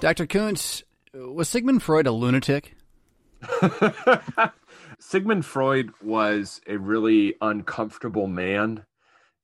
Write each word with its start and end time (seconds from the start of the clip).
Dr. 0.00 0.26
Koontz, 0.26 0.82
was 1.12 1.50
Sigmund 1.50 1.82
Freud 1.82 2.06
a 2.06 2.10
lunatic? 2.10 2.74
Sigmund 4.98 5.44
Freud 5.44 5.90
was 6.02 6.62
a 6.66 6.78
really 6.78 7.34
uncomfortable 7.42 8.26
man. 8.26 8.86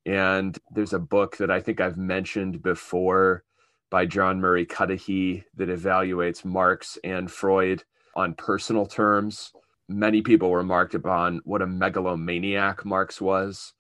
And 0.07 0.59
there's 0.71 0.95
a 0.95 0.99
book 0.99 1.37
that 1.37 1.51
I 1.51 1.61
think 1.61 1.83
I've 1.83 1.99
mentioned 1.99 2.63
before 2.63 3.45
by 3.91 4.07
John 4.07 4.41
Murray 4.41 4.65
Cuddihy 4.65 5.45
that 5.57 5.69
evaluates 5.69 6.43
Marx 6.43 6.97
and 7.05 7.31
Freud 7.31 7.85
on 8.15 8.33
personal 8.33 8.87
terms. 8.87 9.53
Many 9.91 10.23
people 10.23 10.57
remarked 10.57 10.95
upon 10.95 11.43
what 11.45 11.61
a 11.61 11.67
megalomaniac 11.67 12.83
Marx 12.87 13.21
was. 13.21 13.75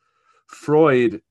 Freud 0.46 1.22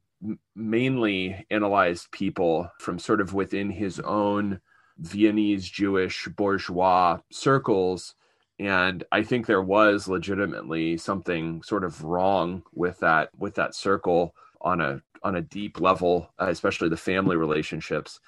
mainly 0.56 1.46
analyzed 1.52 2.12
people 2.12 2.68
from 2.80 2.98
sort 2.98 3.22
of 3.22 3.36
within 3.36 3.70
his 3.70 4.00
own 4.00 4.60
Viennese 4.98 5.68
Jewish 5.70 6.28
bourgeois 6.36 7.20
circles. 7.32 8.16
And 8.60 9.04
I 9.12 9.24
think 9.24 9.46
there 9.46 9.62
was 9.62 10.08
legitimately 10.08 10.98
something 10.98 11.62
sort 11.64 11.84
of 11.84 12.04
wrong 12.04 12.64
with 12.74 13.00
that 13.00 13.30
with 13.38 13.56
that 13.56 13.76
circle 13.76 14.34
on 14.62 14.80
a 14.80 15.02
on 15.24 15.36
a 15.36 15.42
deep 15.42 15.82
level, 15.82 16.32
especially 16.38 16.88
the 16.88 16.98
family 16.98 17.36
relationships. 17.36 18.20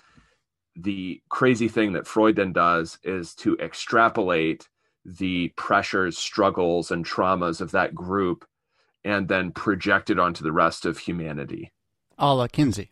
The 0.76 1.22
crazy 1.30 1.68
thing 1.68 1.94
that 1.94 2.08
Freud 2.08 2.36
then 2.36 2.54
does 2.54 3.00
is 3.04 3.34
to 3.36 3.58
extrapolate 3.58 4.68
the 5.06 5.50
pressures, 5.56 6.18
struggles, 6.18 6.92
and 6.92 7.06
traumas 7.06 7.62
of 7.62 7.72
that 7.72 7.96
group 7.96 8.46
and 9.06 9.30
then 9.30 9.52
project 9.52 10.10
it 10.10 10.20
onto 10.20 10.44
the 10.44 10.52
rest 10.52 10.86
of 10.86 10.98
humanity. 10.98 11.72
A 12.18 12.34
la 12.34 12.48
Kinsey. 12.48 12.90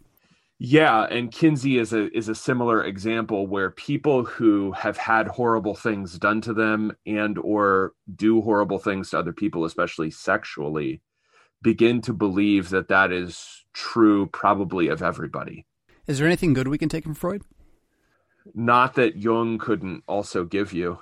Yeah, 0.57 1.03
and 1.03 1.31
Kinsey 1.31 1.77
is 1.77 1.91
a 1.91 2.15
is 2.17 2.29
a 2.29 2.35
similar 2.35 2.83
example 2.83 3.45
where 3.45 3.71
people 3.71 4.23
who 4.23 4.71
have 4.71 4.95
had 4.95 5.27
horrible 5.27 5.75
things 5.75 6.17
done 6.17 6.39
to 6.41 6.53
them 6.53 6.95
and 7.05 7.37
or 7.39 7.91
do 8.15 8.41
horrible 8.41 8.79
things 8.79 9.09
to 9.09 9.19
other 9.19 9.33
people, 9.33 9.65
especially 9.65 10.11
sexually, 10.11 11.01
begin 11.61 12.01
to 12.01 12.13
believe 12.13 12.69
that 12.69 12.87
that 12.87 13.11
is 13.11 13.65
true 13.73 14.27
probably 14.27 14.87
of 14.87 15.03
everybody. 15.03 15.65
Is 16.07 16.19
there 16.19 16.27
anything 16.27 16.53
good 16.53 16.69
we 16.69 16.77
can 16.77 16.89
take 16.89 17.03
from 17.03 17.15
Freud? 17.15 17.41
Not 18.53 18.93
that 18.93 19.17
Jung 19.17 19.57
couldn't 19.57 20.03
also 20.07 20.45
give 20.45 20.71
you. 20.71 20.99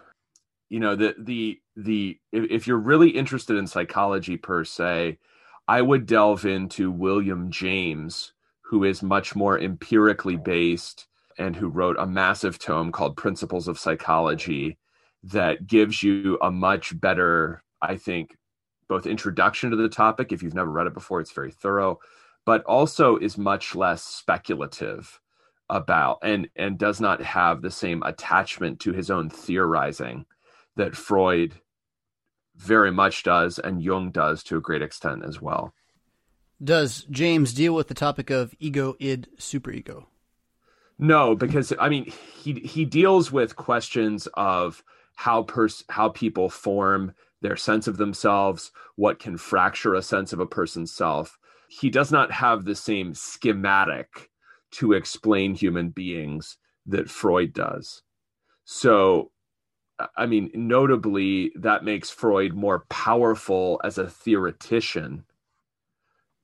You 0.69 0.79
know, 0.79 0.95
the 0.95 1.13
the 1.19 1.61
the 1.75 2.19
if 2.31 2.65
you're 2.65 2.77
really 2.77 3.09
interested 3.09 3.57
in 3.57 3.67
psychology 3.67 4.35
per 4.35 4.63
se, 4.63 5.19
I 5.67 5.83
would 5.83 6.07
delve 6.07 6.43
into 6.43 6.89
William 6.89 7.51
James 7.51 8.32
who 8.73 8.83
is 8.83 9.03
much 9.03 9.35
more 9.35 9.59
empirically 9.59 10.35
based 10.35 11.05
and 11.38 11.55
who 11.55 11.67
wrote 11.67 11.95
a 11.99 12.07
massive 12.07 12.57
tome 12.57 12.91
called 12.91 13.16
Principles 13.16 13.67
of 13.67 13.77
Psychology 13.77 14.79
that 15.21 15.67
gives 15.67 16.02
you 16.02 16.39
a 16.41 16.49
much 16.49 16.99
better, 16.99 17.63
I 17.83 17.97
think, 17.97 18.35
both 18.89 19.05
introduction 19.05 19.69
to 19.69 19.75
the 19.75 19.89
topic. 19.89 20.31
If 20.31 20.41
you've 20.41 20.55
never 20.55 20.71
read 20.71 20.88
it 20.88 20.95
before, 20.95 21.21
it's 21.21 21.33
very 21.33 21.51
thorough, 21.51 21.99
but 22.47 22.63
also 22.63 23.17
is 23.17 23.38
much 23.38 23.75
less 23.75 24.01
speculative 24.03 25.21
about 25.69 26.17
and 26.23 26.49
and 26.55 26.79
does 26.79 26.99
not 26.99 27.21
have 27.21 27.61
the 27.61 27.69
same 27.69 28.01
attachment 28.01 28.79
to 28.79 28.91
his 28.91 29.11
own 29.11 29.29
theorizing 29.29 30.25
that 30.77 30.95
Freud 30.95 31.53
very 32.55 32.91
much 32.91 33.21
does 33.21 33.59
and 33.59 33.83
Jung 33.83 34.09
does 34.09 34.41
to 34.45 34.57
a 34.57 34.61
great 34.61 34.81
extent 34.81 35.23
as 35.23 35.39
well. 35.39 35.75
Does 36.64 37.06
James 37.09 37.53
deal 37.53 37.75
with 37.75 37.88
the 37.88 37.94
topic 37.94 38.30
of 38.30 38.56
ego, 38.59 38.95
id, 39.00 39.28
superego? 39.38 40.06
No, 40.97 41.36
because 41.36 41.73
I 41.80 41.89
mean 41.89 42.11
he 42.42 42.53
he 42.53 42.86
deals 42.86 43.31
with 43.31 43.56
questions 43.56 44.28
of 44.36 44.84
how 45.16 45.44
pers- 45.44 45.84
how 45.90 46.09
people 46.09 46.50
form 46.50 47.13
their 47.41 47.57
sense 47.57 47.88
of 47.88 47.97
themselves, 47.97 48.72
what 48.96 49.19
can 49.19 49.38
fracture 49.38 49.96
a 49.96 50.02
sense 50.02 50.31
of 50.31 50.40
a 50.40 50.46
person's 50.46 50.94
self. 50.94 51.38
He 51.68 51.90
does 51.90 52.12
not 52.12 52.31
have 52.31 52.63
the 52.63 52.75
same 52.75 53.13
schematic 53.13 54.29
to 54.72 54.94
explain 54.94 55.56
human 55.56 55.90
beings 55.90 56.57
that 56.85 57.09
Freud 57.09 57.53
does. 57.53 58.03
So 58.63 59.31
I 60.16 60.25
mean, 60.25 60.50
notably, 60.53 61.52
that 61.56 61.84
makes 61.84 62.09
Freud 62.09 62.53
more 62.53 62.85
powerful 62.90 63.81
as 63.84 63.97
a 63.97 64.09
theoretician 64.09 65.25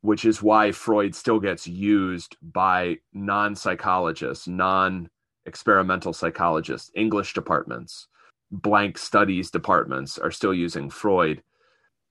which 0.01 0.25
is 0.25 0.41
why 0.41 0.71
Freud 0.71 1.13
still 1.15 1.39
gets 1.39 1.67
used 1.67 2.37
by 2.41 2.97
non 3.13 3.55
psychologists, 3.55 4.47
non 4.47 5.09
experimental 5.45 6.13
psychologists, 6.13 6.91
English 6.95 7.33
departments, 7.33 8.07
blank 8.51 8.97
studies 8.97 9.51
departments 9.51 10.17
are 10.17 10.31
still 10.31 10.53
using 10.53 10.89
Freud, 10.89 11.43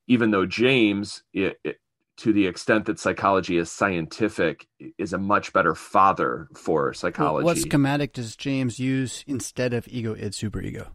even 0.06 0.30
though 0.30 0.46
James, 0.46 1.22
it, 1.32 1.58
it, 1.64 1.80
to 2.18 2.32
the 2.32 2.46
extent 2.46 2.86
that 2.86 2.98
psychology 2.98 3.56
is 3.56 3.70
scientific, 3.70 4.66
is 4.98 5.12
a 5.12 5.18
much 5.18 5.52
better 5.52 5.74
father 5.74 6.48
for 6.54 6.92
psychology. 6.92 7.44
What 7.44 7.58
schematic 7.58 8.12
does 8.12 8.36
James 8.36 8.78
use 8.78 9.24
instead 9.26 9.72
of 9.72 9.86
ego, 9.88 10.14
id, 10.14 10.32
superego? 10.32 10.88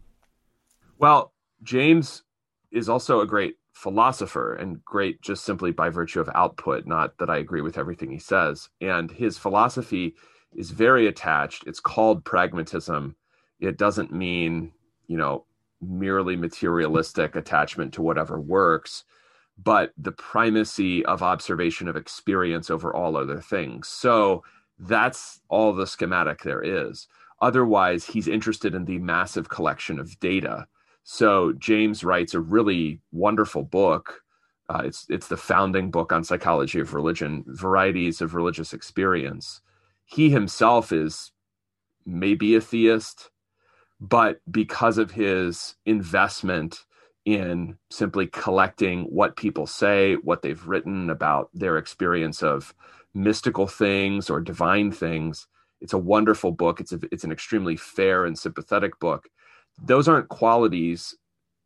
Well, 0.98 1.32
James 1.62 2.22
is 2.70 2.88
also 2.88 3.20
a 3.20 3.26
great 3.26 3.56
philosopher 3.74 4.54
and 4.54 4.82
great 4.84 5.20
just 5.20 5.44
simply 5.44 5.72
by 5.72 5.90
virtue 5.90 6.20
of 6.20 6.30
output, 6.34 6.86
not 6.86 7.18
that 7.18 7.28
I 7.28 7.38
agree 7.38 7.60
with 7.60 7.76
everything 7.76 8.10
he 8.10 8.18
says. 8.18 8.70
And 8.80 9.10
his 9.10 9.36
philosophy 9.36 10.14
is 10.54 10.70
very 10.70 11.06
attached. 11.08 11.64
It's 11.66 11.80
called 11.80 12.24
pragmatism. 12.24 13.16
It 13.60 13.76
doesn't 13.76 14.12
mean, 14.12 14.72
you 15.08 15.16
know, 15.16 15.44
merely 15.82 16.36
materialistic 16.36 17.34
attachment 17.36 17.92
to 17.94 18.02
whatever 18.02 18.40
works, 18.40 19.04
but 19.62 19.92
the 19.98 20.12
primacy 20.12 21.04
of 21.04 21.22
observation 21.22 21.88
of 21.88 21.96
experience 21.96 22.70
over 22.70 22.94
all 22.94 23.16
other 23.16 23.40
things. 23.40 23.88
So 23.88 24.44
that's 24.78 25.40
all 25.48 25.72
the 25.72 25.86
schematic 25.86 26.42
there 26.42 26.62
is. 26.62 27.08
Otherwise, 27.40 28.04
he's 28.06 28.28
interested 28.28 28.74
in 28.74 28.84
the 28.84 28.98
massive 28.98 29.48
collection 29.48 29.98
of 29.98 30.18
data 30.20 30.66
so 31.04 31.52
James 31.52 32.02
writes 32.02 32.32
a 32.32 32.40
really 32.40 33.00
wonderful 33.12 33.62
book. 33.62 34.22
Uh, 34.70 34.82
it's 34.86 35.04
it's 35.10 35.28
the 35.28 35.36
founding 35.36 35.90
book 35.90 36.12
on 36.12 36.24
psychology 36.24 36.80
of 36.80 36.94
religion, 36.94 37.44
varieties 37.46 38.22
of 38.22 38.34
religious 38.34 38.72
experience. 38.72 39.60
He 40.06 40.30
himself 40.30 40.92
is 40.92 41.30
maybe 42.06 42.56
a 42.56 42.60
theist, 42.60 43.30
but 44.00 44.40
because 44.50 44.96
of 44.96 45.10
his 45.10 45.76
investment 45.84 46.86
in 47.26 47.76
simply 47.90 48.26
collecting 48.26 49.02
what 49.04 49.36
people 49.36 49.66
say, 49.66 50.14
what 50.16 50.40
they've 50.40 50.66
written 50.66 51.10
about 51.10 51.50
their 51.52 51.76
experience 51.76 52.42
of 52.42 52.74
mystical 53.12 53.66
things 53.66 54.30
or 54.30 54.40
divine 54.40 54.90
things, 54.90 55.46
it's 55.82 55.92
a 55.92 55.98
wonderful 55.98 56.52
book. 56.52 56.80
It's 56.80 56.92
a, 56.92 57.00
it's 57.12 57.24
an 57.24 57.32
extremely 57.32 57.76
fair 57.76 58.24
and 58.24 58.38
sympathetic 58.38 58.98
book 59.00 59.28
those 59.82 60.08
aren't 60.08 60.28
qualities 60.28 61.14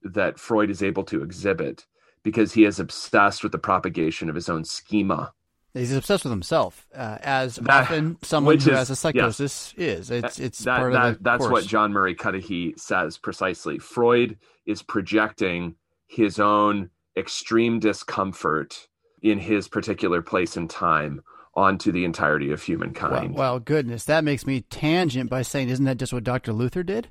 that 0.02 0.38
Freud 0.38 0.70
is 0.70 0.82
able 0.82 1.04
to 1.04 1.22
exhibit 1.22 1.86
because 2.22 2.52
he 2.52 2.64
is 2.64 2.78
obsessed 2.78 3.42
with 3.42 3.52
the 3.52 3.58
propagation 3.58 4.28
of 4.28 4.34
his 4.34 4.48
own 4.48 4.64
schema. 4.64 5.32
He's 5.74 5.94
obsessed 5.94 6.24
with 6.24 6.32
himself, 6.32 6.86
uh, 6.94 7.18
as 7.20 7.56
that, 7.56 7.84
often 7.84 8.16
someone 8.22 8.58
who 8.58 8.70
is, 8.70 8.76
has 8.76 8.90
a 8.90 8.96
psychosis 8.96 9.74
yeah. 9.76 9.86
is. 9.86 10.10
It's 10.10 10.38
it's 10.38 10.58
that, 10.60 10.78
part 10.78 10.92
that, 10.94 11.04
of 11.04 11.18
the 11.18 11.22
That's 11.22 11.38
course. 11.38 11.52
what 11.52 11.66
John 11.66 11.92
Murray 11.92 12.14
Cuddihy 12.14 12.78
says 12.78 13.18
precisely. 13.18 13.78
Freud 13.78 14.38
is 14.66 14.82
projecting 14.82 15.76
his 16.06 16.40
own 16.40 16.90
extreme 17.16 17.80
discomfort 17.80 18.88
in 19.22 19.38
his 19.38 19.68
particular 19.68 20.22
place 20.22 20.56
and 20.56 20.70
time 20.70 21.22
onto 21.54 21.92
the 21.92 22.04
entirety 22.04 22.50
of 22.50 22.62
humankind. 22.62 23.34
Well, 23.34 23.52
well, 23.52 23.60
goodness, 23.60 24.04
that 24.04 24.24
makes 24.24 24.46
me 24.46 24.62
tangent 24.62 25.28
by 25.28 25.42
saying, 25.42 25.68
isn't 25.68 25.84
that 25.84 25.98
just 25.98 26.12
what 26.12 26.24
Dr. 26.24 26.52
Luther 26.52 26.82
did? 26.82 27.08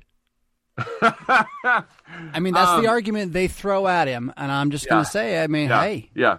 I 1.02 2.40
mean, 2.40 2.54
that's 2.54 2.70
um, 2.70 2.82
the 2.82 2.88
argument 2.88 3.32
they 3.32 3.48
throw 3.48 3.86
at 3.86 4.08
him, 4.08 4.32
and 4.36 4.50
I'm 4.50 4.70
just 4.70 4.86
yeah, 4.86 4.90
going 4.90 5.04
to 5.04 5.10
say, 5.10 5.42
I 5.42 5.46
mean, 5.46 5.68
yeah, 5.68 5.82
hey, 5.82 6.10
yeah, 6.14 6.38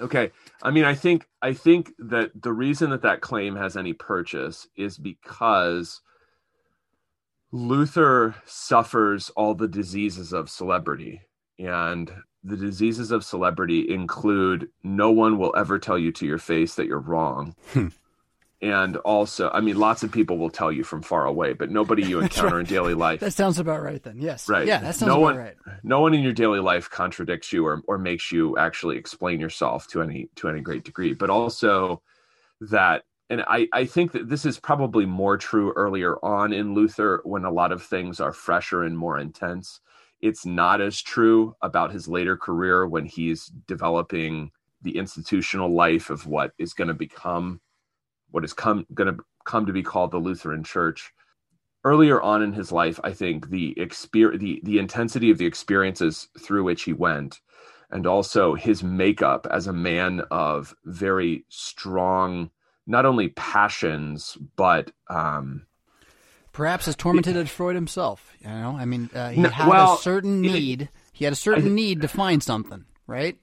okay. 0.00 0.30
I 0.62 0.70
mean, 0.70 0.84
I 0.84 0.94
think 0.94 1.28
I 1.42 1.52
think 1.52 1.92
that 1.98 2.42
the 2.42 2.52
reason 2.52 2.90
that 2.90 3.02
that 3.02 3.20
claim 3.20 3.56
has 3.56 3.76
any 3.76 3.92
purchase 3.92 4.66
is 4.76 4.98
because 4.98 6.00
Luther 7.52 8.34
suffers 8.44 9.30
all 9.30 9.54
the 9.54 9.68
diseases 9.68 10.32
of 10.32 10.50
celebrity, 10.50 11.20
and 11.58 12.10
the 12.42 12.56
diseases 12.56 13.10
of 13.10 13.24
celebrity 13.24 13.88
include 13.90 14.68
no 14.82 15.10
one 15.10 15.38
will 15.38 15.54
ever 15.56 15.78
tell 15.78 15.98
you 15.98 16.12
to 16.12 16.26
your 16.26 16.38
face 16.38 16.74
that 16.76 16.86
you're 16.86 16.98
wrong. 16.98 17.54
And 18.60 18.96
also 18.98 19.50
i 19.50 19.60
mean 19.60 19.78
lots 19.78 20.02
of 20.02 20.10
people 20.10 20.36
will 20.36 20.50
tell 20.50 20.72
you 20.72 20.82
from 20.82 21.00
far 21.00 21.26
away 21.26 21.52
but 21.52 21.70
nobody 21.70 22.04
you 22.04 22.18
encounter 22.22 22.56
right. 22.56 22.60
in 22.60 22.66
daily 22.66 22.94
life 22.94 23.20
that 23.20 23.32
sounds 23.32 23.58
about 23.58 23.82
right 23.82 24.02
then. 24.02 24.18
Yes. 24.20 24.48
Right. 24.48 24.66
Yeah 24.66 24.80
that 24.80 24.96
sounds 24.96 25.08
no 25.08 25.14
about 25.14 25.22
one, 25.22 25.36
right. 25.36 25.56
no 25.84 26.00
one 26.00 26.12
in 26.12 26.22
your 26.22 26.32
daily 26.32 26.60
life 26.60 26.90
contradicts 26.90 27.52
you 27.52 27.64
or, 27.64 27.82
or 27.86 27.98
makes 27.98 28.32
you 28.32 28.56
actually 28.58 28.96
explain 28.96 29.38
yourself 29.38 29.86
to 29.88 30.02
any 30.02 30.28
to 30.36 30.48
any 30.48 30.60
great 30.60 30.84
degree. 30.84 31.14
But 31.14 31.30
also 31.30 32.02
that 32.60 33.04
and 33.30 33.44
I, 33.46 33.68
I 33.72 33.84
think 33.84 34.12
that 34.12 34.28
this 34.28 34.46
is 34.46 34.58
probably 34.58 35.04
more 35.04 35.36
true 35.36 35.72
earlier 35.76 36.16
on 36.24 36.52
in 36.52 36.74
Luther 36.74 37.20
when 37.24 37.44
a 37.44 37.50
lot 37.50 37.72
of 37.72 37.82
things 37.82 38.20
are 38.20 38.32
fresher 38.32 38.84
and 38.84 38.96
more 38.96 39.18
intense. 39.18 39.80
It's 40.20 40.46
not 40.46 40.80
as 40.80 41.00
true 41.02 41.54
about 41.60 41.92
his 41.92 42.08
later 42.08 42.36
career 42.36 42.86
when 42.86 43.04
he's 43.04 43.46
developing 43.66 44.50
the 44.82 44.96
institutional 44.96 45.72
life 45.72 46.08
of 46.08 46.26
what 46.26 46.52
is 46.58 46.72
going 46.72 46.88
to 46.88 46.94
become 46.94 47.60
what 48.30 48.44
is 48.44 48.52
come 48.52 48.86
going 48.94 49.14
to 49.14 49.22
come 49.44 49.66
to 49.66 49.72
be 49.72 49.82
called 49.82 50.10
the 50.10 50.18
Lutheran 50.18 50.64
Church. 50.64 51.12
Earlier 51.84 52.20
on 52.20 52.42
in 52.42 52.52
his 52.52 52.72
life, 52.72 52.98
I 53.04 53.12
think 53.12 53.50
the 53.50 53.74
exper- 53.78 54.38
the 54.38 54.60
the 54.62 54.78
intensity 54.78 55.30
of 55.30 55.38
the 55.38 55.46
experiences 55.46 56.28
through 56.38 56.64
which 56.64 56.82
he 56.82 56.92
went, 56.92 57.40
and 57.90 58.06
also 58.06 58.54
his 58.54 58.82
makeup 58.82 59.46
as 59.50 59.66
a 59.66 59.72
man 59.72 60.22
of 60.30 60.74
very 60.84 61.44
strong, 61.48 62.50
not 62.86 63.06
only 63.06 63.28
passions 63.28 64.36
but 64.56 64.90
um, 65.08 65.66
perhaps 66.52 66.88
as 66.88 66.96
tormented 66.96 67.36
as 67.36 67.48
Freud 67.48 67.76
himself. 67.76 68.34
You 68.40 68.48
know, 68.48 68.76
I 68.76 68.84
mean, 68.84 69.08
uh, 69.14 69.30
he 69.30 69.40
no, 69.40 69.48
had 69.48 69.68
well, 69.68 69.94
a 69.94 69.98
certain 69.98 70.40
need. 70.40 70.88
He 71.12 71.24
had 71.24 71.32
a 71.32 71.36
certain 71.36 71.74
need 71.74 72.00
to 72.02 72.08
find 72.08 72.42
something, 72.42 72.84
right? 73.06 73.38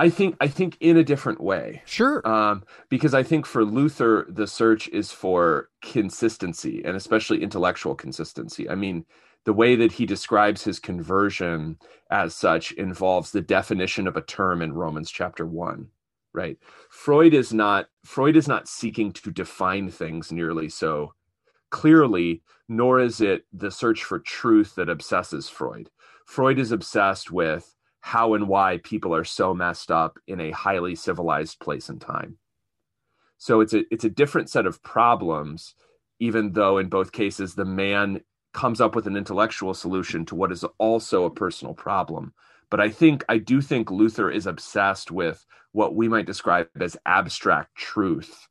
I 0.00 0.08
think 0.08 0.34
I 0.40 0.48
think 0.48 0.78
in 0.80 0.96
a 0.96 1.04
different 1.04 1.42
way. 1.42 1.82
Sure. 1.84 2.26
Um, 2.26 2.64
because 2.88 3.12
I 3.12 3.22
think 3.22 3.44
for 3.44 3.66
Luther 3.66 4.24
the 4.30 4.46
search 4.46 4.88
is 4.88 5.12
for 5.12 5.68
consistency 5.82 6.82
and 6.86 6.96
especially 6.96 7.42
intellectual 7.42 7.94
consistency. 7.94 8.70
I 8.70 8.76
mean, 8.76 9.04
the 9.44 9.52
way 9.52 9.76
that 9.76 9.92
he 9.92 10.06
describes 10.06 10.64
his 10.64 10.78
conversion 10.78 11.78
as 12.10 12.34
such 12.34 12.72
involves 12.72 13.30
the 13.30 13.42
definition 13.42 14.06
of 14.06 14.16
a 14.16 14.22
term 14.22 14.62
in 14.62 14.72
Romans 14.72 15.10
chapter 15.10 15.44
1, 15.44 15.86
right? 16.32 16.56
Freud 16.88 17.34
is 17.34 17.52
not 17.52 17.90
Freud 18.02 18.36
is 18.36 18.48
not 18.48 18.68
seeking 18.68 19.12
to 19.12 19.30
define 19.30 19.90
things 19.90 20.32
nearly 20.32 20.70
so 20.70 21.12
clearly, 21.68 22.40
nor 22.70 23.00
is 23.00 23.20
it 23.20 23.44
the 23.52 23.70
search 23.70 24.02
for 24.02 24.18
truth 24.18 24.76
that 24.76 24.88
obsesses 24.88 25.50
Freud. 25.50 25.90
Freud 26.24 26.58
is 26.58 26.72
obsessed 26.72 27.30
with 27.30 27.76
how 28.00 28.34
and 28.34 28.48
why 28.48 28.78
people 28.82 29.14
are 29.14 29.24
so 29.24 29.54
messed 29.54 29.90
up 29.90 30.18
in 30.26 30.40
a 30.40 30.50
highly 30.50 30.94
civilized 30.94 31.60
place 31.60 31.88
and 31.88 32.00
time. 32.00 32.38
So 33.38 33.60
it's 33.60 33.72
a 33.72 33.84
it's 33.90 34.04
a 34.04 34.10
different 34.10 34.50
set 34.50 34.66
of 34.66 34.82
problems, 34.82 35.74
even 36.18 36.52
though 36.52 36.78
in 36.78 36.88
both 36.88 37.12
cases 37.12 37.54
the 37.54 37.64
man 37.64 38.20
comes 38.52 38.80
up 38.80 38.94
with 38.94 39.06
an 39.06 39.16
intellectual 39.16 39.74
solution 39.74 40.24
to 40.26 40.34
what 40.34 40.52
is 40.52 40.64
also 40.78 41.24
a 41.24 41.30
personal 41.30 41.74
problem. 41.74 42.34
But 42.70 42.80
I 42.80 42.88
think 42.88 43.24
I 43.28 43.38
do 43.38 43.60
think 43.60 43.90
Luther 43.90 44.30
is 44.30 44.46
obsessed 44.46 45.10
with 45.10 45.44
what 45.72 45.94
we 45.94 46.08
might 46.08 46.26
describe 46.26 46.68
as 46.80 46.96
abstract 47.06 47.74
truth, 47.76 48.48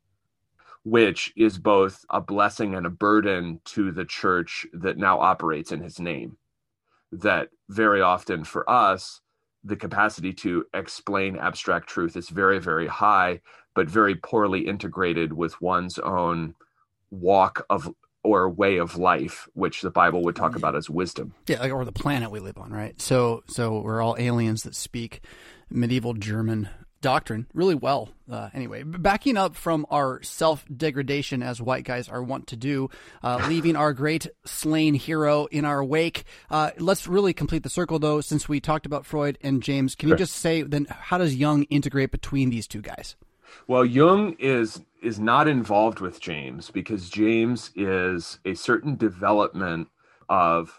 which 0.84 1.32
is 1.36 1.58
both 1.58 2.04
a 2.10 2.20
blessing 2.20 2.74
and 2.74 2.86
a 2.86 2.90
burden 2.90 3.60
to 3.66 3.92
the 3.92 4.04
church 4.04 4.66
that 4.72 4.98
now 4.98 5.20
operates 5.20 5.72
in 5.72 5.80
his 5.80 6.00
name. 6.00 6.36
That 7.12 7.48
very 7.68 8.00
often 8.00 8.44
for 8.44 8.68
us, 8.68 9.20
the 9.64 9.76
capacity 9.76 10.32
to 10.32 10.64
explain 10.74 11.36
abstract 11.36 11.88
truth 11.88 12.16
is 12.16 12.28
very, 12.28 12.58
very 12.58 12.86
high, 12.86 13.40
but 13.74 13.88
very 13.88 14.14
poorly 14.14 14.66
integrated 14.66 15.32
with 15.32 15.60
one's 15.60 15.98
own 15.98 16.54
walk 17.10 17.64
of 17.68 17.92
or 18.22 18.50
way 18.50 18.76
of 18.76 18.98
life, 18.98 19.48
which 19.54 19.80
the 19.80 19.90
Bible 19.90 20.22
would 20.22 20.36
talk 20.36 20.54
about 20.54 20.76
as 20.76 20.90
wisdom. 20.90 21.34
Yeah, 21.46 21.70
or 21.70 21.84
the 21.84 21.92
planet 21.92 22.30
we 22.30 22.38
live 22.38 22.58
on, 22.58 22.70
right? 22.70 23.00
So, 23.00 23.42
so 23.46 23.80
we're 23.80 24.02
all 24.02 24.16
aliens 24.18 24.62
that 24.64 24.74
speak 24.74 25.20
medieval 25.70 26.12
German 26.12 26.68
doctrine 27.00 27.46
really 27.54 27.74
well. 27.74 28.10
Uh, 28.30 28.50
anyway, 28.54 28.82
backing 28.82 29.36
up 29.36 29.56
from 29.56 29.86
our 29.90 30.22
self 30.22 30.64
degradation 30.74 31.42
as 31.42 31.60
white 31.60 31.84
guys 31.84 32.08
are 32.08 32.22
wont 32.22 32.46
to 32.48 32.56
do, 32.56 32.88
uh, 33.22 33.44
leaving 33.48 33.76
our 33.76 33.92
great 33.92 34.28
slain 34.44 34.94
hero 34.94 35.46
in 35.46 35.64
our 35.64 35.82
wake. 35.82 36.24
Uh, 36.50 36.70
let's 36.78 37.06
really 37.06 37.32
complete 37.32 37.62
the 37.62 37.70
circle, 37.70 37.98
though, 37.98 38.20
since 38.20 38.48
we 38.48 38.60
talked 38.60 38.86
about 38.86 39.06
Freud 39.06 39.38
and 39.42 39.62
James. 39.62 39.94
Can 39.94 40.08
sure. 40.08 40.16
you 40.16 40.18
just 40.18 40.36
say 40.36 40.62
then 40.62 40.86
how 40.88 41.18
does 41.18 41.34
Jung 41.34 41.64
integrate 41.64 42.10
between 42.10 42.50
these 42.50 42.66
two 42.66 42.82
guys? 42.82 43.16
Well, 43.66 43.84
Jung 43.84 44.36
is 44.38 44.80
is 45.02 45.18
not 45.18 45.48
involved 45.48 46.00
with 46.00 46.20
James 46.20 46.70
because 46.70 47.08
James 47.08 47.70
is 47.74 48.38
a 48.44 48.54
certain 48.54 48.96
development 48.96 49.88
of 50.28 50.78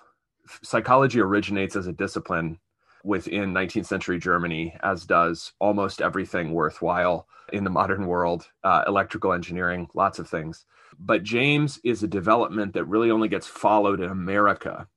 psychology 0.61 1.19
originates 1.19 1.75
as 1.75 1.87
a 1.87 1.91
discipline 1.91 2.59
within 3.03 3.53
19th 3.53 3.85
century 3.85 4.19
Germany, 4.19 4.75
as 4.81 5.05
does 5.05 5.53
almost 5.59 6.01
everything 6.01 6.51
worthwhile 6.53 7.27
in 7.51 7.63
the 7.63 7.69
modern 7.69 8.07
world 8.07 8.47
uh, 8.63 8.83
electrical 8.87 9.33
engineering, 9.33 9.87
lots 9.93 10.19
of 10.19 10.29
things. 10.29 10.65
But 10.99 11.23
James 11.23 11.79
is 11.83 12.03
a 12.03 12.07
development 12.07 12.73
that 12.73 12.85
really 12.85 13.11
only 13.11 13.27
gets 13.27 13.47
followed 13.47 14.01
in 14.01 14.09
America 14.09 14.87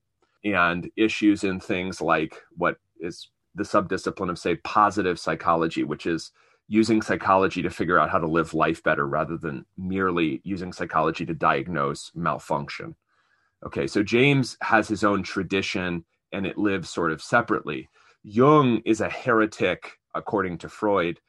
and 0.44 0.90
issues 0.96 1.44
in 1.44 1.60
things 1.60 2.00
like 2.00 2.42
what 2.56 2.76
is 3.00 3.28
the 3.54 3.62
subdiscipline 3.62 4.30
of, 4.30 4.38
say, 4.38 4.56
positive 4.56 5.18
psychology, 5.18 5.84
which 5.84 6.06
is 6.06 6.32
using 6.68 7.02
psychology 7.02 7.62
to 7.62 7.70
figure 7.70 7.98
out 7.98 8.10
how 8.10 8.18
to 8.18 8.26
live 8.26 8.54
life 8.54 8.82
better 8.82 9.06
rather 9.06 9.36
than 9.36 9.64
merely 9.76 10.40
using 10.44 10.72
psychology 10.72 11.24
to 11.26 11.34
diagnose 11.34 12.10
malfunction. 12.14 12.94
Okay, 13.64 13.86
so 13.86 14.02
James 14.02 14.56
has 14.60 14.88
his 14.88 15.04
own 15.04 15.22
tradition 15.22 16.04
and 16.34 16.46
it 16.46 16.58
lives 16.58 16.90
sort 16.90 17.12
of 17.12 17.22
separately. 17.22 17.88
Jung 18.22 18.82
is 18.84 19.00
a 19.00 19.08
heretic, 19.08 19.98
according 20.14 20.58
to 20.58 20.68
Freud, 20.68 21.20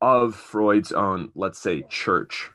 of 0.00 0.34
Freud's 0.34 0.92
own, 0.92 1.30
let's 1.34 1.58
say, 1.58 1.82
church. 1.88 2.50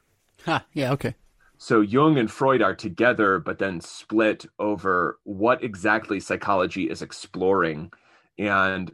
Huh, 0.45 0.61
yeah, 0.73 0.91
okay. 0.93 1.15
So 1.57 1.81
Jung 1.81 2.17
and 2.17 2.29
Freud 2.29 2.61
are 2.61 2.75
together, 2.75 3.39
but 3.39 3.59
then 3.59 3.81
split 3.81 4.45
over 4.57 5.19
what 5.23 5.63
exactly 5.63 6.19
psychology 6.19 6.89
is 6.89 7.01
exploring. 7.01 7.91
And 8.37 8.91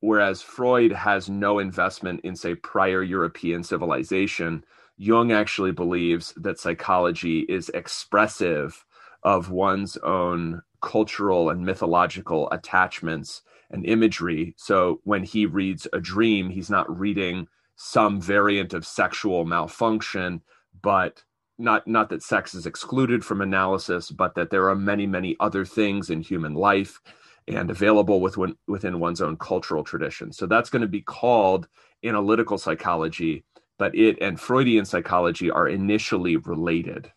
whereas 0.00 0.42
Freud 0.42 0.92
has 0.92 1.28
no 1.28 1.58
investment 1.58 2.20
in, 2.24 2.34
say, 2.34 2.54
prior 2.54 3.02
European 3.02 3.62
civilization, 3.62 4.64
Jung 4.96 5.30
actually 5.30 5.70
believes 5.70 6.32
that 6.36 6.58
psychology 6.58 7.40
is 7.48 7.68
expressive 7.68 8.84
of 9.22 9.50
one's 9.50 9.96
own 9.98 10.62
cultural 10.80 11.50
and 11.50 11.64
mythological 11.64 12.50
attachments 12.50 13.42
and 13.70 13.84
imagery. 13.86 14.54
So 14.56 15.00
when 15.04 15.22
he 15.22 15.46
reads 15.46 15.86
a 15.92 16.00
dream, 16.00 16.50
he's 16.50 16.70
not 16.70 16.98
reading 16.98 17.48
some 17.76 18.20
variant 18.20 18.74
of 18.74 18.86
sexual 18.86 19.44
malfunction, 19.44 20.42
but 20.82 21.22
not 21.58 21.86
not 21.86 22.08
that 22.10 22.22
sex 22.22 22.54
is 22.54 22.66
excluded 22.66 23.24
from 23.24 23.40
analysis, 23.40 24.10
but 24.10 24.34
that 24.34 24.50
there 24.50 24.68
are 24.68 24.76
many 24.76 25.06
many 25.06 25.36
other 25.40 25.64
things 25.64 26.10
in 26.10 26.20
human 26.20 26.54
life 26.54 27.00
and 27.48 27.70
available 27.70 28.20
within 28.20 28.56
within 28.66 29.00
one's 29.00 29.20
own 29.20 29.36
cultural 29.36 29.84
tradition. 29.84 30.32
So 30.32 30.46
that's 30.46 30.70
going 30.70 30.82
to 30.82 30.88
be 30.88 31.02
called 31.02 31.68
analytical 32.04 32.58
psychology, 32.58 33.44
but 33.78 33.94
it 33.94 34.18
and 34.20 34.38
Freudian 34.38 34.84
psychology 34.84 35.50
are 35.50 35.68
initially 35.68 36.36
related. 36.36 37.10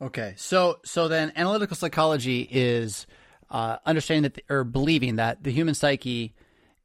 Okay, 0.00 0.34
so 0.36 0.78
so 0.84 1.08
then 1.08 1.32
analytical 1.36 1.76
psychology 1.76 2.46
is 2.50 3.06
uh, 3.50 3.78
understanding 3.86 4.24
that 4.24 4.34
the, 4.34 4.42
or 4.54 4.64
believing 4.64 5.16
that 5.16 5.42
the 5.42 5.50
human 5.50 5.74
psyche 5.74 6.34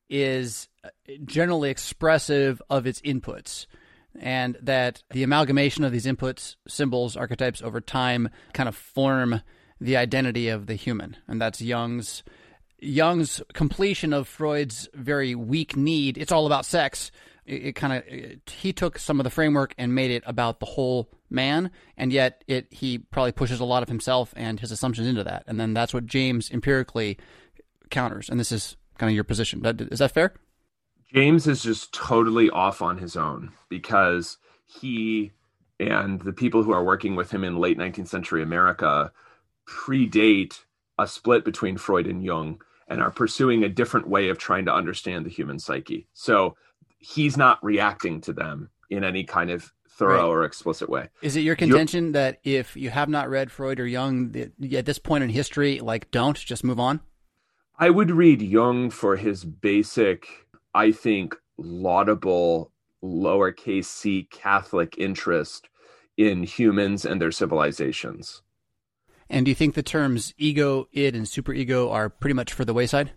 is 0.10 0.70
generally 1.26 1.70
expressive 1.70 2.62
of 2.70 2.88
its 2.88 3.02
inputs 3.02 3.66
and 4.20 4.58
that 4.62 5.04
the 5.12 5.24
amalgamation 5.24 5.84
of 5.84 5.92
these 5.92 6.06
inputs, 6.06 6.56
symbols, 6.68 7.16
archetypes 7.16 7.62
over 7.62 7.82
time 7.82 8.30
kind 8.54 8.68
of 8.70 8.76
form 8.76 9.42
the 9.80 9.98
identity 9.98 10.50
of 10.50 10.68
the 10.68 10.76
human. 10.76 11.18
And 11.28 11.42
that's 11.42 11.62
Jung's 11.62 12.24
Jung's 12.80 13.42
completion 13.54 14.12
of 14.14 14.28
Freud's 14.28 14.90
very 14.94 15.36
weak 15.36 15.76
need. 15.76 16.18
It's 16.18 16.32
all 16.32 16.46
about 16.46 16.66
sex 16.66 17.12
it, 17.46 17.66
it 17.66 17.72
kind 17.74 17.94
of 17.94 18.04
he 18.52 18.74
took 18.74 19.00
some 19.00 19.20
of 19.20 19.24
the 19.24 19.30
framework 19.30 19.74
and 19.78 19.94
made 19.96 20.12
it 20.12 20.24
about 20.26 20.60
the 20.60 20.66
whole 20.66 21.10
man, 21.30 21.72
and 21.98 22.12
yet 22.12 22.44
it 22.48 22.68
he 22.72 22.98
probably 22.98 23.32
pushes 23.32 23.60
a 23.60 23.66
lot 23.66 23.84
of 23.84 23.90
himself 23.90 24.34
and 24.36 24.60
his 24.60 24.72
assumptions 24.72 25.08
into 25.08 25.24
that, 25.24 25.44
and 25.48 25.60
then 25.60 25.74
that's 25.74 25.94
what 25.94 26.06
James 26.06 26.52
empirically 26.52 27.18
counters. 27.90 28.30
And 28.30 28.40
this 28.40 28.52
is 28.52 28.78
kind 28.98 29.10
of 29.10 29.16
your 29.16 29.24
position. 29.24 29.66
Is 29.66 30.00
that 30.00 30.12
fair? 30.12 30.34
James 31.14 31.46
is 31.48 31.62
just 31.62 31.94
totally 31.94 32.50
off 32.50 32.82
on 32.82 32.98
his 32.98 33.18
own 33.18 33.52
because 33.70 34.38
he 34.66 35.32
and 35.80 36.22
the 36.22 36.34
people 36.34 36.64
who 36.64 36.72
are 36.72 36.84
working 36.84 37.16
with 37.16 37.32
him 37.32 37.44
in 37.44 37.58
late 37.58 37.78
19th 37.78 38.08
century 38.08 38.42
America 38.42 39.12
predate 39.68 40.60
a 40.98 41.08
split 41.08 41.44
between 41.44 41.78
Freud 41.78 42.08
and 42.08 42.24
Jung 42.24 42.62
and 42.88 43.02
are 43.02 43.12
pursuing 43.12 43.64
a 43.64 43.70
different 43.70 44.08
way 44.08 44.30
of 44.30 44.38
trying 44.38 44.66
to 44.66 44.74
understand 44.74 45.26
the 45.26 45.30
human 45.30 45.60
psyche. 45.60 46.08
So 46.14 46.56
he's 47.02 47.36
not 47.36 47.64
reacting 47.64 48.22
to 48.22 48.34
them 48.34 48.70
in 48.90 49.04
any 49.04 49.24
kind 49.24 49.50
of 49.50 49.72
thorough 49.90 50.16
right. 50.16 50.24
or 50.24 50.44
explicit 50.46 50.90
way. 50.90 51.10
Is 51.22 51.36
it 51.36 51.42
your 51.42 51.56
contention 51.56 52.06
You're, 52.06 52.14
that 52.14 52.40
if 52.44 52.76
you 52.76 52.90
have 52.90 53.10
not 53.10 53.30
read 53.30 53.52
Freud 53.52 53.80
or 53.80 53.88
Jung 53.88 54.34
at 54.74 54.86
this 54.86 55.00
point 55.00 55.24
in 55.24 55.30
history, 55.30 55.80
like 55.80 56.12
don't 56.12 56.38
just 56.38 56.64
move 56.64 56.80
on? 56.80 57.02
I 57.78 57.90
would 57.90 58.12
read 58.12 58.42
Jung 58.42 58.90
for 58.90 59.16
his 59.16 59.44
basic, 59.44 60.28
I 60.74 60.92
think, 60.92 61.36
laudable 61.58 62.72
lowercase 63.04 63.86
c 63.86 64.28
Catholic 64.32 64.96
interest 64.98 65.68
in 66.18 66.44
humans 66.44 67.06
and 67.06 67.20
their 67.20 67.32
civilizations. 67.32 68.44
And 69.30 69.46
do 69.46 69.52
you 69.52 69.56
think 69.56 69.76
the 69.76 69.84
terms 69.84 70.34
ego, 70.38 70.88
id, 70.92 71.16
and 71.16 71.26
superego 71.26 71.92
are 71.92 72.10
pretty 72.10 72.34
much 72.34 72.54
for 72.54 72.66
the 72.66 72.74
wayside? 72.74 73.14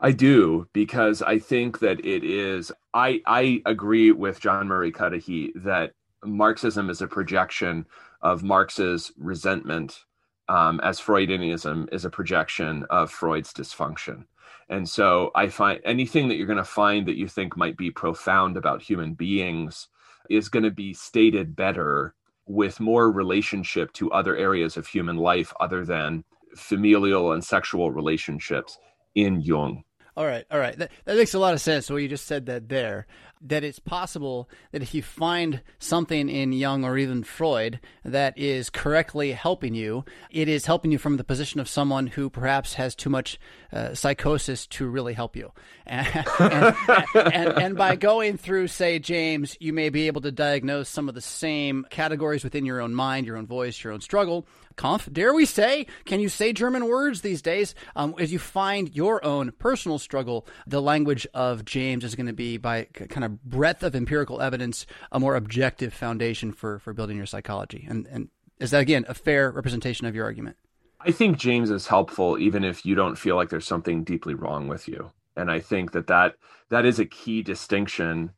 I 0.00 0.12
do 0.12 0.68
because 0.72 1.22
I 1.22 1.38
think 1.38 1.80
that 1.80 2.04
it 2.04 2.24
is. 2.24 2.70
I 2.94 3.20
I 3.26 3.62
agree 3.66 4.12
with 4.12 4.40
John 4.40 4.68
Murray 4.68 4.92
Cuddihy 4.92 5.52
that 5.56 5.92
Marxism 6.24 6.90
is 6.90 7.02
a 7.02 7.08
projection 7.08 7.86
of 8.22 8.42
Marx's 8.42 9.12
resentment, 9.16 10.04
um, 10.48 10.80
as 10.80 11.00
Freudianism 11.00 11.92
is 11.92 12.04
a 12.04 12.10
projection 12.10 12.84
of 12.90 13.10
Freud's 13.10 13.52
dysfunction. 13.52 14.24
And 14.68 14.88
so 14.88 15.30
I 15.34 15.48
find 15.48 15.80
anything 15.84 16.28
that 16.28 16.36
you're 16.36 16.46
going 16.46 16.58
to 16.58 16.64
find 16.64 17.06
that 17.06 17.16
you 17.16 17.28
think 17.28 17.56
might 17.56 17.76
be 17.76 17.90
profound 17.90 18.56
about 18.56 18.82
human 18.82 19.14
beings 19.14 19.88
is 20.28 20.48
going 20.48 20.64
to 20.64 20.70
be 20.70 20.92
stated 20.92 21.56
better 21.56 22.14
with 22.46 22.80
more 22.80 23.10
relationship 23.10 23.92
to 23.94 24.10
other 24.10 24.36
areas 24.36 24.76
of 24.76 24.86
human 24.86 25.16
life 25.16 25.52
other 25.60 25.84
than 25.84 26.24
familial 26.56 27.32
and 27.32 27.44
sexual 27.44 27.90
relationships 27.90 28.78
in 29.14 29.40
Jung. 29.40 29.84
All 30.18 30.26
right, 30.26 30.44
all 30.50 30.58
right. 30.58 30.76
That, 30.76 30.90
that 31.04 31.16
makes 31.16 31.32
a 31.34 31.38
lot 31.38 31.54
of 31.54 31.60
sense. 31.60 31.86
So 31.86 31.94
you 31.94 32.08
just 32.08 32.26
said 32.26 32.46
that 32.46 32.68
there 32.68 33.06
that 33.40 33.62
it's 33.62 33.78
possible 33.78 34.48
that 34.72 34.82
if 34.82 34.94
you 34.94 35.00
find 35.00 35.62
something 35.78 36.28
in 36.28 36.52
Jung 36.52 36.84
or 36.84 36.98
even 36.98 37.22
Freud 37.22 37.78
that 38.04 38.36
is 38.36 38.68
correctly 38.68 39.30
helping 39.30 39.76
you, 39.76 40.04
it 40.32 40.48
is 40.48 40.66
helping 40.66 40.90
you 40.90 40.98
from 40.98 41.18
the 41.18 41.24
position 41.24 41.60
of 41.60 41.68
someone 41.68 42.08
who 42.08 42.30
perhaps 42.30 42.74
has 42.74 42.96
too 42.96 43.10
much 43.10 43.38
uh, 43.72 43.94
psychosis 43.94 44.66
to 44.66 44.88
really 44.88 45.14
help 45.14 45.36
you. 45.36 45.52
And, 45.86 46.26
and, 46.38 46.74
and, 47.14 47.48
and, 47.62 47.76
by 47.76 47.96
going 47.96 48.36
through, 48.36 48.68
say, 48.68 48.98
James, 48.98 49.56
you 49.58 49.72
may 49.72 49.88
be 49.88 50.06
able 50.06 50.20
to 50.20 50.30
diagnose 50.30 50.88
some 50.88 51.08
of 51.08 51.14
the 51.14 51.22
same 51.22 51.86
categories 51.88 52.44
within 52.44 52.66
your 52.66 52.80
own 52.82 52.94
mind, 52.94 53.26
your 53.26 53.38
own 53.38 53.46
voice, 53.46 53.82
your 53.82 53.94
own 53.94 54.02
struggle. 54.02 54.46
Kampf, 54.78 55.12
dare 55.12 55.34
we 55.34 55.44
say? 55.44 55.86
Can 56.06 56.20
you 56.20 56.30
say 56.30 56.54
German 56.54 56.88
words 56.88 57.20
these 57.20 57.42
days? 57.42 57.74
Um, 57.96 58.14
as 58.18 58.32
you 58.32 58.38
find 58.38 58.94
your 58.94 59.22
own 59.24 59.52
personal 59.58 59.98
struggle, 59.98 60.46
the 60.66 60.80
language 60.80 61.26
of 61.34 61.64
James 61.66 62.04
is 62.04 62.14
going 62.14 62.28
to 62.28 62.32
be 62.32 62.56
by 62.56 62.84
kind 62.84 63.24
of 63.24 63.42
breadth 63.44 63.82
of 63.82 63.94
empirical 63.94 64.40
evidence 64.40 64.86
a 65.12 65.20
more 65.20 65.36
objective 65.36 65.92
foundation 65.92 66.52
for 66.52 66.78
for 66.78 66.94
building 66.94 67.16
your 67.16 67.26
psychology. 67.26 67.86
And 67.86 68.06
and 68.06 68.28
is 68.58 68.70
that 68.70 68.80
again 68.80 69.04
a 69.08 69.14
fair 69.14 69.50
representation 69.50 70.06
of 70.06 70.14
your 70.14 70.24
argument? 70.24 70.56
I 71.00 71.12
think 71.12 71.38
James 71.38 71.70
is 71.70 71.86
helpful 71.86 72.38
even 72.38 72.64
if 72.64 72.84
you 72.86 72.94
don't 72.94 73.16
feel 73.16 73.36
like 73.36 73.50
there's 73.50 73.66
something 73.66 74.02
deeply 74.04 74.34
wrong 74.34 74.66
with 74.66 74.88
you. 74.88 75.12
And 75.36 75.50
I 75.50 75.60
think 75.60 75.92
that 75.92 76.08
that, 76.08 76.34
that 76.70 76.84
is 76.84 76.98
a 76.98 77.06
key 77.06 77.42
distinction 77.42 78.32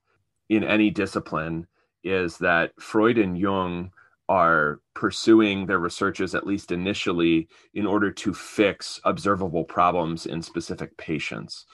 in 0.51 0.63
any 0.63 0.91
discipline 0.91 1.67
is 2.05 2.37
that 2.39 2.73
Freud 2.79 3.17
and 3.17 3.39
Jung 3.39 3.93
are 4.31 4.81
pursuing 4.95 5.67
their 5.67 5.81
researches, 5.81 6.37
at 6.37 6.47
least 6.47 6.71
initially, 6.71 7.49
in 7.75 7.85
order 7.85 8.13
to 8.13 8.33
fix 8.33 9.01
observable 9.05 9.65
problems 9.65 10.25
in 10.25 10.41
specific 10.41 10.97
patients. 10.97 11.67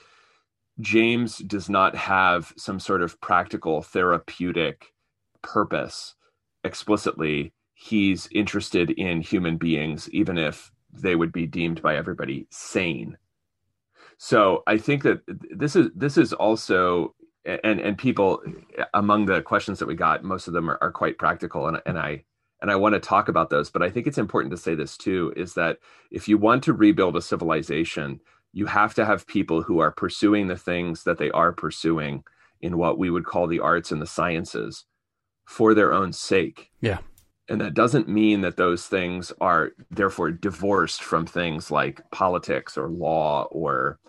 James 0.79 1.37
does 1.37 1.69
not 1.69 1.95
have 1.95 2.51
some 2.57 2.79
sort 2.79 3.03
of 3.03 3.21
practical 3.21 3.83
therapeutic 3.83 4.91
purpose 5.43 6.15
explicitly. 6.63 7.53
He's 7.75 8.27
interested 8.31 8.89
in 8.89 9.21
human 9.21 9.57
beings, 9.57 10.09
even 10.09 10.39
if 10.39 10.71
they 10.91 11.15
would 11.15 11.31
be 11.31 11.45
deemed 11.45 11.83
by 11.83 11.95
everybody 11.95 12.47
sane. 12.49 13.17
So 14.17 14.63
I 14.65 14.79
think 14.79 15.03
that 15.03 15.21
this 15.55 15.75
is 15.75 15.89
this 15.95 16.17
is 16.17 16.33
also 16.33 17.13
and 17.45 17.79
and 17.79 17.99
people 17.99 18.41
among 18.95 19.27
the 19.27 19.43
questions 19.43 19.77
that 19.77 19.87
we 19.87 19.93
got, 19.93 20.23
most 20.23 20.47
of 20.47 20.55
them 20.55 20.71
are, 20.71 20.79
are 20.81 20.91
quite 20.91 21.19
practical, 21.19 21.67
and 21.67 21.79
and 21.85 21.99
I 21.99 22.23
and 22.61 22.71
I 22.71 22.75
want 22.75 22.93
to 22.93 22.99
talk 22.99 23.29
about 23.29 23.49
those. 23.49 23.69
But 23.69 23.83
I 23.83 23.89
think 23.89 24.07
it's 24.07 24.17
important 24.17 24.51
to 24.51 24.57
say 24.57 24.75
this 24.75 24.97
too: 24.97 25.33
is 25.35 25.53
that 25.55 25.79
if 26.11 26.27
you 26.27 26.37
want 26.37 26.63
to 26.63 26.73
rebuild 26.73 27.15
a 27.15 27.21
civilization, 27.21 28.19
you 28.53 28.65
have 28.65 28.93
to 28.95 29.05
have 29.05 29.27
people 29.27 29.61
who 29.61 29.79
are 29.79 29.91
pursuing 29.91 30.47
the 30.47 30.57
things 30.57 31.03
that 31.03 31.17
they 31.17 31.31
are 31.31 31.53
pursuing 31.53 32.23
in 32.61 32.77
what 32.77 32.97
we 32.97 33.09
would 33.09 33.25
call 33.25 33.47
the 33.47 33.59
arts 33.59 33.91
and 33.91 34.01
the 34.01 34.07
sciences 34.07 34.85
for 35.45 35.73
their 35.73 35.93
own 35.93 36.11
sake. 36.11 36.71
Yeah. 36.81 36.99
And 37.49 37.61
that 37.61 37.75
doesn't 37.75 38.09
mean 38.09 38.41
that 38.41 38.57
those 38.57 38.87
things 38.87 39.31
are 39.39 39.71
therefore 39.89 40.31
divorced 40.31 41.01
from 41.01 41.25
things 41.25 41.71
like 41.71 42.01
politics 42.11 42.77
or 42.77 42.89
law 42.89 43.43
or 43.51 43.99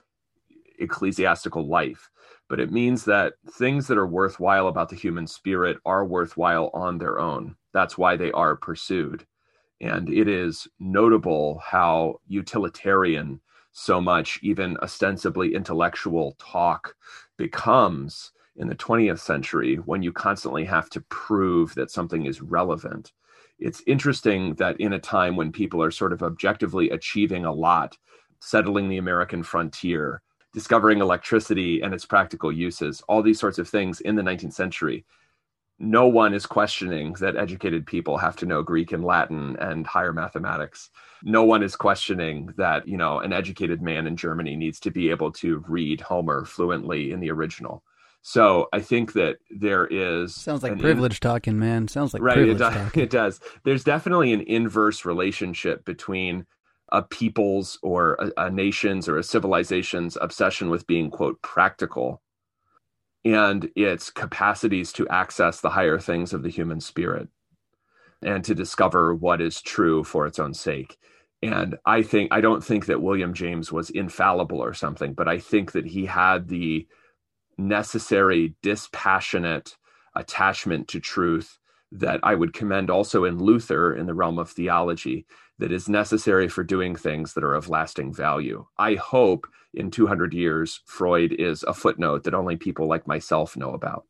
ecclesiastical 0.81 1.69
life. 1.69 2.11
But 2.49 2.59
it 2.59 2.73
means 2.73 3.05
that 3.05 3.35
things 3.51 3.87
that 3.87 3.99
are 3.99 4.07
worthwhile 4.07 4.67
about 4.67 4.89
the 4.89 4.97
human 4.97 5.27
spirit 5.27 5.77
are 5.85 6.05
worthwhile 6.05 6.71
on 6.73 6.99
their 6.99 7.21
own. 7.21 7.55
That's 7.73 7.99
why 7.99 8.17
they 8.17 8.33
are 8.33 8.57
pursued. 8.57 9.27
And 9.81 10.09
it 10.09 10.29
is 10.29 10.67
notable 10.81 11.61
how 11.65 12.21
utilitarian 12.27 13.41
so 13.73 14.01
much 14.01 14.41
even 14.43 14.77
ostensibly 14.79 15.55
intellectual 15.55 16.35
talk 16.39 16.97
becomes 17.37 18.33
in 18.57 18.67
the 18.67 18.75
20th 18.75 19.21
century 19.21 19.77
when 19.77 20.03
you 20.03 20.13
constantly 20.13 20.65
have 20.65 20.91
to 20.91 21.01
prove 21.03 21.75
that 21.77 21.91
something 21.91 22.27
is 22.27 22.43
relevant. 22.43 23.13
It's 23.61 23.83
interesting 23.87 24.55
that 24.55 24.81
in 24.81 24.93
a 24.93 24.99
time 24.99 25.37
when 25.37 25.53
people 25.53 25.83
are 25.83 25.91
sort 25.91 26.13
of 26.13 26.23
objectively 26.23 26.91
achieving 26.91 27.45
a 27.45 27.53
lot, 27.53 27.97
settling 28.41 28.89
the 28.89 28.99
American 28.99 29.43
frontier, 29.43 30.23
discovering 30.53 31.01
electricity 31.01 31.81
and 31.83 31.95
its 31.95 32.05
practical 32.05 32.51
uses, 32.51 33.03
all 33.09 33.23
these 33.23 33.39
sorts 33.39 33.59
of 33.59 33.69
things 33.69 34.01
in 34.01 34.17
the 34.17 34.23
19th 34.23 34.55
century, 34.55 35.05
no 35.79 36.09
one 36.09 36.35
is 36.35 36.45
questioning 36.45 37.13
that 37.15 37.37
educated 37.37 37.87
people 37.87 38.19
have 38.19 38.37
to 38.37 38.47
know 38.47 38.63
Greek 38.63 38.93
and 38.93 39.05
Latin 39.05 39.57
and 39.61 39.87
higher 39.87 40.13
mathematics. 40.13 40.91
No 41.23 41.45
one 41.45 41.63
is 41.63 41.77
questioning 41.77 42.53
that, 42.57 42.89
you 42.89 42.97
know, 42.97 43.21
an 43.21 43.33
educated 43.33 43.81
man 43.81 44.07
in 44.07 44.17
Germany 44.17 44.57
needs 44.57 44.81
to 44.81 44.91
be 44.91 45.11
able 45.11 45.31
to 45.33 45.65
read 45.69 46.01
Homer 46.01 46.45
fluently 46.45 47.13
in 47.13 47.21
the 47.21 47.31
original. 47.31 47.85
So 48.23 48.69
I 48.73 48.81
think 48.81 49.13
that 49.13 49.39
there 49.51 49.87
is 49.87 50.35
sounds 50.35 50.65
like 50.65 50.79
privilege 50.79 51.15
in, 51.15 51.21
talking, 51.21 51.59
man. 51.59 51.87
Sounds 51.87 52.13
like 52.13 52.23
right. 52.23 52.39
It 52.39 52.59
does, 52.59 52.91
it 52.95 53.11
does. 53.11 53.41
There's 53.65 53.85
definitely 53.85 54.33
an 54.33 54.41
inverse 54.43 55.05
relationship 55.05 55.85
between 55.85 56.45
a 56.91 57.03
people's 57.03 57.79
or 57.83 58.15
a, 58.15 58.47
a 58.47 58.51
nation's 58.51 59.09
or 59.09 59.19
a 59.19 59.23
civilization's 59.23 60.19
obsession 60.21 60.71
with 60.71 60.87
being 60.87 61.11
quote 61.11 61.41
practical 61.43 62.21
and 63.35 63.71
its 63.77 64.11
capacities 64.11 64.91
to 64.93 65.07
access 65.09 65.61
the 65.61 65.71
higher 65.71 65.99
things 65.99 66.33
of 66.33 66.43
the 66.43 66.49
human 66.49 66.81
spirit 66.81 67.29
and 68.23 68.43
to 68.45 68.55
discover 68.55 69.15
what 69.15 69.41
is 69.41 69.61
true 69.61 70.03
for 70.03 70.27
its 70.27 70.39
own 70.39 70.55
sake. 70.55 70.97
And 71.43 71.77
I 71.85 72.03
think, 72.03 72.33
I 72.33 72.41
don't 72.41 72.65
think 72.65 72.87
that 72.87 73.03
William 73.03 73.35
James 73.35 73.71
was 73.71 73.91
infallible 73.91 74.61
or 74.61 74.73
something, 74.73 75.13
but 75.13 75.29
I 75.29 75.39
think 75.39 75.73
that 75.73 75.87
he 75.87 76.07
had 76.07 76.49
the 76.49 76.87
necessary 77.59 78.55
dispassionate 78.63 79.77
attachment 80.17 80.89
to 80.89 81.01
truth 81.01 81.59
that 81.93 82.21
I 82.23 82.35
would 82.35 82.55
commend 82.55 82.91
also 82.91 83.25
in 83.25 83.39
Luther 83.39 83.95
in 83.95 84.07
the 84.07 84.15
realm 84.15 84.39
of 84.39 84.51
theology 84.51 85.27
that 85.59 85.73
is 85.73 85.89
necessary 85.89 86.49
for 86.49 86.63
doing 86.63 86.95
things 86.95 87.35
that 87.35 87.45
are 87.45 87.55
of 87.55 87.69
lasting 87.69 88.15
value. 88.15 88.67
I 88.79 88.95
hope 88.95 89.47
in 89.75 89.91
200 89.91 90.33
years, 90.33 90.81
Freud 90.87 91.33
is 91.33 91.63
a 91.65 91.75
footnote 91.75 92.25
that 92.25 92.35
only 92.35 92.57
people 92.57 92.87
like 92.87 93.07
myself 93.07 93.57
know 93.57 93.73
about. 93.73 94.05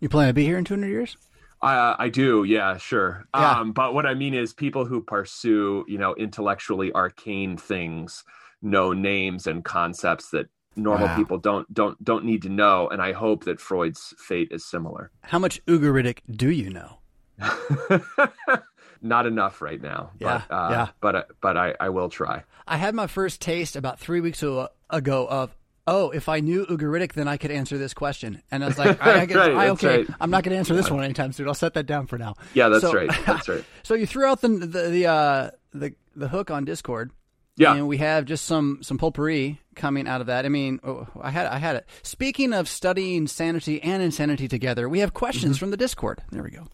You 0.00 0.08
plan 0.08 0.28
to 0.28 0.34
be 0.34 0.44
here 0.44 0.58
in 0.58 0.64
200 0.64 0.88
years? 0.88 1.16
Uh, 1.62 1.94
I 1.98 2.08
do, 2.08 2.44
yeah, 2.44 2.78
sure. 2.78 3.26
Yeah. 3.34 3.58
Um, 3.60 3.72
but 3.72 3.92
what 3.92 4.06
I 4.06 4.14
mean 4.14 4.32
is, 4.32 4.54
people 4.54 4.86
who 4.86 5.02
pursue, 5.02 5.84
you 5.86 5.98
know, 5.98 6.14
intellectually 6.14 6.90
arcane 6.94 7.58
things 7.58 8.24
know 8.62 8.92
names 8.92 9.46
and 9.46 9.64
concepts 9.64 10.30
that 10.30 10.46
normal 10.76 11.06
wow. 11.08 11.16
people 11.16 11.38
don't 11.38 11.72
don't 11.74 12.02
don't 12.02 12.24
need 12.24 12.42
to 12.42 12.48
know. 12.48 12.88
And 12.88 13.02
I 13.02 13.12
hope 13.12 13.44
that 13.44 13.60
Freud's 13.60 14.14
fate 14.18 14.48
is 14.50 14.64
similar. 14.64 15.10
How 15.22 15.38
much 15.38 15.64
Ugaritic 15.66 16.20
do 16.30 16.50
you 16.50 16.70
know? 16.70 16.98
not 19.02 19.26
enough 19.26 19.62
right 19.62 19.80
now. 19.80 20.10
Yeah, 20.18 20.42
but, 20.48 20.54
uh, 20.54 20.68
yeah. 20.70 20.88
But 21.00 21.16
uh, 21.16 21.22
but 21.40 21.56
I, 21.56 21.74
I 21.80 21.88
will 21.88 22.08
try. 22.08 22.44
I 22.66 22.76
had 22.76 22.94
my 22.94 23.06
first 23.06 23.40
taste 23.40 23.76
about 23.76 23.98
three 23.98 24.20
weeks 24.20 24.42
ago 24.42 24.68
of 24.90 25.54
oh, 25.90 26.10
if 26.10 26.28
I 26.28 26.40
knew 26.40 26.64
Ugaritic, 26.66 27.14
then 27.14 27.28
I 27.28 27.36
could 27.36 27.50
answer 27.50 27.76
this 27.76 27.92
question. 27.92 28.42
And 28.50 28.62
I 28.62 28.68
was 28.68 28.78
like, 28.78 29.04
I, 29.04 29.22
I 29.22 29.24
guess, 29.26 29.36
right, 29.36 29.52
I, 29.52 29.68
okay, 29.70 29.98
right. 29.98 30.08
I'm 30.20 30.30
not 30.30 30.44
going 30.44 30.52
to 30.52 30.58
answer 30.58 30.74
this 30.74 30.90
one 30.90 31.02
anytime 31.02 31.32
soon. 31.32 31.48
I'll 31.48 31.54
set 31.54 31.74
that 31.74 31.86
down 31.86 32.06
for 32.06 32.16
now. 32.16 32.34
Yeah, 32.54 32.68
that's 32.68 32.82
so, 32.82 32.92
right. 32.92 33.10
That's 33.26 33.48
right. 33.48 33.64
so 33.82 33.94
you 33.94 34.06
threw 34.06 34.24
out 34.24 34.40
the 34.40 34.48
the 34.48 34.88
the, 34.88 35.06
uh, 35.06 35.50
the 35.72 35.94
the 36.14 36.28
hook 36.28 36.50
on 36.50 36.64
Discord. 36.64 37.10
Yeah, 37.56 37.74
and 37.74 37.88
we 37.88 37.98
have 37.98 38.24
just 38.24 38.46
some 38.46 38.78
some 38.82 38.96
potpourri 38.96 39.60
coming 39.74 40.08
out 40.08 40.22
of 40.22 40.28
that. 40.28 40.46
I 40.46 40.48
mean, 40.48 40.80
oh, 40.82 41.08
I 41.20 41.30
had 41.30 41.46
I 41.46 41.58
had 41.58 41.76
it. 41.76 41.86
Speaking 42.02 42.54
of 42.54 42.68
studying 42.68 43.26
sanity 43.26 43.82
and 43.82 44.02
insanity 44.02 44.48
together, 44.48 44.88
we 44.88 45.00
have 45.00 45.12
questions 45.12 45.56
mm-hmm. 45.56 45.60
from 45.60 45.70
the 45.70 45.76
Discord. 45.76 46.22
There 46.30 46.42
we 46.42 46.50
go. 46.52 46.68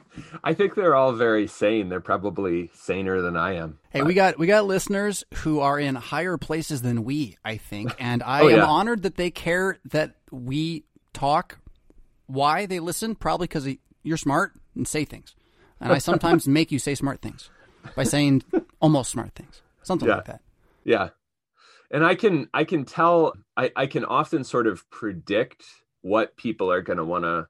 I 0.44 0.54
think 0.54 0.76
they're 0.76 0.96
all 0.96 1.14
very 1.14 1.48
sane. 1.48 1.90
They're 1.90 2.00
probably 2.02 2.70
saner 2.74 3.22
than 3.22 3.38
I 3.38 3.56
am. 3.56 3.80
Hey, 3.90 4.02
we 4.02 4.14
got 4.14 4.38
we 4.38 4.48
got 4.48 4.66
listeners 4.66 5.24
who 5.36 5.60
are 5.60 5.80
in 5.80 5.96
higher 5.96 6.38
places 6.38 6.82
than 6.82 7.04
we, 7.04 7.38
I 7.46 7.58
think, 7.58 7.96
and 8.00 8.22
I 8.24 8.42
oh, 8.42 8.50
am 8.50 8.58
yeah. 8.58 8.66
honored 8.66 9.04
that 9.04 9.16
they 9.16 9.32
care 9.32 9.78
that 9.86 10.16
we 10.32 10.86
talk. 11.14 11.60
Why 12.28 12.66
they 12.66 12.80
listen? 12.80 13.16
Probably 13.16 13.48
because 13.48 13.68
you're 14.04 14.18
smart 14.18 14.54
and 14.76 14.88
say 14.88 15.06
things. 15.06 15.36
And 15.80 15.92
I 15.92 15.98
sometimes 15.98 16.48
make 16.48 16.72
you 16.72 16.80
say 16.80 16.96
smart 16.96 17.22
things 17.22 17.50
by 17.96 18.04
saying 18.04 18.44
almost 18.80 19.12
smart 19.12 19.34
things, 19.36 19.62
something 19.84 20.08
Yeah. 20.08 20.16
like 20.16 20.26
that. 20.26 20.42
Yeah. 20.84 21.10
And 21.90 22.06
I 22.06 22.16
can 22.16 22.48
I 22.54 22.64
can 22.64 22.86
tell 22.86 23.34
I, 23.58 23.72
I 23.76 23.86
can 23.88 24.06
often 24.06 24.44
sort 24.44 24.68
of 24.68 24.90
predict 24.90 25.64
what 26.02 26.38
people 26.38 26.72
are 26.72 26.82
gonna 26.82 27.04
wanna 27.04 27.48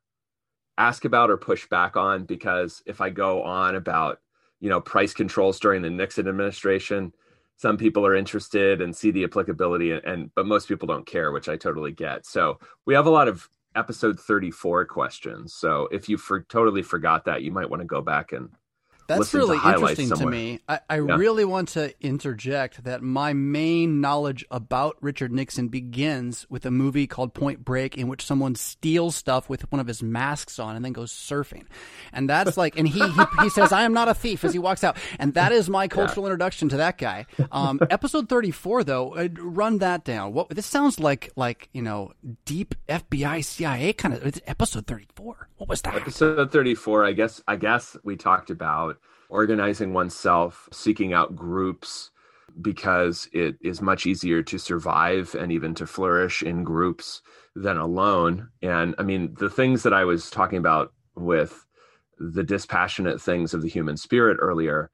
ask 0.87 1.05
about 1.05 1.29
or 1.29 1.37
push 1.37 1.67
back 1.67 1.95
on 1.95 2.25
because 2.25 2.81
if 2.85 3.01
I 3.01 3.09
go 3.09 3.43
on 3.43 3.75
about, 3.75 4.19
you 4.59 4.69
know, 4.69 4.81
price 4.81 5.13
controls 5.13 5.59
during 5.59 5.81
the 5.81 5.89
Nixon 5.89 6.27
administration, 6.27 7.13
some 7.57 7.77
people 7.77 8.05
are 8.05 8.15
interested 8.15 8.81
and 8.81 8.95
see 8.95 9.11
the 9.11 9.23
applicability 9.23 9.91
and, 9.91 10.03
and 10.03 10.31
but 10.35 10.47
most 10.47 10.67
people 10.67 10.87
don't 10.87 11.05
care, 11.05 11.31
which 11.31 11.49
I 11.49 11.55
totally 11.55 11.91
get. 11.91 12.25
So 12.25 12.59
we 12.85 12.95
have 12.95 13.05
a 13.05 13.11
lot 13.11 13.27
of 13.27 13.47
episode 13.75 14.19
34 14.19 14.85
questions. 14.85 15.53
So 15.53 15.87
if 15.91 16.09
you 16.09 16.17
for 16.17 16.41
totally 16.43 16.81
forgot 16.81 17.25
that, 17.25 17.43
you 17.43 17.51
might 17.51 17.69
want 17.69 17.81
to 17.81 17.87
go 17.87 18.01
back 18.01 18.31
and 18.31 18.49
That's 19.19 19.31
to 19.31 19.37
really 19.37 19.57
highlights 19.57 19.99
interesting 19.99 20.25
to 20.25 20.31
me. 20.31 20.59
I, 20.67 20.79
I 20.89 20.95
Yeah. 21.01 21.15
really 21.15 21.45
want 21.45 21.69
to 21.69 21.93
interject 22.05 22.83
that 22.83 23.01
my 23.01 23.33
main 23.33 24.01
knowledge 24.01 24.45
about 24.51 24.97
Richard 25.01 25.31
Nixon 25.31 25.67
begins 25.67 26.45
with 26.49 26.65
a 26.65 26.71
movie 26.71 27.07
called 27.07 27.33
Point 27.33 27.63
Break, 27.65 27.97
in 27.97 28.07
which 28.07 28.25
someone 28.25 28.55
steals 28.55 29.15
stuff 29.15 29.49
with 29.49 29.69
one 29.71 29.79
of 29.79 29.87
his 29.87 30.01
masks 30.03 30.59
on 30.59 30.75
and 30.75 30.83
then 30.85 30.93
goes 30.93 31.11
surfing. 31.11 31.65
And 32.13 32.29
that's 32.29 32.57
like, 32.57 32.77
and 32.77 32.87
he, 32.87 32.99
he, 32.99 33.21
he 33.41 33.49
says, 33.49 33.71
I 33.71 33.83
am 33.83 33.93
not 33.93 34.07
a 34.07 34.13
thief 34.13 34.43
as 34.43 34.53
he 34.53 34.59
walks 34.59 34.83
out. 34.83 34.97
And 35.19 35.33
that 35.35 35.51
is 35.51 35.69
my 35.69 35.87
cultural 35.87 36.25
introduction 36.25 36.69
to 36.69 36.77
that 36.77 36.97
guy. 36.97 37.25
Um, 37.51 37.79
episode 37.89 38.29
34, 38.29 38.83
though, 38.83 39.15
uh, 39.15 39.27
run 39.39 39.79
that 39.79 40.03
down. 40.03 40.33
What 40.33 40.49
This 40.49 40.65
sounds 40.65 40.99
like, 40.99 41.31
like, 41.35 41.69
you 41.73 41.81
know, 41.81 42.11
deep 42.45 42.75
FBI, 42.87 43.43
CIA 43.43 43.93
kind 43.93 44.13
of, 44.13 44.25
it's 44.25 44.41
episode 44.47 44.87
34. 44.87 45.47
What 45.57 45.69
was 45.69 45.81
that? 45.83 45.95
episode 45.95 46.51
34 46.51 47.05
i 47.05 47.11
guess 47.11 47.41
i 47.47 47.55
guess 47.55 47.95
we 48.03 48.15
talked 48.15 48.49
about 48.49 48.97
organizing 49.31 49.93
oneself 49.93 50.69
seeking 50.71 51.13
out 51.13 51.35
groups 51.35 52.11
because 52.61 53.29
it 53.31 53.55
is 53.61 53.81
much 53.81 54.05
easier 54.05 54.43
to 54.43 54.57
survive 54.57 55.33
and 55.39 55.51
even 55.51 55.73
to 55.73 55.87
flourish 55.87 56.43
in 56.43 56.63
groups 56.63 57.21
than 57.55 57.77
alone. 57.77 58.49
And 58.61 58.93
i 58.99 59.03
mean 59.03 59.33
the 59.39 59.49
things 59.49 59.83
that 59.83 59.93
i 59.93 60.03
was 60.03 60.29
talking 60.29 60.57
about 60.57 60.93
with 61.15 61.65
the 62.19 62.43
dispassionate 62.43 63.21
things 63.21 63.53
of 63.53 63.61
the 63.61 63.69
human 63.69 63.97
spirit 63.97 64.37
earlier 64.39 64.91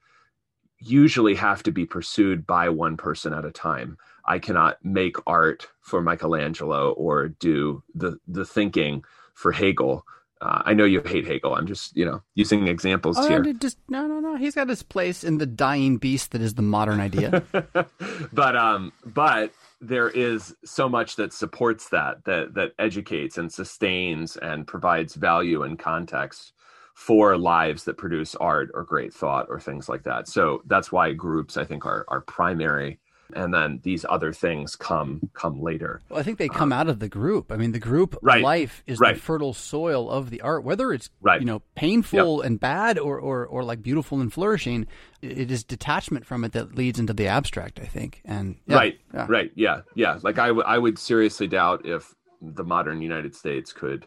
usually 0.80 1.36
have 1.36 1.64
to 1.64 1.72
be 1.72 1.86
pursued 1.86 2.46
by 2.46 2.70
one 2.70 2.96
person 2.96 3.34
at 3.34 3.44
a 3.44 3.52
time. 3.52 3.98
I 4.26 4.38
cannot 4.38 4.78
make 4.84 5.18
art 5.26 5.68
for 5.82 6.02
michelangelo 6.02 6.92
or 6.92 7.30
do 7.30 7.84
the 7.96 8.20
the 8.28 8.46
thinking 8.46 9.04
for 9.34 9.52
hegel 9.52 10.06
uh, 10.42 10.62
I 10.66 10.74
know 10.74 10.86
you 10.86 11.02
hate 11.02 11.26
Hegel. 11.28 11.56
I'm 11.56 11.68
just, 11.68 11.96
you 11.96 12.06
know, 12.06 12.22
using 12.36 12.68
examples 12.68 13.18
Oh, 13.18 13.28
here. 13.28 13.42
no, 13.42 13.54
just 13.54 13.78
no, 13.90 14.08
no, 14.08 14.20
no. 14.20 14.36
He's 14.36 14.56
got 14.56 14.70
his 14.70 14.84
place 14.84 15.24
in 15.24 15.38
the 15.40 15.46
dying 15.46 15.98
beast 15.98 16.32
that 16.32 16.42
is 16.42 16.54
the 16.56 16.62
modern 16.62 17.00
idea. 17.00 17.44
but 18.34 18.56
um, 18.56 18.92
but 19.06 19.52
there 19.82 20.10
is 20.10 20.56
so 20.66 20.90
much 20.90 21.16
that 21.18 21.34
supports 21.34 21.90
that, 21.90 22.24
that 22.26 22.54
that 22.56 22.74
educates 22.80 23.38
and 23.38 23.52
sustains 23.52 24.38
and 24.38 24.68
provides 24.68 25.16
value 25.16 25.64
and 25.64 25.80
context 25.80 26.54
for 26.96 27.38
lives 27.38 27.84
that 27.84 27.98
produce 27.98 28.34
art 28.36 28.70
or 28.74 28.84
great 28.84 29.14
thought 29.14 29.46
or 29.50 29.60
things 29.60 29.88
like 29.88 30.04
that. 30.04 30.28
So 30.28 30.64
that's 30.66 30.92
why 30.92 31.14
groups, 31.14 31.58
I 31.58 31.64
think, 31.64 31.86
are 31.86 32.06
are 32.08 32.22
primary, 32.22 33.00
and 33.36 33.54
then 33.54 33.80
these 33.84 34.06
other 34.10 34.32
things 34.34 34.76
come 34.76 35.30
come 35.34 35.62
later. 35.62 36.02
well, 36.10 36.20
I 36.20 36.24
think 36.24 36.38
they 36.38 36.50
uh, 36.50 36.54
come 36.54 36.72
out 36.72 36.88
of 36.88 37.00
the 37.00 37.10
group. 37.10 37.52
I 37.52 37.58
mean, 37.58 37.72
the 37.72 37.80
group 37.80 38.18
Right, 38.22 38.42
life 38.44 38.84
is 38.88 39.00
right. 39.00 39.16
the 39.16 39.22
fertile 39.22 39.54
soil 39.54 40.10
of 40.10 40.30
the 40.30 40.42
art, 40.42 40.64
whether 40.64 40.94
it's 40.94 41.10
Right. 41.22 41.40
you 41.42 41.46
know 41.46 41.62
painful 41.76 42.42
and 42.42 42.60
bad 42.60 42.98
or, 42.98 43.20
or 43.20 43.46
or 43.46 43.64
like 43.64 43.82
beautiful 43.82 44.22
and 44.22 44.32
flourishing. 44.32 44.88
It 45.22 45.50
is 45.52 45.64
detachment 45.64 46.26
from 46.26 46.44
it 46.44 46.52
that 46.54 46.76
leads 46.76 47.00
into 47.00 47.14
the 47.14 47.28
abstract. 47.28 47.80
I 47.80 47.86
think, 47.86 48.22
and 48.26 48.56
yeah, 48.68 48.76
right 48.76 49.00
yeah. 49.14 49.26
right 49.30 49.52
yeah 49.56 49.82
yeah 49.96 50.20
like 50.24 50.38
I, 50.40 50.48
w- 50.48 50.66
I 50.66 50.78
would 50.78 50.98
seriously 51.00 51.48
doubt 51.48 51.86
if 51.86 52.14
the 52.42 52.64
modern 52.64 53.02
united 53.02 53.34
states 53.36 53.74
could 53.74 54.06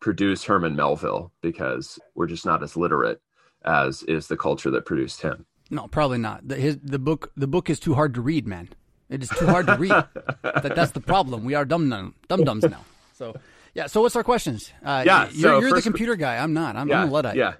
produce 0.00 0.44
herman 0.44 0.76
melville 0.76 1.32
because 1.40 1.98
we're 2.14 2.26
just 2.26 2.44
not 2.46 2.62
as 2.62 2.76
literate 2.76 3.20
as 3.64 4.02
is 4.04 4.26
the 4.28 4.36
culture 4.36 4.70
that 4.70 4.84
produced 4.84 5.22
him 5.22 5.46
No, 5.70 5.86
probably 5.86 6.18
not. 6.18 6.46
The, 6.46 6.56
his, 6.56 6.78
the 6.82 6.98
book 6.98 7.32
the 7.36 7.46
book 7.46 7.70
is 7.70 7.78
too 7.80 7.94
hard 7.94 8.14
to 8.14 8.20
read, 8.20 8.46
man. 8.46 8.68
It 9.08 9.22
is 9.22 9.28
too 9.30 9.46
hard 9.46 9.66
to 9.66 9.76
read. 9.76 9.90
that, 10.42 10.74
that's 10.74 10.92
the 10.92 11.00
problem. 11.00 11.44
We 11.44 11.54
are 11.54 11.64
dumb 11.64 11.88
dum 11.88 12.14
dum 12.28 12.44
dums 12.44 12.64
now. 12.64 12.84
So 13.14 13.34
yeah. 13.74 13.86
So 13.86 14.02
what's 14.02 14.16
our 14.16 14.24
questions? 14.24 14.72
Uh, 14.84 15.04
Yeah, 15.06 15.28
You're, 15.30 15.32
so 15.32 15.60
you're 15.60 15.74
the 15.74 15.82
computer 15.82 16.16
guy. 16.16 16.36
I'm 16.36 16.52
not. 16.52 16.76
I'm, 16.76 16.88
yeah 16.88 17.02
I'm 17.02 17.08
a 17.08 17.12
luddite. 17.12 17.36
yeah 17.36 17.54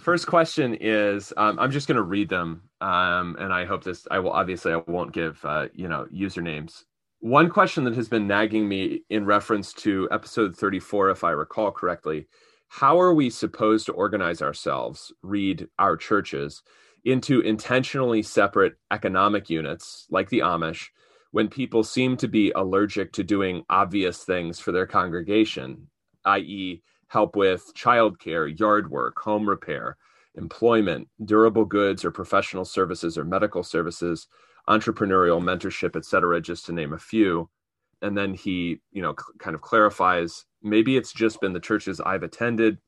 first 0.00 0.26
question 0.26 0.76
is 0.80 1.32
um, 1.36 1.58
i'm 1.60 1.70
just 1.70 1.86
going 1.86 1.96
to 1.96 2.02
read 2.02 2.28
them 2.28 2.62
um, 2.80 3.36
and 3.38 3.52
i 3.52 3.64
hope 3.64 3.84
this 3.84 4.06
i 4.10 4.18
will 4.18 4.32
obviously 4.32 4.72
i 4.72 4.76
won't 4.88 5.12
give 5.12 5.38
uh, 5.44 5.68
you 5.74 5.86
know 5.86 6.06
usernames 6.12 6.82
one 7.20 7.48
question 7.48 7.84
that 7.84 7.94
has 7.94 8.08
been 8.08 8.26
nagging 8.26 8.68
me 8.68 9.02
in 9.10 9.24
reference 9.24 9.72
to 9.72 10.08
episode 10.10 10.56
34 10.56 11.10
if 11.10 11.22
i 11.22 11.30
recall 11.30 11.70
correctly 11.70 12.26
how 12.68 13.00
are 13.00 13.14
we 13.14 13.30
supposed 13.30 13.86
to 13.86 13.92
organize 13.92 14.42
ourselves 14.42 15.12
read 15.22 15.68
our 15.78 15.96
churches 15.96 16.62
into 17.04 17.40
intentionally 17.40 18.22
separate 18.22 18.74
economic 18.90 19.50
units 19.50 20.06
like 20.10 20.28
the 20.30 20.40
amish 20.40 20.86
when 21.32 21.48
people 21.48 21.82
seem 21.82 22.16
to 22.16 22.28
be 22.28 22.52
allergic 22.52 23.12
to 23.12 23.24
doing 23.24 23.64
obvious 23.70 24.24
things 24.24 24.60
for 24.60 24.72
their 24.72 24.86
congregation 24.86 25.88
i.e 26.24 26.82
help 27.12 27.36
with 27.36 27.70
childcare, 27.74 28.58
yard 28.58 28.90
work, 28.90 29.18
home 29.18 29.46
repair, 29.46 29.98
employment, 30.34 31.06
durable 31.26 31.66
goods 31.66 32.06
or 32.06 32.10
professional 32.10 32.64
services 32.64 33.18
or 33.18 33.24
medical 33.24 33.62
services, 33.62 34.28
entrepreneurial 34.66 35.42
mentorship, 35.42 35.94
etc., 35.94 36.40
just 36.40 36.64
to 36.64 36.72
name 36.72 36.94
a 36.94 36.98
few. 36.98 37.50
And 38.00 38.16
then 38.16 38.32
he, 38.32 38.80
you 38.92 39.02
know, 39.02 39.12
c- 39.12 39.38
kind 39.38 39.54
of 39.54 39.60
clarifies 39.60 40.46
maybe 40.62 40.96
it's 40.96 41.12
just 41.12 41.38
been 41.42 41.52
the 41.52 41.60
churches 41.60 42.00
I've 42.00 42.22
attended, 42.22 42.78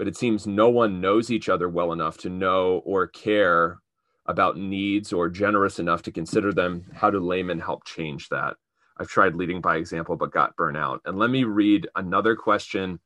but 0.00 0.08
it 0.08 0.16
seems 0.16 0.46
no 0.46 0.70
one 0.70 0.98
knows 1.02 1.30
each 1.30 1.50
other 1.50 1.68
well 1.68 1.92
enough 1.92 2.16
to 2.16 2.30
know 2.30 2.80
or 2.86 3.06
care 3.06 3.80
about 4.24 4.56
needs 4.56 5.12
or 5.12 5.28
generous 5.28 5.78
enough 5.78 6.00
to 6.00 6.10
consider 6.10 6.54
them. 6.54 6.86
How 6.94 7.10
do 7.10 7.20
laymen 7.20 7.60
help 7.60 7.84
change 7.84 8.30
that? 8.30 8.56
I've 8.96 9.08
tried 9.08 9.34
leading 9.34 9.60
by 9.60 9.76
example, 9.76 10.16
but 10.16 10.32
got 10.32 10.56
burnt 10.56 10.78
out. 10.78 11.02
And 11.04 11.18
let 11.18 11.28
me 11.28 11.44
read 11.44 11.86
another 11.96 12.34
question 12.34 12.98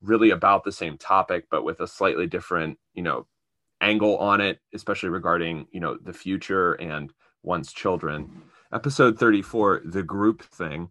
really 0.00 0.30
about 0.30 0.64
the 0.64 0.72
same 0.72 0.96
topic 0.96 1.44
but 1.50 1.64
with 1.64 1.80
a 1.80 1.86
slightly 1.86 2.26
different 2.26 2.78
you 2.94 3.02
know 3.02 3.26
angle 3.82 4.16
on 4.16 4.40
it 4.40 4.60
especially 4.72 5.10
regarding 5.10 5.66
you 5.70 5.80
know 5.80 5.98
the 6.02 6.12
future 6.12 6.74
and 6.74 7.12
one's 7.42 7.72
children 7.72 8.42
episode 8.72 9.18
34 9.18 9.82
the 9.84 10.02
group 10.02 10.42
thing 10.42 10.88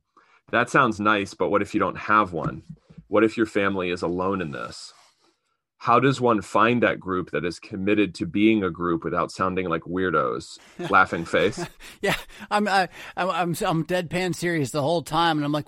that 0.51 0.69
sounds 0.69 0.99
nice 0.99 1.33
but 1.33 1.49
what 1.49 1.61
if 1.61 1.73
you 1.73 1.79
don't 1.79 1.97
have 1.97 2.33
one 2.33 2.61
what 3.07 3.23
if 3.23 3.37
your 3.37 3.45
family 3.45 3.89
is 3.89 4.01
alone 4.01 4.41
in 4.41 4.51
this 4.51 4.93
how 5.77 5.99
does 5.99 6.19
one 6.19 6.41
find 6.41 6.81
that 6.83 6.99
group 6.99 7.31
that 7.31 7.45
is 7.45 7.59
committed 7.59 8.15
to 8.15 8.25
being 8.25 8.63
a 8.63 8.69
group 8.69 9.03
without 9.03 9.31
sounding 9.31 9.69
like 9.69 9.83
weirdos 9.83 10.57
laughing 10.89 11.25
face 11.25 11.63
Yeah, 12.01 12.15
I'm 12.51 12.67
I, 12.67 12.89
I'm 13.15 13.29
I'm 13.29 13.55
I'm 13.65 13.85
deadpan 13.85 14.35
serious 14.35 14.71
the 14.71 14.81
whole 14.81 15.01
time, 15.01 15.37
and 15.37 15.45
I'm 15.45 15.51
like, 15.51 15.65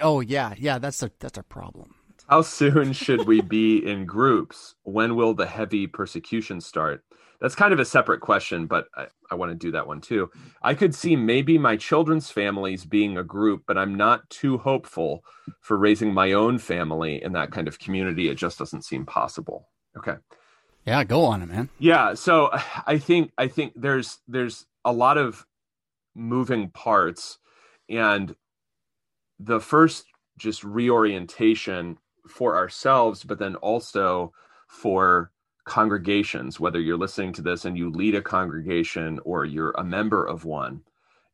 oh 0.00 0.20
yeah, 0.20 0.54
yeah, 0.58 0.78
that's 0.78 1.02
a 1.02 1.10
that's 1.20 1.38
a 1.38 1.42
problem. 1.42 1.94
How 2.28 2.42
soon 2.42 2.92
should 2.92 3.26
we 3.26 3.40
be 3.40 3.78
in 3.78 4.06
groups? 4.06 4.74
When 4.82 5.14
will 5.14 5.34
the 5.34 5.46
heavy 5.46 5.86
persecution 5.86 6.60
start? 6.60 7.04
That's 7.40 7.54
kind 7.54 7.72
of 7.72 7.80
a 7.80 7.84
separate 7.84 8.20
question, 8.20 8.66
but 8.66 8.86
I, 8.96 9.06
I 9.34 9.36
want 9.36 9.50
to 9.50 9.56
do 9.56 9.72
that 9.72 9.88
one 9.88 10.00
too. 10.00 10.30
I 10.62 10.74
could 10.74 10.94
see 10.94 11.16
maybe 11.16 11.58
my 11.58 11.76
children's 11.76 12.30
families 12.30 12.84
being 12.84 13.18
a 13.18 13.24
group, 13.24 13.64
but 13.66 13.76
I'm 13.76 13.96
not 13.96 14.30
too 14.30 14.58
hopeful 14.58 15.24
for 15.60 15.76
raising 15.76 16.14
my 16.14 16.32
own 16.32 16.58
family 16.58 17.20
in 17.20 17.32
that 17.32 17.50
kind 17.50 17.66
of 17.66 17.80
community. 17.80 18.28
It 18.28 18.36
just 18.36 18.60
doesn't 18.60 18.84
seem 18.84 19.04
possible. 19.04 19.68
Okay. 19.96 20.14
Yeah, 20.86 21.02
go 21.02 21.24
on 21.24 21.42
it, 21.42 21.46
man. 21.46 21.68
Yeah, 21.80 22.14
so 22.14 22.50
I 22.86 22.98
think 22.98 23.32
I 23.36 23.48
think 23.48 23.72
there's 23.74 24.18
there's 24.28 24.66
a 24.84 24.92
lot 24.92 25.18
of 25.18 25.44
moving 26.14 26.70
parts 26.70 27.38
and 27.88 28.36
the 29.40 29.58
first 29.58 30.04
just 30.38 30.62
reorientation 30.62 31.98
for 32.28 32.56
ourselves 32.56 33.24
but 33.24 33.38
then 33.38 33.56
also 33.56 34.32
for 34.68 35.32
congregations 35.64 36.60
whether 36.60 36.80
you're 36.80 36.96
listening 36.96 37.32
to 37.32 37.42
this 37.42 37.64
and 37.64 37.76
you 37.76 37.90
lead 37.90 38.14
a 38.14 38.22
congregation 38.22 39.18
or 39.24 39.44
you're 39.44 39.72
a 39.72 39.84
member 39.84 40.24
of 40.26 40.44
one 40.44 40.82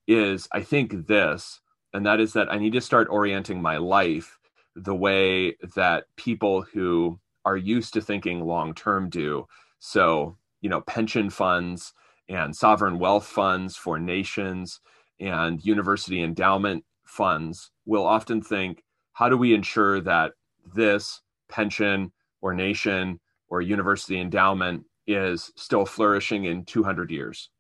is 0.07 0.49
I 0.53 0.63
think 0.63 1.07
this 1.07 1.61
and 1.93 2.07
that 2.07 2.21
is 2.21 2.33
that 2.35 2.53
I 2.53 2.59
need 2.59 2.73
to 2.75 2.81
start 2.81 3.09
orienting 3.11 3.61
my 3.61 3.77
life 3.77 4.39
the 4.77 4.95
way 4.95 5.57
that 5.75 6.05
people 6.17 6.63
who 6.63 7.19
are 7.45 7.57
used 7.57 7.95
to 7.95 8.01
thinking 8.01 8.41
long 8.41 8.75
term 8.75 9.09
do. 9.09 9.47
So, 9.79 10.37
you 10.61 10.69
know, 10.69 10.83
pension 10.83 11.31
funds 11.31 11.93
and 12.29 12.55
sovereign 12.55 12.99
wealth 12.99 13.27
funds 13.27 13.77
for 13.77 13.99
nations 13.99 14.81
and 15.19 15.65
university 15.65 16.23
endowment 16.23 16.85
funds 17.05 17.71
will 17.87 18.07
often 18.07 18.41
think 18.41 18.85
how 19.13 19.29
do 19.29 19.37
we 19.37 19.55
ensure 19.55 20.01
that 20.01 20.33
this 20.75 21.23
pension 21.49 22.13
or 22.41 22.55
nation 22.55 23.19
or 23.51 23.61
university 23.61 24.21
endowment 24.21 24.85
is 25.07 25.53
still 25.57 25.85
flourishing 25.85 26.45
in 26.45 26.65
200 26.65 27.11
years? 27.11 27.51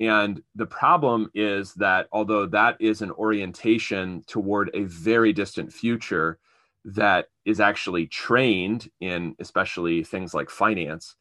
And 0.00 0.42
the 0.54 0.66
problem 0.66 1.30
is 1.34 1.74
that 1.74 2.08
although 2.12 2.46
that 2.46 2.76
is 2.80 3.00
an 3.00 3.10
orientation 3.12 4.24
toward 4.26 4.70
a 4.74 4.84
very 4.84 5.32
distant 5.32 5.72
future 5.72 6.38
that 6.84 7.28
is 7.44 7.60
actually 7.60 8.06
trained 8.06 8.90
in 9.00 9.34
especially 9.38 10.02
things 10.04 10.34
like 10.34 10.50
finance, 10.50 11.16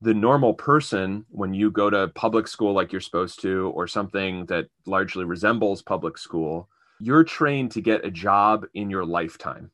the 0.00 0.14
normal 0.14 0.54
person, 0.54 1.24
when 1.28 1.54
you 1.54 1.70
go 1.70 1.90
to 1.90 2.08
public 2.08 2.46
school 2.46 2.72
like 2.72 2.92
you're 2.92 3.00
supposed 3.00 3.40
to, 3.40 3.72
or 3.74 3.86
something 3.86 4.46
that 4.46 4.66
largely 4.86 5.24
resembles 5.24 5.82
public 5.82 6.18
school, 6.18 6.68
you're 7.00 7.24
trained 7.24 7.70
to 7.72 7.80
get 7.80 8.04
a 8.04 8.10
job 8.10 8.66
in 8.74 8.90
your 8.90 9.04
lifetime. 9.04 9.70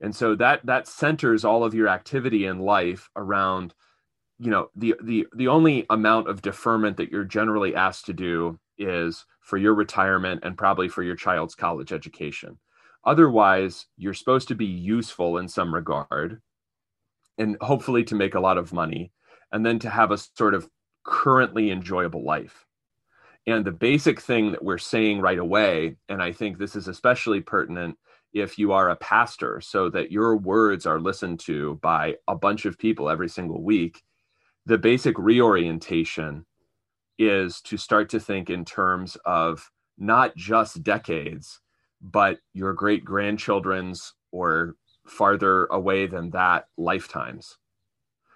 And 0.00 0.14
so 0.14 0.34
that 0.36 0.64
that 0.64 0.88
centers 0.88 1.44
all 1.44 1.64
of 1.64 1.74
your 1.74 1.88
activity 1.88 2.46
in 2.46 2.58
life 2.60 3.10
around 3.16 3.74
you 4.38 4.50
know 4.50 4.70
the 4.74 4.94
the 5.02 5.26
the 5.34 5.48
only 5.48 5.84
amount 5.90 6.28
of 6.28 6.40
deferment 6.42 6.96
that 6.96 7.10
you're 7.10 7.24
generally 7.24 7.74
asked 7.74 8.06
to 8.06 8.14
do 8.14 8.58
is 8.78 9.26
for 9.42 9.58
your 9.58 9.74
retirement 9.74 10.40
and 10.42 10.56
probably 10.56 10.88
for 10.88 11.02
your 11.02 11.16
child's 11.16 11.54
college 11.54 11.92
education. 11.92 12.58
Otherwise 13.04 13.86
you're 13.96 14.14
supposed 14.14 14.48
to 14.48 14.54
be 14.54 14.66
useful 14.66 15.36
in 15.36 15.48
some 15.48 15.74
regard 15.74 16.40
and 17.36 17.56
hopefully 17.60 18.04
to 18.04 18.14
make 18.14 18.34
a 18.34 18.40
lot 18.40 18.56
of 18.56 18.72
money 18.72 19.12
and 19.52 19.64
then 19.64 19.78
to 19.78 19.90
have 19.90 20.10
a 20.10 20.18
sort 20.18 20.54
of 20.54 20.68
currently 21.04 21.70
enjoyable 21.70 22.24
life. 22.24 22.66
And 23.46 23.64
the 23.64 23.72
basic 23.72 24.20
thing 24.20 24.52
that 24.52 24.62
we're 24.62 24.78
saying 24.78 25.20
right 25.20 25.38
away 25.38 25.96
and 26.08 26.22
i 26.22 26.32
think 26.32 26.56
this 26.56 26.76
is 26.76 26.88
especially 26.88 27.40
pertinent 27.40 27.98
if 28.32 28.58
you 28.58 28.72
are 28.72 28.90
a 28.90 28.96
pastor 28.96 29.60
so 29.60 29.88
that 29.90 30.12
your 30.12 30.36
words 30.36 30.86
are 30.86 31.00
listened 31.00 31.40
to 31.40 31.78
by 31.82 32.14
a 32.28 32.34
bunch 32.34 32.64
of 32.64 32.78
people 32.78 33.08
every 33.08 33.28
single 33.28 33.62
week 33.62 34.02
the 34.66 34.78
basic 34.78 35.18
reorientation 35.18 36.44
is 37.18 37.60
to 37.62 37.76
start 37.76 38.08
to 38.10 38.20
think 38.20 38.50
in 38.50 38.64
terms 38.64 39.16
of 39.24 39.70
not 39.98 40.34
just 40.36 40.82
decades, 40.82 41.60
but 42.00 42.38
your 42.54 42.72
great 42.72 43.04
grandchildren's 43.04 44.14
or 44.32 44.76
farther 45.06 45.66
away 45.66 46.06
than 46.06 46.30
that 46.30 46.66
lifetimes. 46.76 47.58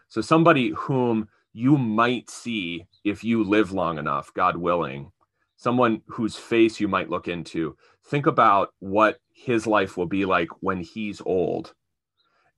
So, 0.09 0.21
somebody 0.21 0.71
whom 0.71 1.29
you 1.53 1.79
might 1.79 2.29
see 2.29 2.87
if 3.05 3.25
you 3.25 3.45
live 3.45 3.73
long 3.73 3.99
enough, 3.99 4.33
God 4.35 4.57
willing, 4.57 5.11
someone 5.57 6.03
whose 6.09 6.37
face 6.37 6.81
you 6.81 6.89
might 6.89 7.11
look 7.11 7.29
into, 7.29 7.77
think 8.07 8.27
about 8.27 8.75
what 8.81 9.19
his 9.33 9.67
life 9.67 9.97
will 9.97 10.07
be 10.07 10.25
like 10.25 10.49
when 10.61 10.81
he's 10.81 11.21
old. 11.21 11.75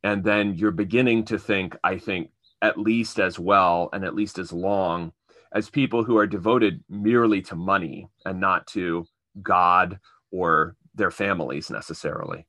And 0.03 0.25
then 0.25 0.55
you're 0.55 0.71
beginning 0.71 1.25
to 1.27 1.39
think, 1.39 1.77
I 1.83 1.99
think, 1.99 2.31
at 2.63 2.79
least 2.79 3.19
as 3.19 3.39
well 3.39 3.89
and 3.93 4.05
at 4.05 4.15
least 4.15 4.39
as 4.39 4.53
long 4.53 5.13
as 5.53 5.71
people 5.71 6.05
who 6.05 6.17
are 6.17 6.27
devoted 6.27 6.83
merely 6.89 7.43
to 7.43 7.55
money 7.55 8.09
and 8.25 8.41
not 8.41 8.67
to 8.69 9.07
God 9.43 9.99
or 10.31 10.77
their 10.95 11.11
families 11.11 11.71
necessarily. 11.71 12.47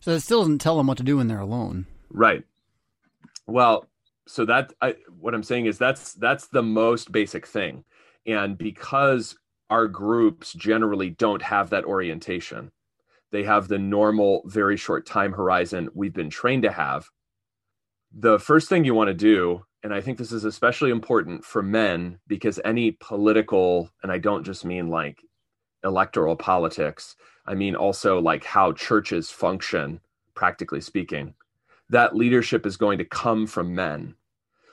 So 0.00 0.12
it 0.12 0.20
still 0.20 0.40
doesn't 0.40 0.60
tell 0.60 0.76
them 0.76 0.86
what 0.86 0.98
to 0.98 1.02
do 1.02 1.18
when 1.18 1.28
they're 1.28 1.40
alone. 1.40 1.86
Right. 2.10 2.44
Well, 3.46 3.86
so 4.26 4.44
that 4.46 4.72
I, 4.80 4.94
what 5.18 5.34
I'm 5.34 5.42
saying 5.42 5.66
is 5.66 5.78
that's 5.78 6.14
that's 6.14 6.48
the 6.48 6.62
most 6.62 7.10
basic 7.10 7.46
thing, 7.46 7.84
and 8.26 8.56
because 8.56 9.36
our 9.70 9.88
groups 9.88 10.52
generally 10.52 11.10
don't 11.10 11.42
have 11.42 11.70
that 11.70 11.84
orientation, 11.84 12.72
they 13.32 13.44
have 13.44 13.68
the 13.68 13.78
normal 13.78 14.42
very 14.46 14.76
short 14.76 15.06
time 15.06 15.32
horizon 15.32 15.88
we've 15.94 16.14
been 16.14 16.30
trained 16.30 16.64
to 16.64 16.72
have 16.72 17.08
the 18.12 18.38
first 18.38 18.68
thing 18.68 18.84
you 18.84 18.94
want 18.94 19.08
to 19.08 19.14
do, 19.14 19.64
and 19.82 19.94
I 19.94 20.00
think 20.00 20.18
this 20.18 20.32
is 20.32 20.44
especially 20.44 20.90
important 20.90 21.44
for 21.44 21.62
men 21.62 22.18
because 22.26 22.60
any 22.64 22.92
political, 22.92 23.90
and 24.02 24.10
I 24.10 24.18
don't 24.18 24.44
just 24.44 24.64
mean 24.64 24.88
like 24.88 25.22
electoral 25.84 26.36
politics, 26.36 27.16
I 27.46 27.54
mean 27.54 27.76
also 27.76 28.20
like 28.20 28.44
how 28.44 28.72
churches 28.72 29.30
function, 29.30 30.00
practically 30.34 30.80
speaking, 30.80 31.34
that 31.88 32.16
leadership 32.16 32.66
is 32.66 32.76
going 32.76 32.98
to 32.98 33.04
come 33.04 33.46
from 33.46 33.74
men. 33.74 34.14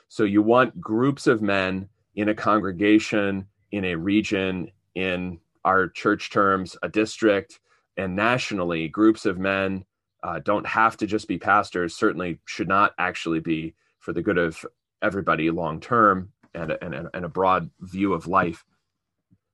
So 0.08 0.24
you 0.24 0.42
want 0.42 0.80
groups 0.80 1.26
of 1.26 1.42
men 1.42 1.88
in 2.14 2.28
a 2.28 2.34
congregation, 2.34 3.46
in 3.70 3.84
a 3.84 3.94
region, 3.94 4.70
in 4.98 5.38
our 5.64 5.88
church 5.88 6.28
terms, 6.28 6.76
a 6.82 6.88
district, 6.88 7.60
and 7.96 8.16
nationally, 8.16 8.88
groups 8.88 9.26
of 9.26 9.38
men 9.38 9.84
uh, 10.24 10.40
don't 10.40 10.66
have 10.66 10.96
to 10.96 11.06
just 11.06 11.28
be 11.28 11.38
pastors, 11.38 11.94
certainly 11.94 12.40
should 12.46 12.66
not 12.66 12.94
actually 12.98 13.38
be 13.38 13.74
for 14.00 14.12
the 14.12 14.22
good 14.22 14.38
of 14.38 14.66
everybody 15.00 15.52
long 15.52 15.78
term 15.78 16.32
and, 16.52 16.76
and, 16.82 17.08
and 17.14 17.24
a 17.24 17.28
broad 17.28 17.70
view 17.80 18.12
of 18.12 18.26
life 18.26 18.64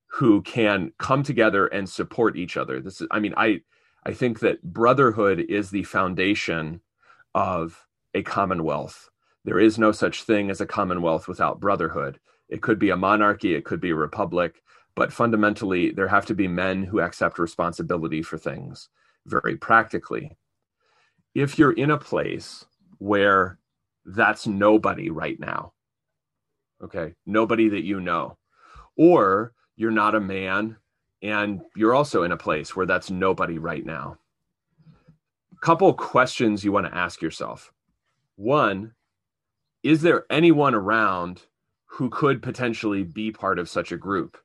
who 0.07 0.41
can 0.41 0.91
come 0.97 1.21
together 1.21 1.67
and 1.67 1.87
support 1.87 2.35
each 2.35 2.57
other. 2.57 2.81
This 2.81 3.01
is, 3.01 3.07
I 3.11 3.19
mean, 3.19 3.35
I, 3.37 3.61
I 4.03 4.13
think 4.13 4.39
that 4.39 4.63
brotherhood 4.63 5.45
is 5.47 5.69
the 5.69 5.83
foundation 5.83 6.81
of 7.35 7.85
a 8.15 8.23
commonwealth. 8.23 9.11
There 9.43 9.59
is 9.59 9.77
no 9.77 9.91
such 9.91 10.23
thing 10.23 10.49
as 10.49 10.59
a 10.59 10.65
commonwealth 10.65 11.27
without 11.27 11.59
brotherhood. 11.59 12.19
It 12.49 12.63
could 12.63 12.79
be 12.79 12.89
a 12.89 12.97
monarchy, 12.97 13.53
it 13.53 13.65
could 13.65 13.81
be 13.81 13.91
a 13.91 13.95
republic, 13.95 14.63
but 14.95 15.13
fundamentally, 15.13 15.91
there 15.91 16.07
have 16.07 16.25
to 16.27 16.35
be 16.35 16.47
men 16.47 16.83
who 16.83 17.01
accept 17.01 17.39
responsibility 17.39 18.21
for 18.21 18.37
things 18.37 18.89
very 19.25 19.57
practically 19.57 20.37
if 21.35 21.59
you're 21.59 21.73
in 21.73 21.91
a 21.91 21.97
place 21.97 22.65
where 22.97 23.59
that's 24.05 24.47
nobody 24.47 25.09
right 25.09 25.39
now, 25.39 25.73
okay, 26.81 27.13
nobody 27.25 27.67
that 27.69 27.83
you 27.83 27.99
know, 27.99 28.37
or 28.95 29.53
you're 29.75 29.91
not 29.91 30.15
a 30.15 30.21
man 30.21 30.77
and 31.21 31.61
you're 31.75 31.93
also 31.93 32.23
in 32.23 32.31
a 32.31 32.37
place 32.37 32.75
where 32.75 32.85
that's 32.85 33.11
nobody 33.11 33.57
right 33.57 33.85
now. 33.85 34.17
Couple 35.61 35.91
questions 35.93 36.63
you 36.63 36.71
want 36.71 36.85
to 36.85 36.95
ask 36.95 37.21
yourself. 37.21 37.73
One, 38.35 38.93
is 39.83 40.01
there 40.01 40.25
anyone 40.29 40.75
around 40.75 41.41
who 41.85 42.09
could 42.09 42.43
potentially 42.43 43.03
be 43.03 43.31
part 43.31 43.57
of 43.57 43.67
such 43.67 43.91
a 43.91 43.97
group? 43.97 44.37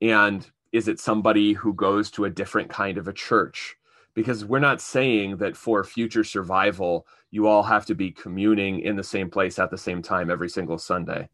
And 0.00 0.48
is 0.72 0.88
it 0.88 1.00
somebody 1.00 1.52
who 1.52 1.72
goes 1.74 2.10
to 2.12 2.24
a 2.24 2.30
different 2.30 2.70
kind 2.70 2.98
of 2.98 3.08
a 3.08 3.12
church? 3.12 3.76
because 4.14 4.44
we're 4.44 4.60
not 4.60 4.80
saying 4.80 5.36
that 5.38 5.56
for 5.56 5.84
future 5.84 6.24
survival 6.24 7.06
you 7.30 7.46
all 7.46 7.62
have 7.62 7.84
to 7.86 7.94
be 7.94 8.10
communing 8.10 8.80
in 8.80 8.96
the 8.96 9.04
same 9.04 9.28
place 9.28 9.58
at 9.58 9.70
the 9.70 9.78
same 9.78 10.00
time 10.00 10.30
every 10.30 10.48
single 10.48 10.78
sunday 10.78 11.28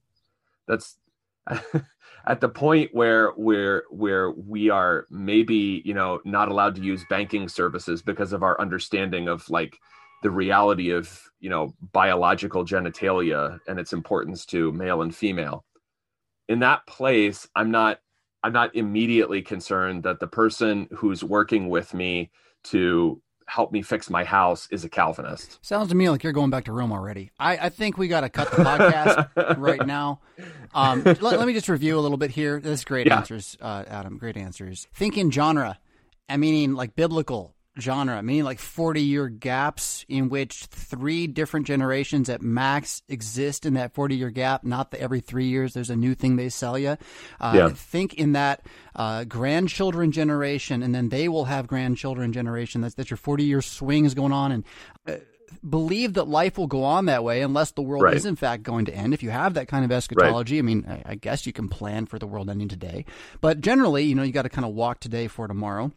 that's 0.66 0.98
at 2.26 2.40
the 2.40 2.48
point 2.48 2.90
where 2.92 3.30
where 3.32 3.84
where 3.90 4.30
we 4.30 4.70
are 4.70 5.06
maybe 5.10 5.82
you 5.84 5.94
know 5.94 6.20
not 6.24 6.50
allowed 6.50 6.74
to 6.74 6.82
use 6.82 7.04
banking 7.08 7.48
services 7.48 8.02
because 8.02 8.32
of 8.32 8.42
our 8.42 8.60
understanding 8.60 9.28
of 9.28 9.48
like 9.48 9.78
the 10.22 10.30
reality 10.30 10.90
of 10.90 11.20
you 11.38 11.48
know 11.48 11.74
biological 11.92 12.64
genitalia 12.64 13.58
and 13.68 13.78
its 13.78 13.92
importance 13.92 14.44
to 14.44 14.72
male 14.72 15.02
and 15.02 15.14
female 15.14 15.64
in 16.48 16.58
that 16.58 16.86
place 16.86 17.48
i'm 17.54 17.70
not 17.70 18.00
i'm 18.42 18.52
not 18.52 18.74
immediately 18.74 19.42
concerned 19.42 20.02
that 20.02 20.20
the 20.20 20.26
person 20.26 20.88
who's 20.92 21.22
working 21.24 21.68
with 21.68 21.94
me 21.94 22.30
to 22.62 23.20
help 23.50 23.72
me 23.72 23.82
fix 23.82 24.08
my 24.08 24.22
house 24.22 24.68
is 24.70 24.84
a 24.84 24.88
Calvinist. 24.88 25.58
Sounds 25.60 25.88
to 25.88 25.96
me 25.96 26.08
like 26.08 26.22
you're 26.22 26.32
going 26.32 26.50
back 26.50 26.66
to 26.66 26.72
Rome 26.72 26.92
already. 26.92 27.32
I, 27.38 27.56
I 27.56 27.68
think 27.68 27.98
we 27.98 28.06
got 28.06 28.20
to 28.20 28.28
cut 28.28 28.48
the 28.52 28.58
podcast 28.58 29.56
right 29.58 29.84
now. 29.84 30.20
Um, 30.72 31.02
let, 31.02 31.20
let, 31.20 31.46
me 31.46 31.52
just 31.52 31.68
review 31.68 31.98
a 31.98 32.00
little 32.00 32.16
bit 32.16 32.30
here. 32.30 32.60
This 32.60 32.78
is 32.78 32.84
great 32.84 33.08
yeah. 33.08 33.16
answers, 33.16 33.56
uh, 33.60 33.84
Adam. 33.88 34.18
Great 34.18 34.36
answers. 34.36 34.86
Thinking 34.94 35.32
genre, 35.32 35.80
I 36.28 36.36
meaning 36.36 36.74
like 36.74 36.94
biblical, 36.94 37.56
genre, 37.80 38.22
meaning 38.22 38.44
like 38.44 38.58
40 38.58 39.02
year 39.02 39.28
gaps 39.28 40.04
in 40.08 40.28
which 40.28 40.64
three 40.66 41.26
different 41.26 41.66
generations 41.66 42.28
at 42.28 42.42
max 42.42 43.02
exist 43.08 43.66
in 43.66 43.74
that 43.74 43.94
40 43.94 44.16
year 44.16 44.30
gap, 44.30 44.64
not 44.64 44.90
that 44.90 45.00
every 45.00 45.20
three 45.20 45.46
years 45.46 45.74
there's 45.74 45.90
a 45.90 45.96
new 45.96 46.14
thing 46.14 46.36
they 46.36 46.48
sell 46.48 46.78
you. 46.78 46.96
Uh, 47.40 47.52
yeah. 47.54 47.68
Think 47.70 48.14
in 48.14 48.32
that 48.32 48.64
uh, 48.94 49.24
grandchildren 49.24 50.12
generation, 50.12 50.82
and 50.82 50.94
then 50.94 51.08
they 51.08 51.28
will 51.28 51.46
have 51.46 51.66
grandchildren 51.66 52.32
generation. 52.32 52.80
That's, 52.80 52.94
that's 52.94 53.10
your 53.10 53.16
40 53.16 53.44
year 53.44 53.62
swing 53.62 54.04
is 54.04 54.14
going 54.14 54.32
on. 54.32 54.52
And 54.52 54.64
uh, 55.06 55.14
believe 55.68 56.14
that 56.14 56.28
life 56.28 56.58
will 56.58 56.66
go 56.66 56.84
on 56.84 57.06
that 57.06 57.24
way 57.24 57.42
unless 57.42 57.72
the 57.72 57.82
world 57.82 58.04
right. 58.04 58.14
is 58.14 58.26
in 58.26 58.36
fact 58.36 58.62
going 58.62 58.86
to 58.86 58.94
end. 58.94 59.14
If 59.14 59.22
you 59.22 59.30
have 59.30 59.54
that 59.54 59.68
kind 59.68 59.84
of 59.84 59.92
eschatology, 59.92 60.56
right. 60.56 60.58
I 60.58 60.62
mean, 60.62 60.86
I, 60.88 61.12
I 61.12 61.14
guess 61.16 61.46
you 61.46 61.52
can 61.52 61.68
plan 61.68 62.06
for 62.06 62.18
the 62.18 62.26
world 62.26 62.48
ending 62.50 62.68
today. 62.68 63.04
But 63.40 63.60
generally, 63.60 64.04
you 64.04 64.14
know, 64.14 64.22
you 64.22 64.32
got 64.32 64.42
to 64.42 64.48
kind 64.48 64.64
of 64.64 64.72
walk 64.74 65.00
today 65.00 65.28
for 65.28 65.46
tomorrow. 65.46 65.92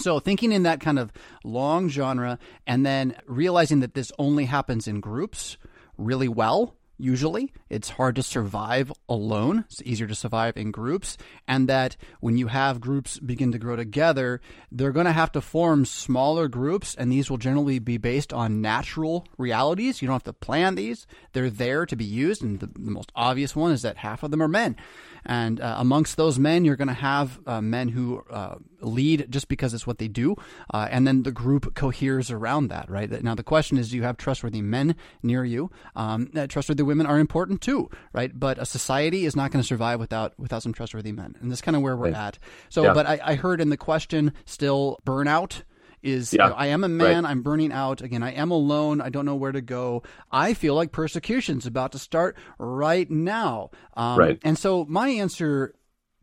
So, 0.00 0.18
thinking 0.18 0.52
in 0.52 0.62
that 0.62 0.80
kind 0.80 0.98
of 0.98 1.12
long 1.44 1.88
genre 1.88 2.38
and 2.66 2.84
then 2.86 3.16
realizing 3.26 3.80
that 3.80 3.94
this 3.94 4.10
only 4.18 4.46
happens 4.46 4.88
in 4.88 5.00
groups 5.00 5.58
really 5.98 6.28
well, 6.28 6.74
usually, 7.00 7.52
it's 7.68 7.90
hard 7.90 8.16
to 8.16 8.22
survive 8.22 8.92
alone. 9.08 9.64
It's 9.70 9.82
easier 9.82 10.06
to 10.06 10.14
survive 10.14 10.56
in 10.56 10.70
groups. 10.70 11.16
And 11.48 11.68
that 11.68 11.96
when 12.20 12.36
you 12.36 12.48
have 12.48 12.80
groups 12.80 13.18
begin 13.18 13.52
to 13.52 13.58
grow 13.58 13.76
together, 13.76 14.40
they're 14.70 14.92
going 14.92 15.06
to 15.06 15.12
have 15.12 15.32
to 15.32 15.40
form 15.40 15.84
smaller 15.84 16.48
groups. 16.48 16.94
And 16.94 17.10
these 17.10 17.30
will 17.30 17.38
generally 17.38 17.78
be 17.78 17.96
based 17.96 18.32
on 18.32 18.60
natural 18.60 19.26
realities. 19.38 20.00
You 20.00 20.08
don't 20.08 20.14
have 20.14 20.24
to 20.24 20.32
plan 20.32 20.74
these, 20.74 21.06
they're 21.32 21.50
there 21.50 21.86
to 21.86 21.96
be 21.96 22.04
used. 22.04 22.42
And 22.42 22.60
the, 22.60 22.66
the 22.66 22.90
most 22.90 23.12
obvious 23.14 23.56
one 23.56 23.72
is 23.72 23.82
that 23.82 23.98
half 23.98 24.22
of 24.22 24.30
them 24.30 24.42
are 24.42 24.48
men. 24.48 24.76
And 25.24 25.60
uh, 25.60 25.76
amongst 25.78 26.16
those 26.16 26.38
men, 26.38 26.64
you're 26.64 26.76
going 26.76 26.88
to 26.88 26.94
have 26.94 27.40
uh, 27.46 27.60
men 27.60 27.88
who 27.88 28.22
uh, 28.30 28.56
lead 28.80 29.26
just 29.30 29.48
because 29.48 29.74
it's 29.74 29.86
what 29.86 29.98
they 29.98 30.08
do. 30.08 30.36
Uh, 30.72 30.88
and 30.90 31.06
then 31.06 31.22
the 31.22 31.32
group 31.32 31.74
coheres 31.74 32.30
around 32.30 32.68
that, 32.68 32.90
right? 32.90 33.10
Now, 33.22 33.34
the 33.34 33.42
question 33.42 33.78
is 33.78 33.90
do 33.90 33.96
you 33.96 34.02
have 34.02 34.16
trustworthy 34.16 34.62
men 34.62 34.96
near 35.22 35.44
you? 35.44 35.70
Um, 35.96 36.30
uh, 36.34 36.46
trustworthy 36.46 36.82
women 36.82 37.06
are 37.06 37.18
important 37.18 37.60
too, 37.60 37.90
right? 38.12 38.38
But 38.38 38.58
a 38.58 38.64
society 38.64 39.24
is 39.24 39.36
not 39.36 39.50
going 39.50 39.62
to 39.62 39.66
survive 39.66 40.00
without 40.00 40.38
without 40.38 40.62
some 40.62 40.72
trustworthy 40.72 41.12
men. 41.12 41.36
And 41.40 41.50
that's 41.50 41.60
kind 41.60 41.76
of 41.76 41.82
where 41.82 41.96
we're 41.96 42.10
right. 42.10 42.14
at. 42.14 42.38
So, 42.68 42.84
yeah. 42.84 42.94
but 42.94 43.06
I, 43.06 43.20
I 43.22 43.34
heard 43.34 43.60
in 43.60 43.70
the 43.70 43.76
question 43.76 44.32
still 44.44 44.98
burnout 45.04 45.62
is 46.02 46.32
yeah. 46.32 46.44
you 46.44 46.50
know, 46.50 46.56
I 46.56 46.66
am 46.66 46.84
a 46.84 46.88
man, 46.88 47.24
right. 47.24 47.30
I'm 47.30 47.42
burning 47.42 47.72
out. 47.72 48.00
Again, 48.00 48.22
I 48.22 48.32
am 48.32 48.50
alone. 48.50 49.00
I 49.00 49.08
don't 49.08 49.26
know 49.26 49.34
where 49.34 49.52
to 49.52 49.60
go. 49.60 50.02
I 50.30 50.54
feel 50.54 50.74
like 50.74 50.92
persecution's 50.92 51.66
about 51.66 51.92
to 51.92 51.98
start 51.98 52.36
right 52.58 53.10
now. 53.10 53.70
Um, 53.94 54.18
right. 54.18 54.38
And 54.42 54.58
so 54.58 54.84
my 54.88 55.08
answer 55.08 55.74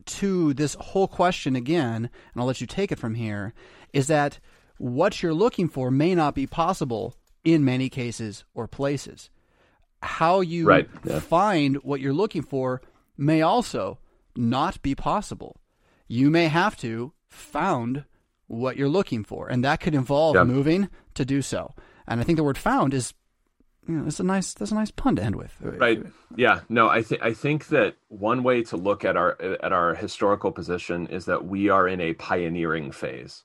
to 0.06 0.54
this 0.54 0.74
whole 0.74 1.08
question 1.08 1.54
again, 1.54 1.94
and 1.96 2.40
I'll 2.40 2.46
let 2.46 2.60
you 2.60 2.66
take 2.66 2.92
it 2.92 2.98
from 2.98 3.14
here, 3.14 3.54
is 3.92 4.06
that 4.08 4.38
what 4.78 5.22
you're 5.22 5.34
looking 5.34 5.68
for 5.68 5.90
may 5.90 6.14
not 6.14 6.34
be 6.34 6.46
possible 6.46 7.14
in 7.44 7.64
many 7.64 7.88
cases 7.88 8.44
or 8.54 8.66
places. 8.66 9.30
How 10.00 10.40
you 10.40 10.66
right. 10.66 10.88
yeah. 11.04 11.18
find 11.18 11.76
what 11.78 12.00
you're 12.00 12.12
looking 12.12 12.42
for 12.42 12.80
may 13.16 13.42
also 13.42 13.98
not 14.36 14.80
be 14.82 14.94
possible. 14.94 15.60
You 16.06 16.30
may 16.30 16.46
have 16.46 16.76
to 16.78 17.12
found 17.28 18.04
what 18.48 18.76
you're 18.76 18.88
looking 18.88 19.24
for, 19.24 19.48
and 19.48 19.64
that 19.64 19.80
could 19.80 19.94
involve 19.94 20.34
yep. 20.34 20.46
moving 20.46 20.88
to 21.14 21.24
do 21.24 21.40
so. 21.40 21.74
And 22.06 22.20
I 22.20 22.24
think 22.24 22.36
the 22.36 22.44
word 22.44 22.58
"found" 22.58 22.92
is 22.92 23.14
you 23.86 23.94
know, 23.94 24.04
that's 24.04 24.20
a 24.20 24.24
nice 24.24 24.52
that's 24.52 24.70
a 24.70 24.74
nice 24.74 24.90
pun 24.90 25.16
to 25.16 25.22
end 25.22 25.36
with. 25.36 25.54
Right. 25.60 26.02
Yeah. 26.36 26.60
No, 26.68 26.88
I 26.88 27.02
think 27.02 27.22
I 27.22 27.32
think 27.32 27.68
that 27.68 27.96
one 28.08 28.42
way 28.42 28.62
to 28.64 28.76
look 28.76 29.04
at 29.04 29.16
our 29.16 29.40
at 29.40 29.72
our 29.72 29.94
historical 29.94 30.52
position 30.52 31.06
is 31.06 31.24
that 31.24 31.46
we 31.46 31.70
are 31.70 31.88
in 31.88 32.00
a 32.00 32.12
pioneering 32.14 32.92
phase. 32.92 33.44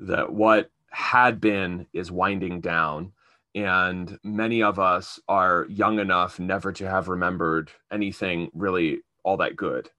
That 0.00 0.32
what 0.32 0.70
had 0.90 1.40
been 1.40 1.86
is 1.92 2.10
winding 2.10 2.60
down 2.60 3.12
and 3.54 4.18
many 4.22 4.62
of 4.62 4.78
us 4.78 5.20
are 5.28 5.66
young 5.68 5.98
enough 5.98 6.38
never 6.38 6.72
to 6.72 6.88
have 6.88 7.08
remembered 7.08 7.70
anything 7.90 8.50
really 8.54 9.00
all 9.24 9.36
that 9.38 9.56
good 9.56 9.90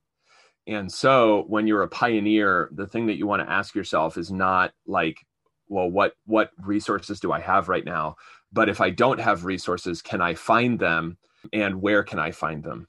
and 0.68 0.92
so 0.92 1.44
when 1.48 1.68
you're 1.68 1.84
a 1.84 1.90
pioneer, 1.90 2.70
the 2.72 2.88
thing 2.88 3.08
that 3.08 3.18
you 3.18 3.28
want 3.28 3.46
to 3.46 3.52
ask 3.52 3.76
yourself 3.76 4.18
is 4.18 4.32
not 4.32 4.72
like, 4.88 5.18
well, 5.68 5.90
what 5.90 6.14
what 6.26 6.52
resources 6.58 7.20
do 7.20 7.32
I 7.32 7.40
have 7.40 7.70
right 7.70 7.86
now? 7.86 8.16
But 8.52 8.70
if 8.70 8.80
I 8.80 8.90
don't 8.90 9.20
have 9.20 9.46
resources, 9.46 10.02
can 10.02 10.22
I 10.22 10.36
find 10.36 10.80
them 10.80 11.18
and 11.52 11.82
where 11.82 12.04
can 12.04 12.20
I 12.20 12.32
find 12.32 12.64
them? 12.64 12.88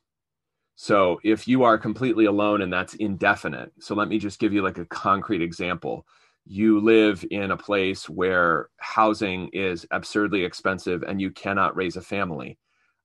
So 0.76 1.20
if 1.24 1.48
you 1.48 1.64
are 1.64 1.78
completely 1.78 2.26
alone 2.26 2.60
and 2.60 2.72
that's 2.72 2.94
indefinite, 2.94 3.72
so 3.80 3.94
let 3.94 4.08
me 4.08 4.18
just 4.18 4.38
give 4.38 4.52
you 4.52 4.62
like 4.62 4.78
a 4.78 4.86
concrete 4.86 5.42
example. 5.42 6.06
You 6.46 6.80
live 6.80 7.24
in 7.30 7.50
a 7.50 7.56
place 7.56 8.08
where 8.08 8.68
housing 8.78 9.48
is 9.52 9.86
absurdly 9.90 10.44
expensive 10.44 11.02
and 11.02 11.20
you 11.20 11.30
cannot 11.30 11.76
raise 11.76 11.96
a 11.96 12.02
family. 12.02 12.58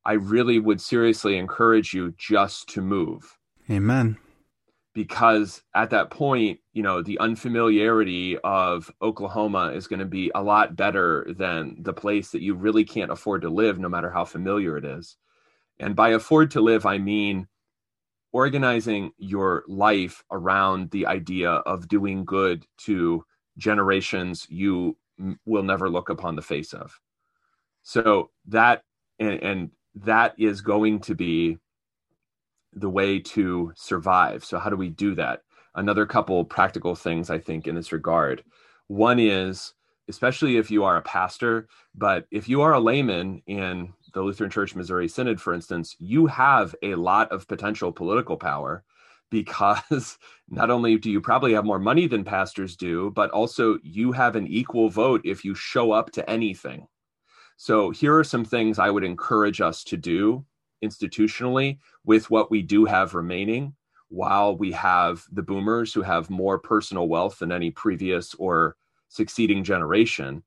I 0.04 0.14
really 0.14 0.60
would 0.60 0.82
seriously 0.82 1.38
encourage 1.38 1.94
you 1.94 2.14
just 2.18 2.68
to 2.70 2.82
move. 2.82 3.38
Amen 3.70 4.18
because 5.00 5.64
at 5.74 5.92
that 5.92 6.10
point, 6.10 6.60
you 6.74 6.84
know, 6.84 7.02
the 7.02 7.18
unfamiliarity 7.20 8.38
of 8.40 8.92
Oklahoma 9.02 9.72
is 9.74 9.88
going 9.88 10.02
to 10.02 10.06
be 10.06 10.30
a 10.36 10.44
lot 10.44 10.76
better 10.76 11.26
than 11.38 11.78
the 11.80 11.94
place 11.94 12.32
that 12.32 12.42
you 12.42 12.54
really 12.54 12.84
can't 12.84 13.10
afford 13.10 13.44
to 13.44 13.50
live, 13.50 13.80
no 13.80 13.88
matter 13.88 14.10
how 14.10 14.26
familiar 14.26 14.76
it 14.76 14.84
is. 14.84 15.16
And 15.80 15.96
by 15.96 16.10
afford 16.10 16.52
to 16.52 16.60
live, 16.60 16.86
I 16.86 16.98
mean 16.98 17.48
organizing 18.34 19.14
your 19.18 19.64
life 19.70 20.22
around 20.32 20.92
the 20.92 21.06
idea 21.06 21.50
of 21.50 21.88
doing 21.88 22.26
good 22.26 22.66
to 22.80 23.24
generations 23.58 24.48
you 24.50 24.98
will 25.46 25.64
never 25.64 25.90
look 25.90 26.10
upon 26.10 26.36
the 26.36 26.42
face 26.42 26.74
of. 26.74 27.00
So 27.84 28.32
that, 28.50 28.84
and, 29.18 29.42
and 29.42 29.72
that 29.96 30.36
is 30.38 30.60
going 30.60 31.00
to 31.04 31.16
be 31.16 31.58
the 32.74 32.90
way 32.90 33.20
to 33.20 33.72
survive. 33.76 34.44
So, 34.46 34.60
how 34.60 34.70
do 34.70 34.76
we 34.76 34.90
do 34.90 35.16
that? 35.16 35.42
Another 35.76 36.06
couple 36.06 36.44
practical 36.46 36.96
things 36.96 37.30
I 37.30 37.40
think 37.40 37.68
in 37.68 37.76
this 37.76 37.92
regard. 37.92 38.44
One 38.88 39.20
is, 39.20 39.74
especially 40.08 40.58
if 40.58 40.72
you 40.72 40.84
are 40.84 40.98
a 40.98 41.02
pastor, 41.02 41.68
but 41.96 42.26
if 42.32 42.50
you 42.50 42.62
are 42.62 42.74
a 42.74 42.80
layman 42.80 43.42
in 43.48 43.94
the 44.14 44.22
Lutheran 44.22 44.50
Church 44.50 44.76
Missouri 44.76 45.08
Synod, 45.08 45.40
for 45.40 45.54
instance, 45.54 45.96
you 46.00 46.26
have 46.26 46.76
a 46.82 46.96
lot 46.96 47.32
of 47.32 47.48
potential 47.48 47.92
political 47.92 48.36
power 48.36 48.84
because 49.30 50.18
not 50.50 50.72
only 50.72 50.98
do 50.98 51.12
you 51.12 51.22
probably 51.22 51.54
have 51.54 51.66
more 51.66 51.80
money 51.80 52.08
than 52.08 52.24
pastors 52.24 52.76
do, 52.76 53.12
but 53.12 53.30
also 53.32 53.78
you 53.84 54.12
have 54.12 54.36
an 54.36 54.48
equal 54.48 54.90
vote 54.90 55.22
if 55.24 55.46
you 55.46 55.54
show 55.54 55.92
up 55.92 56.12
to 56.12 56.28
anything. 56.30 56.88
So, 57.58 57.90
here 57.92 58.18
are 58.18 58.24
some 58.24 58.46
things 58.46 58.80
I 58.80 58.90
would 58.90 59.04
encourage 59.04 59.60
us 59.62 59.84
to 59.86 59.98
do 59.98 60.46
institutionally 60.84 61.78
with 62.06 62.30
what 62.30 62.50
we 62.52 62.62
do 62.62 62.86
have 62.86 63.14
remaining 63.14 63.74
while 64.10 64.58
we 64.58 64.72
have 64.72 65.26
the 65.32 65.44
boomers 65.44 65.94
who 65.94 66.02
have 66.02 66.30
more 66.30 66.58
personal 66.58 67.08
wealth 67.08 67.40
than 67.40 67.52
any 67.52 67.70
previous 67.70 68.34
or 68.36 68.76
succeeding 69.08 69.64
generation 69.64 70.44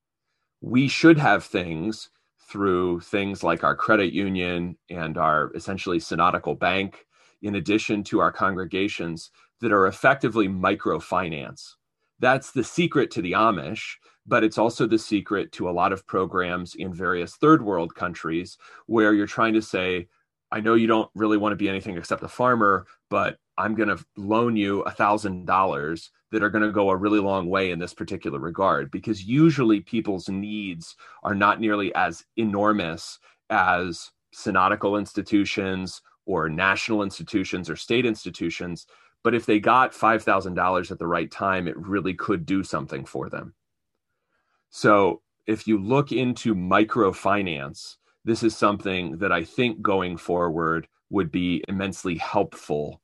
we 0.61 0.89
should 0.89 1.19
have 1.19 1.45
things 1.45 2.11
through 2.49 3.01
things 3.01 3.43
like 3.43 3.65
our 3.65 3.75
credit 3.75 4.13
union 4.13 4.77
and 4.91 5.19
our 5.19 5.51
essentially 5.55 5.99
synodical 5.99 6.55
bank 6.55 7.07
in 7.43 7.57
addition 7.57 8.05
to 8.05 8.21
our 8.21 8.31
congregations 8.31 9.31
that 9.61 9.73
are 9.73 9.87
effectively 9.87 10.47
microfinance. 10.47 11.75
That's 12.21 12.53
the 12.53 12.63
secret 12.63 13.11
to 13.13 13.23
the 13.23 13.33
amish 13.33 13.97
but 14.27 14.45
it's 14.45 14.59
also 14.59 14.87
the 14.87 14.99
secret 14.99 15.51
to 15.53 15.69
a 15.69 15.73
lot 15.73 15.93
of 15.93 16.07
programs 16.07 16.75
in 16.75 16.93
various 16.95 17.35
third 17.37 17.63
world 17.63 17.95
countries 17.95 18.57
where 18.87 19.15
you're 19.15 19.27
trying 19.27 19.55
to 19.55 19.63
say 19.63 20.09
I 20.53 20.61
know 20.61 20.75
you 20.75 20.87
don't 20.87 21.11
really 21.15 21.39
want 21.39 21.53
to 21.53 21.57
be 21.57 21.69
anything 21.69 21.97
except 21.97 22.23
a 22.23 22.29
farmer, 22.29 22.87
but 23.09 23.39
I'm 23.57 23.75
going 23.75 23.89
to 23.89 24.05
loan 24.17 24.55
you 24.55 24.83
a 24.83 24.91
thousand 24.91 25.47
dollars 25.47 26.11
that 26.31 26.43
are 26.43 26.51
going 26.51 26.63
to 26.63 26.73
go 26.73 26.91
a 26.91 26.97
really 26.97 27.21
long 27.21 27.49
way 27.49 27.71
in 27.71 27.79
this 27.79 27.95
particular 27.95 28.39
regard 28.39 28.91
because 28.91 29.25
usually 29.25 29.81
people's 29.81 30.29
needs 30.29 30.95
are 31.23 31.35
not 31.35 31.59
nearly 31.59 31.95
as 31.95 32.25
enormous 32.37 33.19
as 33.49 34.11
synodical 34.35 34.99
institutions 34.99 36.03
or 36.27 36.49
national 36.49 37.03
institutions 37.03 37.71
or 37.71 37.77
state 37.77 38.05
institutions. 38.05 38.87
But 39.25 39.35
if 39.35 39.47
they 39.47 39.59
got 39.59 39.93
$5,000 39.93 40.91
at 40.91 40.99
the 40.99 41.07
right 41.07 41.31
time, 41.31 41.67
it 41.67 41.77
really 41.79 42.15
could 42.15 42.45
do 42.45 42.63
something 42.63 43.05
for 43.05 43.31
them. 43.31 43.55
So 44.71 45.23
if 45.47 45.67
you 45.67 45.79
look 45.79 46.13
into 46.13 46.55
microfinance, 46.55 47.97
this 48.25 48.43
is 48.43 48.57
something 48.57 49.19
that 49.19 49.33
I 49.33 49.45
think 49.45 49.83
going 49.83 50.17
forward 50.17 50.89
would 51.11 51.31
be 51.31 51.63
immensely 51.69 52.17
helpful 52.17 53.01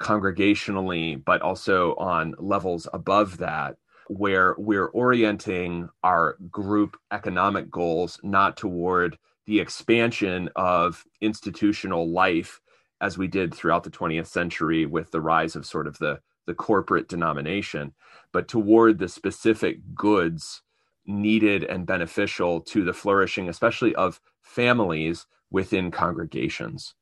congregationally, 0.00 1.22
but 1.24 1.40
also 1.42 1.94
on 1.96 2.34
levels 2.38 2.86
above 2.92 3.38
that, 3.38 3.76
where 4.08 4.54
we're 4.58 4.88
orienting 4.88 5.88
our 6.02 6.36
group 6.50 6.96
economic 7.10 7.70
goals 7.70 8.20
not 8.22 8.56
toward 8.56 9.18
the 9.46 9.60
expansion 9.60 10.48
of 10.56 11.04
institutional 11.20 12.10
life 12.10 12.60
as 13.00 13.18
we 13.18 13.26
did 13.26 13.54
throughout 13.54 13.84
the 13.84 13.90
20th 13.90 14.26
century 14.26 14.86
with 14.86 15.10
the 15.10 15.20
rise 15.20 15.56
of 15.56 15.66
sort 15.66 15.86
of 15.86 15.98
the, 15.98 16.18
the 16.46 16.54
corporate 16.54 17.08
denomination, 17.08 17.92
but 18.32 18.48
toward 18.48 18.98
the 18.98 19.08
specific 19.08 19.78
goods 19.94 20.62
needed 21.06 21.64
and 21.64 21.86
beneficial 21.86 22.60
to 22.60 22.84
the 22.84 22.92
flourishing, 22.92 23.48
especially 23.48 23.94
of 23.94 24.20
families 24.42 25.26
within 25.50 25.90
congregations. 25.90 26.94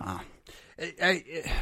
Uh, 0.00 0.18
I, 0.78 0.94
I, 1.02 1.52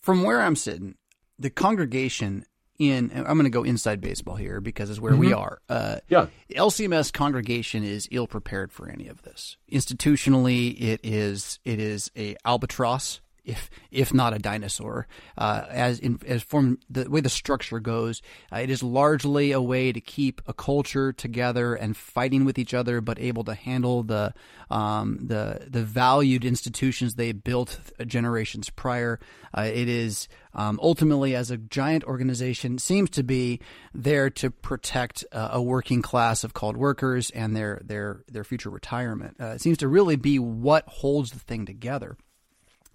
from 0.00 0.22
where 0.22 0.40
I'm 0.40 0.56
sitting, 0.56 0.96
the 1.38 1.50
congregation 1.50 2.44
in 2.78 3.10
I'm 3.14 3.24
going 3.24 3.44
to 3.44 3.50
go 3.50 3.62
inside 3.62 4.00
baseball 4.00 4.36
here 4.36 4.60
because 4.60 4.90
it's 4.90 5.00
where 5.00 5.12
mm-hmm. 5.12 5.20
we 5.20 5.32
are. 5.32 5.60
Uh, 5.68 5.96
yeah, 6.08 6.26
LCMS 6.50 7.12
congregation 7.12 7.84
is 7.84 8.08
ill 8.10 8.26
prepared 8.26 8.72
for 8.72 8.88
any 8.88 9.08
of 9.08 9.22
this. 9.22 9.56
Institutionally, 9.70 10.80
it 10.80 11.00
is 11.02 11.60
it 11.64 11.80
is 11.80 12.10
a 12.16 12.36
albatross 12.44 13.20
if 13.44 13.70
if 13.90 14.12
not 14.12 14.34
a 14.34 14.38
dinosaur. 14.38 15.06
Uh, 15.36 15.64
as 15.68 15.98
in, 15.98 16.18
as 16.26 16.42
from 16.42 16.78
the 16.88 17.08
way 17.08 17.20
the 17.20 17.28
structure 17.28 17.80
goes, 17.80 18.22
uh, 18.52 18.58
it 18.58 18.70
is 18.70 18.82
largely 18.82 19.52
a 19.52 19.60
way 19.60 19.92
to 19.92 20.00
keep 20.00 20.40
a 20.46 20.52
culture 20.52 21.12
together 21.12 21.74
and 21.74 21.96
fighting 21.96 22.44
with 22.44 22.58
each 22.58 22.74
other, 22.74 23.00
but 23.00 23.18
able 23.18 23.44
to 23.44 23.54
handle 23.54 24.02
the 24.02 24.32
um, 24.70 25.18
the 25.22 25.66
the 25.68 25.82
valued 25.82 26.44
institutions 26.44 27.14
they 27.14 27.32
built 27.32 27.78
generations 28.06 28.70
prior. 28.70 29.20
Uh, 29.56 29.70
it 29.72 29.88
is 29.88 30.28
um, 30.54 30.78
ultimately, 30.82 31.34
as 31.34 31.50
a 31.50 31.56
giant 31.56 32.04
organization, 32.04 32.78
seems 32.78 33.10
to 33.10 33.22
be 33.22 33.60
there 33.92 34.30
to 34.30 34.50
protect 34.50 35.24
uh, 35.32 35.50
a 35.52 35.62
working 35.62 36.00
class 36.00 36.44
of 36.44 36.54
called 36.54 36.76
workers 36.76 37.30
and 37.30 37.56
their 37.56 37.80
their 37.84 38.22
their 38.28 38.44
future 38.44 38.70
retirement. 38.70 39.36
Uh, 39.40 39.46
it 39.46 39.60
seems 39.60 39.78
to 39.78 39.88
really 39.88 40.16
be 40.16 40.38
what 40.38 40.84
holds 40.86 41.32
the 41.32 41.40
thing 41.40 41.66
together. 41.66 42.16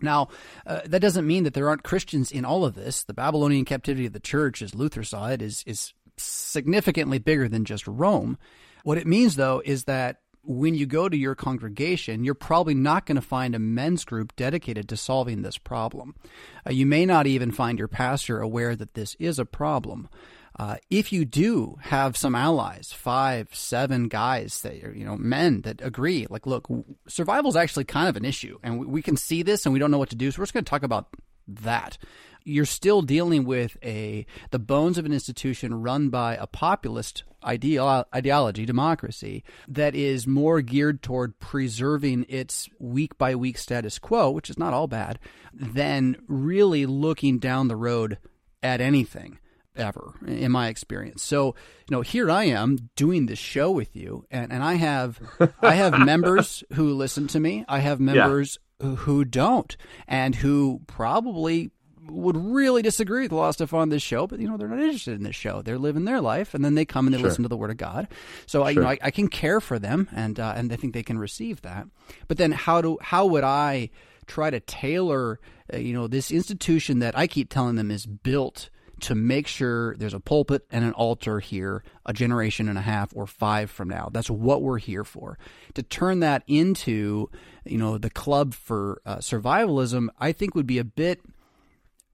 Now, 0.01 0.29
uh, 0.65 0.81
that 0.85 1.01
doesn't 1.01 1.27
mean 1.27 1.43
that 1.43 1.53
there 1.53 1.69
aren't 1.69 1.83
Christians 1.83 2.31
in 2.31 2.45
all 2.45 2.65
of 2.65 2.75
this. 2.75 3.03
The 3.03 3.13
Babylonian 3.13 3.65
captivity 3.65 4.05
of 4.05 4.13
the 4.13 4.19
church, 4.19 4.61
as 4.61 4.75
Luther 4.75 5.03
saw 5.03 5.29
it, 5.29 5.41
is 5.41 5.63
is 5.65 5.93
significantly 6.17 7.19
bigger 7.19 7.47
than 7.47 7.65
just 7.65 7.87
Rome. 7.87 8.37
What 8.83 8.97
it 8.97 9.07
means, 9.07 9.35
though, 9.35 9.61
is 9.63 9.85
that 9.85 10.21
when 10.43 10.73
you 10.73 10.85
go 10.85 11.09
to 11.09 11.17
your 11.17 11.35
congregation, 11.35 12.23
you're 12.23 12.33
probably 12.33 12.73
not 12.73 13.05
going 13.05 13.17
to 13.17 13.21
find 13.21 13.53
a 13.53 13.59
men's 13.59 14.05
group 14.05 14.35
dedicated 14.35 14.89
to 14.89 14.97
solving 14.97 15.41
this 15.41 15.57
problem. 15.57 16.15
Uh, 16.65 16.71
you 16.71 16.85
may 16.85 17.05
not 17.05 17.27
even 17.27 17.51
find 17.51 17.77
your 17.77 17.87
pastor 17.87 18.39
aware 18.39 18.75
that 18.75 18.93
this 18.93 19.15
is 19.19 19.37
a 19.37 19.45
problem. 19.45 20.09
Uh, 20.59 20.75
if 20.89 21.13
you 21.13 21.23
do 21.23 21.77
have 21.81 22.17
some 22.17 22.35
allies, 22.35 22.91
five, 22.91 23.47
seven 23.55 24.09
guys 24.09 24.61
that 24.61 24.83
are, 24.83 24.93
you 24.93 25.05
know, 25.05 25.15
men 25.15 25.61
that 25.61 25.79
agree, 25.81 26.27
like, 26.29 26.45
look, 26.45 26.67
survival 27.07 27.49
is 27.49 27.55
actually 27.55 27.85
kind 27.85 28.09
of 28.09 28.17
an 28.17 28.25
issue, 28.25 28.59
and 28.61 28.77
we, 28.77 28.85
we 28.85 29.01
can 29.01 29.15
see 29.15 29.41
this, 29.41 29.65
and 29.65 29.71
we 29.71 29.79
don't 29.79 29.89
know 29.89 29.97
what 29.97 30.09
to 30.09 30.17
do, 30.17 30.29
so 30.29 30.39
we're 30.39 30.45
just 30.45 30.53
going 30.53 30.65
to 30.65 30.69
talk 30.69 30.83
about 30.83 31.07
that. 31.47 31.97
You're 32.43 32.65
still 32.65 33.01
dealing 33.01 33.45
with 33.45 33.77
a 33.81 34.25
the 34.51 34.59
bones 34.59 34.97
of 34.97 35.05
an 35.05 35.13
institution 35.13 35.81
run 35.81 36.09
by 36.09 36.35
a 36.35 36.45
populist 36.47 37.23
ideal, 37.41 38.05
ideology, 38.13 38.65
democracy, 38.65 39.45
that 39.69 39.95
is 39.95 40.27
more 40.27 40.61
geared 40.61 41.01
toward 41.01 41.39
preserving 41.39 42.25
its 42.27 42.67
week 42.79 43.17
by 43.17 43.33
week 43.33 43.57
status 43.57 43.97
quo, 43.97 44.29
which 44.29 44.49
is 44.49 44.59
not 44.59 44.73
all 44.73 44.87
bad, 44.87 45.19
than 45.53 46.17
really 46.27 46.85
looking 46.85 47.39
down 47.39 47.69
the 47.69 47.77
road 47.77 48.17
at 48.61 48.81
anything 48.81 49.39
ever 49.79 50.13
in 50.25 50.51
my 50.51 50.67
experience. 50.67 51.23
So, 51.23 51.55
you 51.89 51.95
know, 51.95 52.01
here 52.01 52.29
I 52.29 52.45
am 52.45 52.89
doing 52.95 53.25
this 53.25 53.39
show 53.39 53.71
with 53.71 53.95
you 53.95 54.25
and, 54.29 54.51
and 54.51 54.63
I 54.63 54.75
have 54.75 55.19
I 55.61 55.75
have 55.75 55.97
members 56.05 56.63
who 56.73 56.93
listen 56.93 57.27
to 57.27 57.39
me. 57.39 57.65
I 57.67 57.79
have 57.79 57.99
members 57.99 58.59
yeah. 58.81 58.95
who 58.95 59.25
don't 59.25 59.75
and 60.07 60.35
who 60.35 60.81
probably 60.87 61.71
would 62.11 62.37
really 62.37 62.81
disagree 62.81 63.23
with 63.23 63.31
a 63.31 63.35
lot 63.35 63.49
of 63.49 63.55
stuff 63.55 63.73
on 63.73 63.89
this 63.89 64.01
show, 64.01 64.27
but 64.27 64.39
you 64.39 64.49
know 64.49 64.57
they're 64.57 64.67
not 64.67 64.79
interested 64.79 65.15
in 65.15 65.23
this 65.23 65.35
show. 65.35 65.61
They're 65.61 65.77
living 65.77 66.05
their 66.05 66.21
life, 66.21 66.53
and 66.53 66.63
then 66.63 66.75
they 66.75 66.85
come 66.85 67.07
and 67.07 67.13
they 67.13 67.19
sure. 67.19 67.27
listen 67.27 67.43
to 67.43 67.49
the 67.49 67.57
Word 67.57 67.69
of 67.71 67.77
God. 67.77 68.07
So 68.45 68.63
I, 68.63 68.71
you 68.71 68.81
know, 68.81 68.87
I, 68.87 68.97
I, 69.01 69.11
can 69.11 69.27
care 69.27 69.61
for 69.61 69.79
them, 69.79 70.07
and 70.11 70.39
uh, 70.39 70.53
and 70.55 70.71
I 70.71 70.75
think 70.75 70.93
they 70.93 71.03
can 71.03 71.19
receive 71.19 71.61
that. 71.61 71.87
But 72.27 72.37
then 72.37 72.51
how 72.51 72.81
do 72.81 72.97
how 73.01 73.27
would 73.27 73.43
I 73.43 73.89
try 74.29 74.49
to 74.49 74.59
tailor, 74.61 75.39
uh, 75.73 75.77
you 75.77 75.93
know, 75.93 76.07
this 76.07 76.31
institution 76.31 76.99
that 76.99 77.17
I 77.17 77.27
keep 77.27 77.49
telling 77.49 77.75
them 77.75 77.91
is 77.91 78.05
built 78.05 78.69
to 78.99 79.15
make 79.15 79.47
sure 79.47 79.95
there's 79.97 80.13
a 80.13 80.19
pulpit 80.19 80.65
and 80.71 80.83
an 80.85 80.93
altar 80.93 81.39
here 81.39 81.83
a 82.05 82.13
generation 82.13 82.67
and 82.69 82.77
a 82.77 82.81
half 82.81 83.11
or 83.15 83.27
five 83.27 83.69
from 83.69 83.87
now. 83.87 84.09
That's 84.11 84.29
what 84.29 84.61
we're 84.61 84.79
here 84.79 85.03
for. 85.03 85.37
To 85.75 85.83
turn 85.83 86.19
that 86.21 86.43
into, 86.47 87.29
you 87.65 87.77
know, 87.77 87.97
the 87.97 88.09
club 88.09 88.53
for 88.53 89.01
uh, 89.05 89.17
survivalism, 89.17 90.07
I 90.19 90.31
think 90.31 90.55
would 90.55 90.67
be 90.67 90.79
a 90.79 90.83
bit 90.83 91.21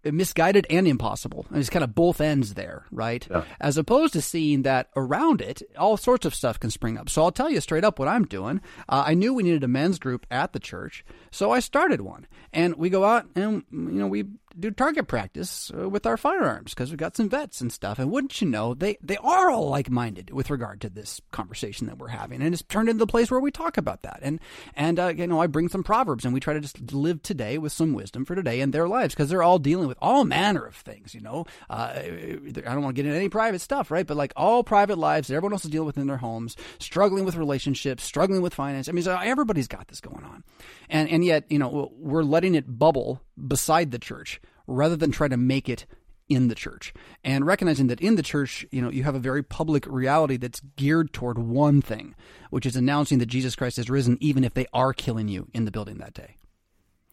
misguided 0.03 0.67
and 0.69 0.87
impossible. 0.87 1.45
And 1.49 1.59
it's 1.59 1.69
kind 1.69 1.83
of 1.83 1.95
both 1.95 2.21
ends 2.21 2.53
there, 2.53 2.85
right? 2.91 3.25
Yeah. 3.29 3.43
As 3.59 3.77
opposed 3.77 4.13
to 4.13 4.21
seeing 4.21 4.61
that 4.63 4.89
around 4.95 5.41
it, 5.41 5.61
all 5.77 5.97
sorts 5.97 6.25
of 6.25 6.35
stuff 6.35 6.59
can 6.59 6.69
spring 6.69 6.97
up. 6.97 7.09
So 7.09 7.23
I'll 7.23 7.31
tell 7.31 7.49
you 7.49 7.61
straight 7.61 7.83
up 7.83 7.97
what 7.97 8.07
I'm 8.07 8.25
doing. 8.25 8.61
Uh, 8.87 9.03
I 9.07 9.13
knew 9.13 9.33
we 9.33 9.43
needed 9.43 9.63
a 9.63 9.67
men's 9.67 9.99
group 9.99 10.25
at 10.29 10.53
the 10.53 10.59
church, 10.59 11.03
so 11.31 11.51
I 11.51 11.59
started 11.59 12.01
one. 12.01 12.27
And 12.53 12.75
we 12.75 12.89
go 12.89 13.03
out 13.03 13.25
and, 13.35 13.63
you 13.71 13.99
know, 13.99 14.07
we 14.07 14.25
do 14.57 14.71
target 14.71 15.07
practice 15.07 15.71
uh, 15.77 15.89
with 15.89 16.05
our 16.05 16.17
firearms 16.17 16.73
because 16.73 16.89
we've 16.89 16.97
got 16.97 17.15
some 17.15 17.29
vets 17.29 17.61
and 17.61 17.71
stuff. 17.71 17.99
And 17.99 18.11
wouldn't 18.11 18.41
you 18.41 18.47
know, 18.47 18.73
they, 18.73 18.97
they 19.01 19.17
are 19.17 19.49
all 19.49 19.69
like 19.69 19.89
minded 19.89 20.31
with 20.31 20.49
regard 20.49 20.81
to 20.81 20.89
this 20.89 21.21
conversation 21.31 21.87
that 21.87 21.97
we're 21.97 22.07
having. 22.07 22.41
And 22.41 22.53
it's 22.53 22.63
turned 22.63 22.89
into 22.89 22.99
the 22.99 23.07
place 23.07 23.29
where 23.29 23.39
we 23.39 23.51
talk 23.51 23.77
about 23.77 24.03
that. 24.03 24.19
And, 24.21 24.39
and 24.75 24.99
uh, 24.99 25.07
you 25.07 25.27
know, 25.27 25.41
I 25.41 25.47
bring 25.47 25.69
some 25.69 25.83
proverbs 25.83 26.25
and 26.25 26.33
we 26.33 26.39
try 26.39 26.53
to 26.53 26.59
just 26.59 26.91
live 26.91 27.21
today 27.21 27.57
with 27.57 27.71
some 27.71 27.93
wisdom 27.93 28.25
for 28.25 28.35
today 28.35 28.61
in 28.61 28.71
their 28.71 28.87
lives 28.87 29.13
because 29.13 29.29
they're 29.29 29.43
all 29.43 29.59
dealing 29.59 29.87
with 29.87 29.97
all 30.01 30.25
manner 30.25 30.65
of 30.65 30.75
things, 30.75 31.13
you 31.13 31.21
know. 31.21 31.45
Uh, 31.69 31.93
I 31.95 32.39
don't 32.61 32.83
want 32.83 32.95
to 32.95 33.01
get 33.01 33.05
into 33.05 33.17
any 33.17 33.29
private 33.29 33.59
stuff, 33.59 33.91
right? 33.91 34.05
But 34.05 34.17
like 34.17 34.33
all 34.35 34.63
private 34.63 34.97
lives 34.97 35.27
that 35.27 35.35
everyone 35.35 35.53
else 35.53 35.65
is 35.65 35.71
dealing 35.71 35.87
with 35.87 35.97
in 35.97 36.07
their 36.07 36.17
homes, 36.17 36.55
struggling 36.79 37.25
with 37.25 37.35
relationships, 37.35 38.03
struggling 38.03 38.41
with 38.41 38.53
finance. 38.53 38.89
I 38.89 38.91
mean, 38.91 39.03
so 39.03 39.17
everybody's 39.17 39.67
got 39.67 39.87
this 39.87 40.01
going 40.01 40.23
on. 40.23 40.43
And, 40.89 41.09
and 41.09 41.25
yet, 41.25 41.45
you 41.49 41.59
know, 41.59 41.91
we're 41.97 42.23
letting 42.23 42.55
it 42.55 42.79
bubble 42.79 43.21
beside 43.47 43.91
the 43.91 43.99
church 43.99 44.39
rather 44.67 44.95
than 44.95 45.11
try 45.11 45.27
to 45.27 45.37
make 45.37 45.69
it 45.69 45.85
in 46.27 46.47
the 46.47 46.55
church. 46.55 46.93
And 47.23 47.45
recognizing 47.45 47.87
that 47.87 48.01
in 48.01 48.15
the 48.15 48.23
church 48.23 48.65
you 48.71 48.81
know 48.81 48.89
you 48.89 49.03
have 49.03 49.15
a 49.15 49.19
very 49.19 49.43
public 49.43 49.85
reality 49.87 50.37
that's 50.37 50.61
geared 50.75 51.13
toward 51.13 51.37
one 51.37 51.81
thing 51.81 52.15
which 52.49 52.65
is 52.65 52.75
announcing 52.75 53.19
that 53.19 53.27
jesus 53.27 53.55
christ 53.55 53.77
has 53.77 53.89
risen 53.89 54.17
even 54.21 54.43
if 54.43 54.53
they 54.53 54.65
are 54.73 54.93
killing 54.93 55.27
you 55.27 55.47
in 55.53 55.65
the 55.65 55.71
building 55.71 55.97
that 55.97 56.13
day. 56.13 56.37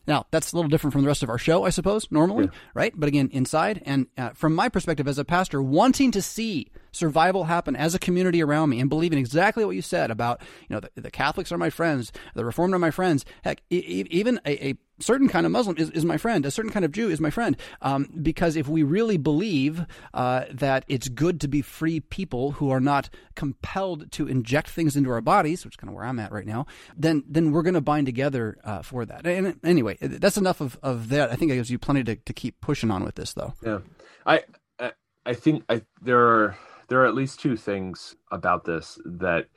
Now 0.07 0.27
that's 0.31 0.53
a 0.53 0.57
little 0.57 0.69
different 0.69 0.93
from 0.93 1.03
the 1.03 1.09
rest 1.09 1.23
of 1.23 1.29
our 1.29 1.39
show 1.39 1.65
i 1.65 1.71
suppose 1.71 2.09
normally 2.11 2.45
yeah. 2.45 2.51
right? 2.75 2.93
But 2.97 3.09
again 3.09 3.29
inside 3.33 3.83
and 3.85 4.07
uh, 4.17 4.31
from 4.31 4.55
my 4.55 4.69
perspective 4.69 5.07
as 5.07 5.19
a 5.19 5.25
pastor 5.25 5.63
wanting 5.63 6.11
to 6.13 6.23
see 6.23 6.69
survival 6.91 7.45
happen 7.45 7.77
as 7.77 7.95
a 7.95 7.99
community 7.99 8.43
around 8.43 8.71
me 8.71 8.81
and 8.81 8.89
believing 8.89 9.19
exactly 9.19 9.65
what 9.65 9.77
you 9.77 9.83
said 9.83 10.11
about 10.11 10.41
you 10.69 10.75
know 10.75 10.81
the, 10.81 11.03
the 11.03 11.11
catholics 11.11 11.53
are 11.53 11.59
my 11.59 11.71
friends 11.71 12.13
the 12.35 12.45
reformed 12.45 12.75
are 12.75 12.79
my 12.79 12.91
friends. 12.91 13.25
Heck 13.45 13.63
e- 13.71 14.07
even 14.11 14.41
a, 14.47 14.69
a 14.69 14.75
certain 15.03 15.29
kind 15.29 15.45
of 15.45 15.53
Muslim 15.53 15.77
is, 15.77 15.91
is 15.91 16.05
my 16.05 16.17
friend. 16.17 16.47
A 16.47 16.51
certain 16.51 16.71
kind 16.71 16.85
of 16.85 16.93
Jew 16.93 17.11
is 17.11 17.21
my 17.21 17.31
friend. 17.31 17.57
Um, 17.83 18.09
because 18.23 18.57
if 18.57 18.69
we 18.69 18.83
really 18.83 19.17
believe 19.17 19.85
uh, 20.15 20.45
that 20.51 20.85
it's 20.89 21.09
good 21.09 21.41
to 21.43 21.49
be 21.49 21.63
free 21.63 22.01
people 22.01 22.53
who 22.53 22.71
are 22.71 22.81
not 22.81 23.11
compelled 23.35 24.11
to 24.13 24.27
inject 24.27 24.71
things 24.71 24.97
into 24.97 25.11
our 25.11 25.21
bodies, 25.21 25.65
which 25.65 25.75
is 25.75 25.77
kind 25.77 25.91
of 25.91 25.95
where 25.95 26.05
I'm 26.05 26.19
at 26.19 26.33
right 26.33 26.47
now, 26.47 26.67
then 26.97 27.25
then 27.29 27.53
we're 27.53 27.63
going 27.63 27.75
to 27.75 27.81
bind 27.81 28.07
together 28.07 28.59
uh, 28.65 28.83
for 28.83 29.05
that. 29.05 29.27
And 29.27 29.59
anyway, 29.65 29.99
that's 30.01 30.39
enough 30.39 30.61
of, 30.61 30.79
of 30.83 31.09
that. 31.11 31.31
I 31.31 31.37
think 31.37 31.53
it 31.53 31.57
gives 31.57 31.71
you 31.71 31.79
plenty 31.79 32.05
to, 32.05 32.17
to 32.17 32.33
keep 32.33 32.61
pushing 32.61 32.91
on 32.91 33.05
with 33.05 33.17
this, 33.17 33.35
though. 33.35 33.55
Yeah, 33.63 33.81
I 34.25 34.43
I, 34.79 34.93
I 35.27 35.35
think 35.35 35.65
I, 35.69 35.83
there 36.01 36.21
are 36.21 36.57
there 36.89 37.01
are 37.01 37.07
at 37.07 37.15
least 37.15 37.41
two 37.41 37.57
things 37.57 38.17
about 38.31 38.65
this 38.65 38.99
that 39.05 39.49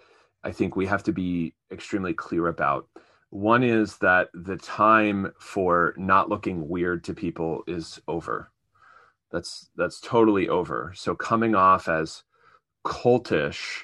I 0.44 0.52
think 0.52 0.76
we 0.76 0.86
have 0.86 1.04
to 1.04 1.12
be 1.12 1.54
extremely 1.72 2.14
clear 2.14 2.48
about. 2.48 2.88
One 3.30 3.64
is 3.64 3.98
that 3.98 4.30
the 4.34 4.58
time 4.58 5.34
for 5.40 5.94
not 5.98 6.30
looking 6.30 6.70
weird 6.70 7.04
to 7.06 7.14
people 7.14 7.64
is 7.68 8.00
over. 8.08 8.52
That's 9.32 9.70
that's 9.76 10.00
totally 10.00 10.48
over. 10.48 10.94
So 10.96 11.16
coming 11.16 11.56
off 11.56 11.90
as 11.90 12.24
cultish, 12.86 13.82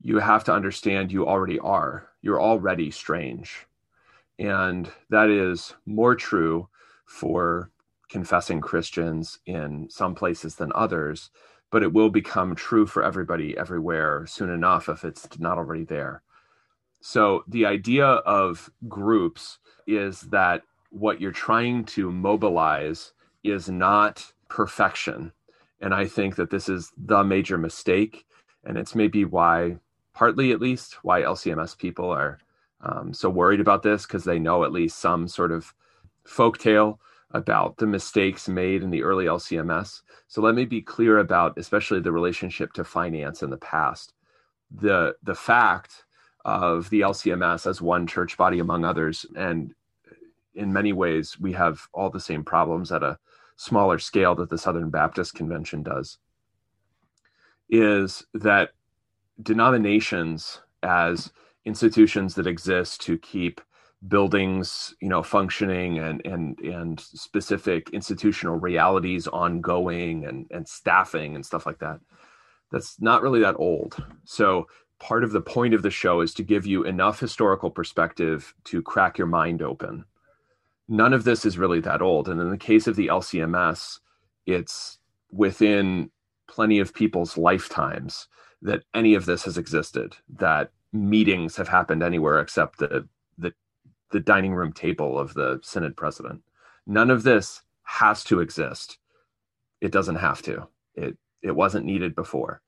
you 0.00 0.18
have 0.18 0.44
to 0.44 0.52
understand 0.52 1.12
you 1.12 1.26
already 1.26 1.58
are. 1.58 2.08
You're 2.22 2.40
already 2.40 2.90
strange. 2.90 3.66
And 4.38 4.90
that 5.10 5.30
is 5.30 5.74
more 5.86 6.14
true 6.14 6.68
for 7.06 7.70
confessing 8.08 8.60
Christians 8.60 9.38
in 9.46 9.88
some 9.90 10.14
places 10.14 10.54
than 10.54 10.72
others, 10.74 11.30
but 11.70 11.82
it 11.82 11.92
will 11.92 12.10
become 12.10 12.54
true 12.54 12.86
for 12.86 13.02
everybody 13.02 13.56
everywhere 13.58 14.26
soon 14.26 14.50
enough 14.50 14.88
if 14.88 15.04
it's 15.04 15.28
not 15.38 15.58
already 15.58 15.84
there. 15.84 16.22
So 17.00 17.44
the 17.48 17.66
idea 17.66 18.06
of 18.06 18.70
groups 18.88 19.58
is 19.86 20.22
that 20.22 20.62
what 20.90 21.20
you're 21.20 21.32
trying 21.32 21.84
to 21.84 22.10
mobilize 22.10 23.12
is 23.44 23.68
not 23.68 24.32
perfection. 24.48 25.32
And 25.80 25.94
I 25.94 26.06
think 26.06 26.36
that 26.36 26.50
this 26.50 26.68
is 26.68 26.92
the 26.96 27.22
major 27.22 27.58
mistake. 27.58 28.26
And 28.64 28.76
it's 28.76 28.94
maybe 28.94 29.24
why, 29.24 29.78
partly 30.14 30.50
at 30.52 30.60
least, 30.60 30.98
why 31.02 31.22
LCMS 31.22 31.78
people 31.78 32.10
are 32.10 32.38
um, 32.80 33.12
so 33.12 33.28
worried 33.28 33.60
about 33.60 33.82
this 33.82 34.06
because 34.06 34.24
they 34.24 34.38
know 34.38 34.64
at 34.64 34.72
least 34.72 34.98
some 34.98 35.28
sort 35.28 35.52
of 35.52 35.74
folk 36.24 36.58
tale 36.58 37.00
about 37.32 37.76
the 37.76 37.86
mistakes 37.86 38.48
made 38.48 38.82
in 38.82 38.90
the 38.90 39.02
early 39.02 39.26
LCMS. 39.26 40.02
So 40.28 40.40
let 40.40 40.54
me 40.54 40.64
be 40.64 40.80
clear 40.80 41.18
about 41.18 41.58
especially 41.58 42.00
the 42.00 42.12
relationship 42.12 42.72
to 42.74 42.84
finance 42.84 43.42
in 43.42 43.50
the 43.50 43.56
past. 43.58 44.14
The 44.70 45.16
the 45.22 45.34
fact 45.34 46.04
of 46.48 46.88
the 46.88 47.02
LCMS 47.02 47.66
as 47.68 47.82
one 47.82 48.06
church 48.06 48.38
body 48.38 48.58
among 48.58 48.82
others. 48.82 49.26
And 49.36 49.74
in 50.54 50.72
many 50.72 50.94
ways, 50.94 51.38
we 51.38 51.52
have 51.52 51.86
all 51.92 52.08
the 52.08 52.18
same 52.18 52.42
problems 52.42 52.90
at 52.90 53.02
a 53.02 53.18
smaller 53.56 53.98
scale 53.98 54.34
that 54.36 54.48
the 54.48 54.56
Southern 54.56 54.88
Baptist 54.88 55.34
Convention 55.34 55.82
does. 55.82 56.16
Is 57.68 58.24
that 58.32 58.70
denominations 59.42 60.62
as 60.82 61.30
institutions 61.66 62.34
that 62.36 62.46
exist 62.46 63.02
to 63.02 63.18
keep 63.18 63.60
buildings 64.06 64.94
you 65.00 65.08
know 65.08 65.24
functioning 65.24 65.98
and 65.98 66.24
and 66.24 66.60
and 66.60 67.00
specific 67.00 67.90
institutional 67.90 68.56
realities 68.56 69.26
ongoing 69.26 70.24
and 70.24 70.46
and 70.52 70.68
staffing 70.68 71.34
and 71.34 71.44
stuff 71.44 71.66
like 71.66 71.80
that 71.80 71.98
that's 72.70 73.00
not 73.00 73.22
really 73.22 73.40
that 73.40 73.56
old 73.56 73.96
so 74.24 74.68
part 75.00 75.24
of 75.24 75.32
the 75.32 75.40
point 75.40 75.74
of 75.74 75.82
the 75.82 75.90
show 75.90 76.20
is 76.20 76.34
to 76.34 76.42
give 76.42 76.66
you 76.66 76.84
enough 76.84 77.20
historical 77.20 77.70
perspective 77.70 78.54
to 78.64 78.82
crack 78.82 79.18
your 79.18 79.26
mind 79.26 79.62
open 79.62 80.04
none 80.88 81.12
of 81.12 81.24
this 81.24 81.44
is 81.44 81.58
really 81.58 81.80
that 81.80 82.02
old 82.02 82.28
and 82.28 82.40
in 82.40 82.50
the 82.50 82.56
case 82.56 82.86
of 82.86 82.96
the 82.96 83.06
lcms 83.08 84.00
it's 84.46 84.98
within 85.30 86.10
plenty 86.48 86.78
of 86.78 86.94
people's 86.94 87.36
lifetimes 87.36 88.28
that 88.62 88.82
any 88.94 89.14
of 89.14 89.26
this 89.26 89.44
has 89.44 89.58
existed 89.58 90.16
that 90.28 90.72
meetings 90.92 91.56
have 91.56 91.68
happened 91.68 92.02
anywhere 92.02 92.40
except 92.40 92.78
the 92.78 93.06
the 93.36 93.52
the 94.10 94.20
dining 94.20 94.54
room 94.54 94.72
table 94.72 95.18
of 95.18 95.34
the 95.34 95.60
synod 95.62 95.96
president. 95.96 96.42
None 96.86 97.10
of 97.10 97.22
this 97.22 97.62
has 97.82 98.24
to 98.24 98.40
exist. 98.40 98.98
It 99.80 99.92
doesn't 99.92 100.16
have 100.16 100.42
to. 100.42 100.68
It 100.94 101.16
it 101.42 101.54
wasn't 101.54 101.86
needed 101.86 102.14
before. 102.14 102.62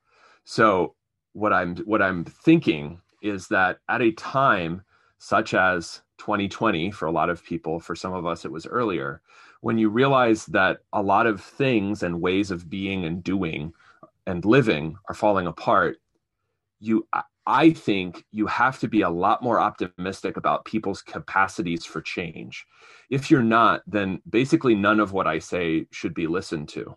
So 0.45 0.95
what 1.33 1.53
I'm 1.53 1.77
what 1.79 2.03
I'm 2.03 2.25
thinking 2.25 3.01
is 3.23 3.49
that 3.49 3.79
at 3.89 4.03
a 4.03 4.13
time 4.13 4.83
such 5.19 5.55
as 5.55 6.01
2020 6.19 6.91
for 6.91 7.07
a 7.07 7.13
lot 7.13 7.31
of 7.31 7.45
people, 7.45 7.79
for 7.79 7.95
some 7.95 8.13
of 8.13 8.27
us 8.27 8.45
it 8.45 8.53
was 8.53 8.67
earlier, 8.67 9.21
when 9.61 9.79
you 9.79 9.89
realize 9.91 10.47
that 10.47 10.81
a 10.93 11.03
lot 11.03 11.27
of 11.27 11.41
things 11.41 12.03
and 12.03 12.21
ways 12.21 12.51
of 12.51 12.71
being 12.71 13.05
and 13.05 13.23
doing 13.23 13.73
and 14.27 14.45
living 14.45 14.97
are 15.09 15.15
falling 15.15 15.47
apart, 15.47 15.99
you 16.81 17.07
I 17.47 17.71
think 17.71 18.25
you 18.31 18.47
have 18.47 18.79
to 18.81 18.89
be 18.89 19.03
a 19.03 19.11
lot 19.11 19.43
more 19.43 19.59
optimistic 19.59 20.37
about 20.37 20.65
people's 20.65 21.03
capacities 21.03 21.85
for 21.85 22.01
change. 22.01 22.67
If 23.09 23.31
you're 23.31 23.43
not, 23.43 23.83
then 23.87 24.23
basically 24.29 24.75
none 24.75 25.01
of 25.01 25.13
what 25.13 25.27
I 25.27 25.39
say 25.39 25.87
should 25.91 26.15
be 26.15 26.27
listened 26.27 26.69
to. 26.71 26.97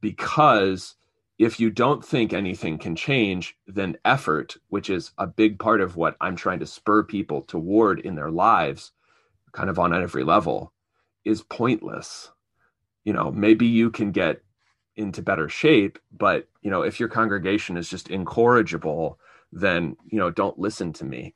Because 0.00 0.94
if 1.38 1.58
you 1.58 1.70
don't 1.70 2.04
think 2.04 2.32
anything 2.32 2.78
can 2.78 2.96
change, 2.96 3.56
then 3.66 3.96
effort, 4.04 4.56
which 4.68 4.90
is 4.90 5.12
a 5.18 5.26
big 5.26 5.58
part 5.58 5.80
of 5.80 5.96
what 5.96 6.16
I'm 6.20 6.36
trying 6.36 6.60
to 6.60 6.66
spur 6.66 7.02
people 7.02 7.42
toward 7.42 8.00
in 8.00 8.14
their 8.14 8.30
lives, 8.30 8.92
kind 9.52 9.68
of 9.70 9.78
on 9.78 9.94
every 9.94 10.24
level, 10.24 10.72
is 11.24 11.42
pointless. 11.42 12.30
You 13.04 13.12
know, 13.12 13.32
maybe 13.32 13.66
you 13.66 13.90
can 13.90 14.12
get 14.12 14.42
into 14.96 15.22
better 15.22 15.48
shape, 15.48 15.98
but 16.12 16.48
you 16.62 16.70
know, 16.70 16.82
if 16.82 17.00
your 17.00 17.08
congregation 17.08 17.76
is 17.76 17.88
just 17.88 18.10
incorrigible 18.10 19.18
then 19.54 19.96
you 20.06 20.18
know 20.18 20.30
don't 20.30 20.58
listen 20.58 20.92
to 20.92 21.04
me 21.04 21.32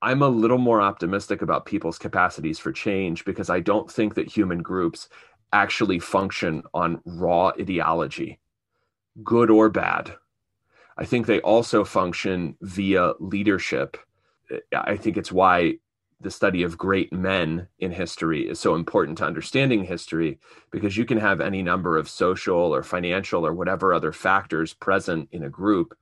i'm 0.00 0.22
a 0.22 0.28
little 0.28 0.58
more 0.58 0.80
optimistic 0.80 1.42
about 1.42 1.66
people's 1.66 1.98
capacities 1.98 2.58
for 2.58 2.72
change 2.72 3.24
because 3.24 3.50
i 3.50 3.60
don't 3.60 3.90
think 3.90 4.14
that 4.14 4.28
human 4.28 4.62
groups 4.62 5.08
actually 5.52 5.98
function 5.98 6.62
on 6.72 7.00
raw 7.04 7.48
ideology 7.60 8.38
good 9.22 9.50
or 9.50 9.68
bad 9.68 10.14
i 10.96 11.04
think 11.04 11.26
they 11.26 11.40
also 11.40 11.84
function 11.84 12.56
via 12.60 13.12
leadership 13.20 13.96
i 14.74 14.96
think 14.96 15.16
it's 15.16 15.32
why 15.32 15.74
the 16.20 16.30
study 16.30 16.62
of 16.62 16.78
great 16.78 17.12
men 17.12 17.66
in 17.80 17.90
history 17.90 18.48
is 18.48 18.60
so 18.60 18.76
important 18.76 19.18
to 19.18 19.26
understanding 19.26 19.82
history 19.82 20.38
because 20.70 20.96
you 20.96 21.04
can 21.04 21.18
have 21.18 21.40
any 21.40 21.62
number 21.62 21.96
of 21.96 22.08
social 22.08 22.72
or 22.72 22.82
financial 22.84 23.44
or 23.44 23.52
whatever 23.52 23.92
other 23.92 24.12
factors 24.12 24.72
present 24.72 25.28
in 25.32 25.42
a 25.42 25.50
group 25.50 25.96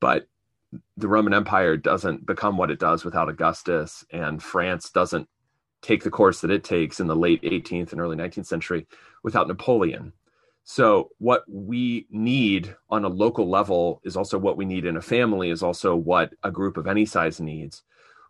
but 0.00 0.28
the 0.96 1.08
Roman 1.08 1.34
Empire 1.34 1.76
doesn't 1.76 2.26
become 2.26 2.56
what 2.56 2.70
it 2.70 2.78
does 2.78 3.04
without 3.04 3.28
Augustus, 3.28 4.04
and 4.10 4.42
France 4.42 4.90
doesn't 4.90 5.28
take 5.82 6.02
the 6.02 6.10
course 6.10 6.40
that 6.40 6.50
it 6.50 6.64
takes 6.64 7.00
in 7.00 7.06
the 7.06 7.16
late 7.16 7.42
18th 7.42 7.92
and 7.92 8.00
early 8.00 8.16
19th 8.16 8.46
century 8.46 8.86
without 9.22 9.48
Napoleon. 9.48 10.12
So, 10.66 11.10
what 11.18 11.44
we 11.46 12.06
need 12.10 12.74
on 12.88 13.04
a 13.04 13.08
local 13.08 13.48
level 13.48 14.00
is 14.02 14.16
also 14.16 14.38
what 14.38 14.56
we 14.56 14.64
need 14.64 14.86
in 14.86 14.96
a 14.96 15.02
family, 15.02 15.50
is 15.50 15.62
also 15.62 15.94
what 15.94 16.32
a 16.42 16.50
group 16.50 16.78
of 16.78 16.86
any 16.86 17.04
size 17.04 17.38
needs, 17.38 17.82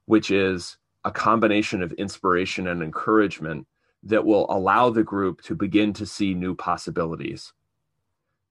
which 0.07 0.32
is 0.32 0.76
a 1.05 1.12
combination 1.12 1.80
of 1.80 1.93
inspiration 1.93 2.66
and 2.66 2.82
encouragement 2.82 3.68
that 4.03 4.24
will 4.24 4.47
allow 4.51 4.91
the 4.91 5.05
group 5.05 5.43
to 5.43 5.55
begin 5.55 5.93
to 5.93 6.07
see 6.07 6.35
new 6.35 6.57
possibilities. 6.57 7.53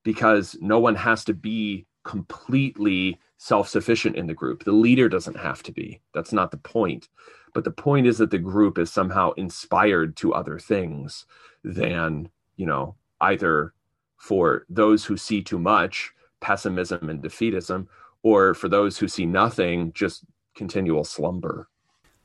Because 0.04 0.56
no 0.62 0.80
one 0.80 0.96
has 0.96 1.26
to 1.26 1.34
be 1.34 1.86
completely 2.06 3.20
self 3.38 3.68
sufficient 3.68 4.16
in 4.16 4.28
the 4.28 4.34
group. 4.34 4.64
The 4.64 4.72
leader 4.72 5.10
doesn't 5.10 5.38
have 5.38 5.62
to 5.64 5.74
be. 5.74 6.00
That's 6.14 6.32
not 6.32 6.52
the 6.52 6.58
point. 6.58 7.10
But 7.54 7.66
the 7.66 7.72
point 7.72 8.08
is 8.08 8.18
that 8.20 8.32
the 8.32 8.40
group 8.40 8.78
is 8.78 8.92
somehow 8.94 9.32
inspired 9.32 10.16
to 10.18 10.34
other 10.34 10.58
things 10.58 11.26
than, 11.64 12.30
you 12.56 12.66
know, 12.66 12.96
either 13.24 13.74
for 14.18 14.66
those 14.70 15.06
who 15.06 15.18
see 15.18 15.42
too 15.42 15.60
much, 15.60 16.12
pessimism 16.42 17.10
and 17.10 17.22
defeatism, 17.22 17.88
or 18.22 18.54
for 18.54 18.70
those 18.70 18.98
who 18.98 19.08
see 19.08 19.26
nothing, 19.26 19.92
just 19.94 20.24
continual 20.56 21.04
slumber. 21.04 21.68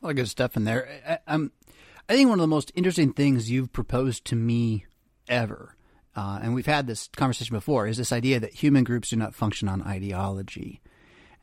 A 0.01 0.07
lot 0.07 0.11
of 0.11 0.17
good 0.17 0.29
stuff 0.29 0.57
in 0.57 0.65
there. 0.65 1.21
I, 1.27 1.49
I 2.09 2.15
think 2.15 2.29
one 2.29 2.39
of 2.39 2.43
the 2.43 2.47
most 2.47 2.73
interesting 2.75 3.13
things 3.13 3.51
you've 3.51 3.73
proposed 3.73 4.25
to 4.27 4.37
me 4.37 4.87
ever, 5.29 5.77
uh, 6.17 6.39
and 6.43 6.55
we've 6.55 6.67
had 6.67 6.87
this 6.87 7.09
conversation 7.17 7.55
before, 7.55 7.87
is 7.87 7.97
this 7.97 8.13
idea 8.13 8.41
that 8.41 8.55
human 8.55 8.85
groups 8.85 9.11
do 9.11 9.17
not 9.17 9.35
function 9.35 9.69
on 9.69 9.83
ideology. 9.83 10.81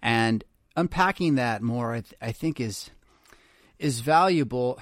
And 0.02 0.44
unpacking 0.76 1.36
that 1.36 1.62
more, 1.62 1.94
I, 1.94 2.02
th- 2.02 2.14
I 2.22 2.32
think, 2.32 2.60
is 2.60 2.92
is 3.78 4.00
valuable. 4.00 4.80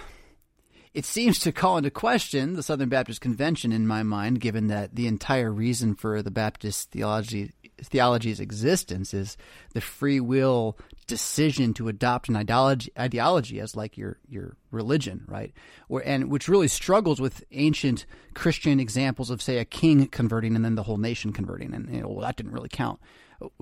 It 0.94 1.06
seems 1.06 1.40
to 1.40 1.52
call 1.52 1.78
into 1.78 1.90
question 1.90 2.54
the 2.54 2.62
Southern 2.62 2.90
Baptist 2.90 3.20
Convention 3.20 3.72
in 3.72 3.88
my 3.88 4.04
mind, 4.04 4.40
given 4.40 4.68
that 4.68 4.96
the 4.96 5.08
entire 5.08 5.52
reason 5.52 5.96
for 5.96 6.22
the 6.22 6.32
Baptist 6.32 6.92
theology 6.92 7.52
theology's 7.82 8.40
existence 8.40 9.14
is 9.14 9.36
the 9.74 9.82
free 9.82 10.20
will 10.20 10.78
decision 11.08 11.74
to 11.74 11.88
adopt 11.88 12.30
an 12.30 12.36
ideology 12.36 12.92
ideology 12.98 13.60
as 13.60 13.76
like 13.76 13.98
your 13.98 14.20
your 14.30 14.56
religion, 14.70 15.24
right? 15.28 15.52
Or, 15.90 16.04
and 16.06 16.30
which 16.30 16.48
really 16.48 16.68
struggles 16.68 17.20
with 17.20 17.44
ancient 17.52 18.06
Christian 18.36 18.80
examples 18.80 19.32
of 19.32 19.42
say 19.42 19.58
a 19.58 19.66
king 19.66 20.06
converting 20.08 20.56
and 20.56 20.64
then 20.64 20.76
the 20.76 20.84
whole 20.84 20.98
nation 20.98 21.34
converting, 21.34 21.74
and 21.74 21.90
you 21.90 22.02
know, 22.02 22.08
well, 22.10 22.22
that 22.22 22.36
didn't 22.36 22.54
really 22.54 22.70
count. 22.70 23.00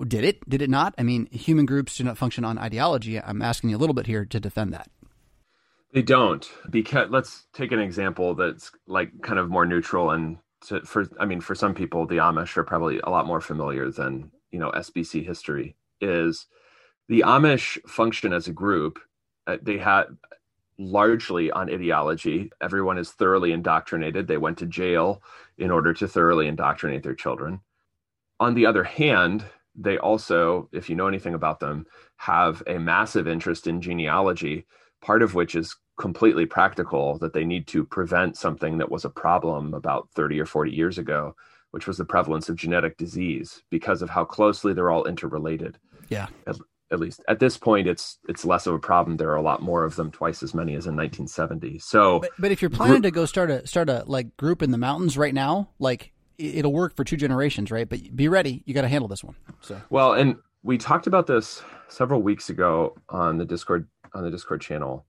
Did 0.06 0.24
it? 0.24 0.48
Did 0.48 0.60
it 0.60 0.70
not? 0.70 0.94
I 0.98 1.02
mean, 1.02 1.26
human 1.32 1.64
groups 1.64 1.96
do 1.96 2.04
not 2.04 2.18
function 2.18 2.44
on 2.44 2.58
ideology. 2.58 3.18
I'm 3.18 3.40
asking 3.40 3.70
you 3.70 3.76
a 3.76 3.78
little 3.78 3.94
bit 3.94 4.06
here 4.06 4.26
to 4.26 4.38
defend 4.38 4.74
that. 4.74 4.90
They 5.92 6.02
don't 6.02 6.50
because 6.70 7.10
let's 7.10 7.44
take 7.52 7.70
an 7.70 7.78
example 7.78 8.34
that's 8.34 8.72
like 8.86 9.10
kind 9.22 9.38
of 9.38 9.50
more 9.50 9.66
neutral 9.66 10.10
and 10.10 10.38
to, 10.66 10.80
for 10.82 11.06
I 11.20 11.26
mean 11.26 11.40
for 11.40 11.54
some 11.54 11.74
people 11.74 12.06
the 12.06 12.16
Amish 12.16 12.56
are 12.56 12.64
probably 12.64 12.98
a 13.00 13.10
lot 13.10 13.26
more 13.26 13.42
familiar 13.42 13.90
than 13.90 14.30
you 14.50 14.58
know 14.58 14.70
SBC 14.72 15.24
history 15.26 15.76
is. 16.00 16.46
The 17.08 17.24
Amish 17.26 17.78
function 17.86 18.32
as 18.32 18.48
a 18.48 18.52
group 18.52 19.00
uh, 19.46 19.58
they 19.60 19.76
had 19.76 20.04
largely 20.78 21.50
on 21.50 21.68
ideology. 21.68 22.50
Everyone 22.62 22.96
is 22.96 23.10
thoroughly 23.10 23.52
indoctrinated. 23.52 24.26
They 24.26 24.38
went 24.38 24.58
to 24.58 24.66
jail 24.66 25.22
in 25.58 25.70
order 25.70 25.92
to 25.94 26.08
thoroughly 26.08 26.48
indoctrinate 26.48 27.02
their 27.02 27.14
children. 27.14 27.60
On 28.40 28.54
the 28.54 28.64
other 28.66 28.84
hand 28.84 29.44
they 29.74 29.98
also, 29.98 30.68
if 30.72 30.88
you 30.88 30.96
know 30.96 31.08
anything 31.08 31.34
about 31.34 31.60
them, 31.60 31.86
have 32.16 32.62
a 32.66 32.78
massive 32.78 33.26
interest 33.26 33.66
in 33.66 33.80
genealogy, 33.80 34.66
part 35.00 35.22
of 35.22 35.34
which 35.34 35.54
is 35.54 35.76
completely 36.02 36.44
practical 36.44 37.16
that 37.18 37.32
they 37.32 37.44
need 37.44 37.66
to 37.68 37.84
prevent 37.84 38.36
something 38.36 38.76
that 38.78 38.90
was 38.90 39.04
a 39.04 39.10
problem 39.10 39.72
about 39.72 40.08
30 40.14 40.40
or 40.40 40.46
40 40.46 40.70
years 40.70 40.98
ago, 40.98 41.34
which 41.70 41.86
was 41.86 41.96
the 41.96 42.04
prevalence 42.04 42.48
of 42.48 42.56
genetic 42.56 42.96
disease 42.98 43.62
because 43.70 44.02
of 44.02 44.10
how 44.10 44.24
closely 44.24 44.74
they're 44.74 44.90
all 44.90 45.04
interrelated. 45.04 45.78
Yeah. 46.08 46.26
At, 46.46 46.56
at 46.90 47.00
least 47.00 47.22
at 47.26 47.38
this 47.38 47.56
point 47.56 47.88
it's 47.88 48.18
it's 48.28 48.44
less 48.44 48.66
of 48.66 48.74
a 48.74 48.78
problem 48.78 49.16
there 49.16 49.30
are 49.30 49.36
a 49.36 49.42
lot 49.42 49.62
more 49.62 49.82
of 49.82 49.96
them 49.96 50.10
twice 50.10 50.42
as 50.42 50.52
many 50.52 50.74
as 50.74 50.86
in 50.86 50.94
1970 50.94 51.78
so 51.78 52.20
but, 52.20 52.30
but 52.38 52.52
if 52.52 52.60
you're 52.60 52.68
planning 52.68 53.00
to 53.00 53.10
go 53.10 53.24
start 53.24 53.50
a 53.50 53.66
start 53.66 53.88
a 53.88 54.04
like 54.06 54.36
group 54.36 54.60
in 54.60 54.72
the 54.72 54.76
mountains 54.76 55.16
right 55.16 55.32
now 55.32 55.70
like 55.78 56.12
it'll 56.42 56.72
work 56.72 56.96
for 56.96 57.04
two 57.04 57.16
generations, 57.16 57.70
right? 57.70 57.88
But 57.88 58.14
be 58.14 58.28
ready. 58.28 58.62
You 58.66 58.74
got 58.74 58.82
to 58.82 58.88
handle 58.88 59.08
this 59.08 59.22
one. 59.22 59.36
So 59.60 59.80
well, 59.90 60.14
and 60.14 60.36
we 60.62 60.78
talked 60.78 61.06
about 61.06 61.26
this 61.26 61.62
several 61.88 62.22
weeks 62.22 62.50
ago 62.50 62.96
on 63.08 63.38
the 63.38 63.44
Discord 63.44 63.86
on 64.14 64.24
the 64.24 64.30
Discord 64.30 64.60
channel 64.60 65.06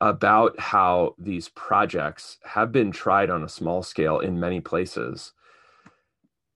about 0.00 0.58
how 0.60 1.14
these 1.18 1.48
projects 1.48 2.38
have 2.44 2.70
been 2.70 2.90
tried 2.90 3.30
on 3.30 3.42
a 3.42 3.48
small 3.48 3.82
scale 3.82 4.18
in 4.18 4.38
many 4.38 4.60
places 4.60 5.32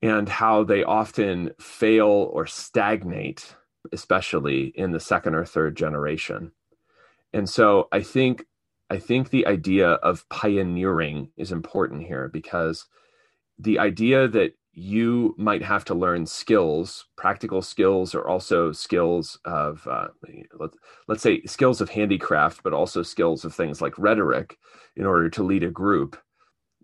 and 0.03 0.29
how 0.29 0.65
they 0.65 0.83
often 0.85 1.51
fail 1.59 2.31
or 2.33 2.47
stagnate 2.47 3.55
especially 3.93 4.67
in 4.77 4.93
the 4.93 5.01
second 5.01 5.35
or 5.35 5.45
third 5.45 5.77
generation. 5.77 6.53
And 7.33 7.49
so 7.49 7.89
i 7.93 8.03
think 8.03 8.45
i 8.91 8.99
think 8.99 9.31
the 9.31 9.47
idea 9.47 9.91
of 9.91 10.29
pioneering 10.29 11.31
is 11.37 11.53
important 11.53 12.03
here 12.03 12.29
because 12.29 12.87
the 13.59 13.79
idea 13.79 14.27
that 14.29 14.55
you 14.73 15.35
might 15.37 15.63
have 15.63 15.85
to 15.87 15.95
learn 15.95 16.27
skills, 16.27 17.07
practical 17.17 17.61
skills, 17.61 18.15
or 18.15 18.29
also 18.29 18.73
skills 18.73 19.39
of, 19.45 19.87
uh, 19.89 20.09
let, 20.59 20.71
let's 21.09 21.23
say, 21.23 21.43
skills 21.43 21.81
of 21.81 21.91
handicraft, 21.91 22.63
but 22.63 22.73
also 22.73 23.03
skills 23.03 23.45
of 23.45 23.55
things 23.55 23.83
like 23.83 23.99
rhetoric 23.99 24.57
in 24.97 25.07
order 25.07 25.29
to 25.29 25.43
lead 25.43 25.65
a 25.65 25.71
group. 25.71 26.17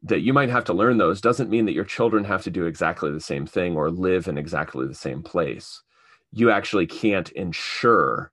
That 0.02 0.20
you 0.20 0.32
might 0.32 0.50
have 0.50 0.64
to 0.64 0.74
learn 0.74 0.98
those 0.98 1.20
doesn't 1.20 1.50
mean 1.50 1.64
that 1.66 1.72
your 1.72 1.84
children 1.84 2.24
have 2.24 2.42
to 2.42 2.50
do 2.50 2.66
exactly 2.66 3.10
the 3.10 3.20
same 3.20 3.46
thing 3.46 3.76
or 3.76 3.90
live 3.90 4.28
in 4.28 4.36
exactly 4.36 4.86
the 4.86 4.94
same 4.94 5.22
place. 5.22 5.82
You 6.32 6.50
actually 6.50 6.86
can't 6.86 7.30
ensure 7.30 8.30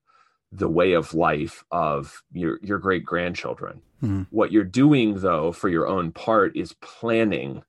the 0.52 0.70
way 0.70 0.94
of 0.94 1.14
life 1.14 1.64
of 1.72 2.22
your, 2.32 2.60
your 2.62 2.80
great 2.80 3.06
grandchildren. 3.06 3.82
Mm-hmm. 4.04 4.24
What 4.30 4.52
you're 4.52 4.64
doing, 4.64 5.20
though, 5.20 5.52
for 5.52 5.70
your 5.70 5.88
own 5.88 6.12
part 6.12 6.56
is 6.56 6.74
planning 6.82 7.64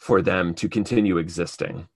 for 0.00 0.22
them 0.22 0.54
to 0.54 0.68
continue 0.68 1.18
existing. 1.18 1.86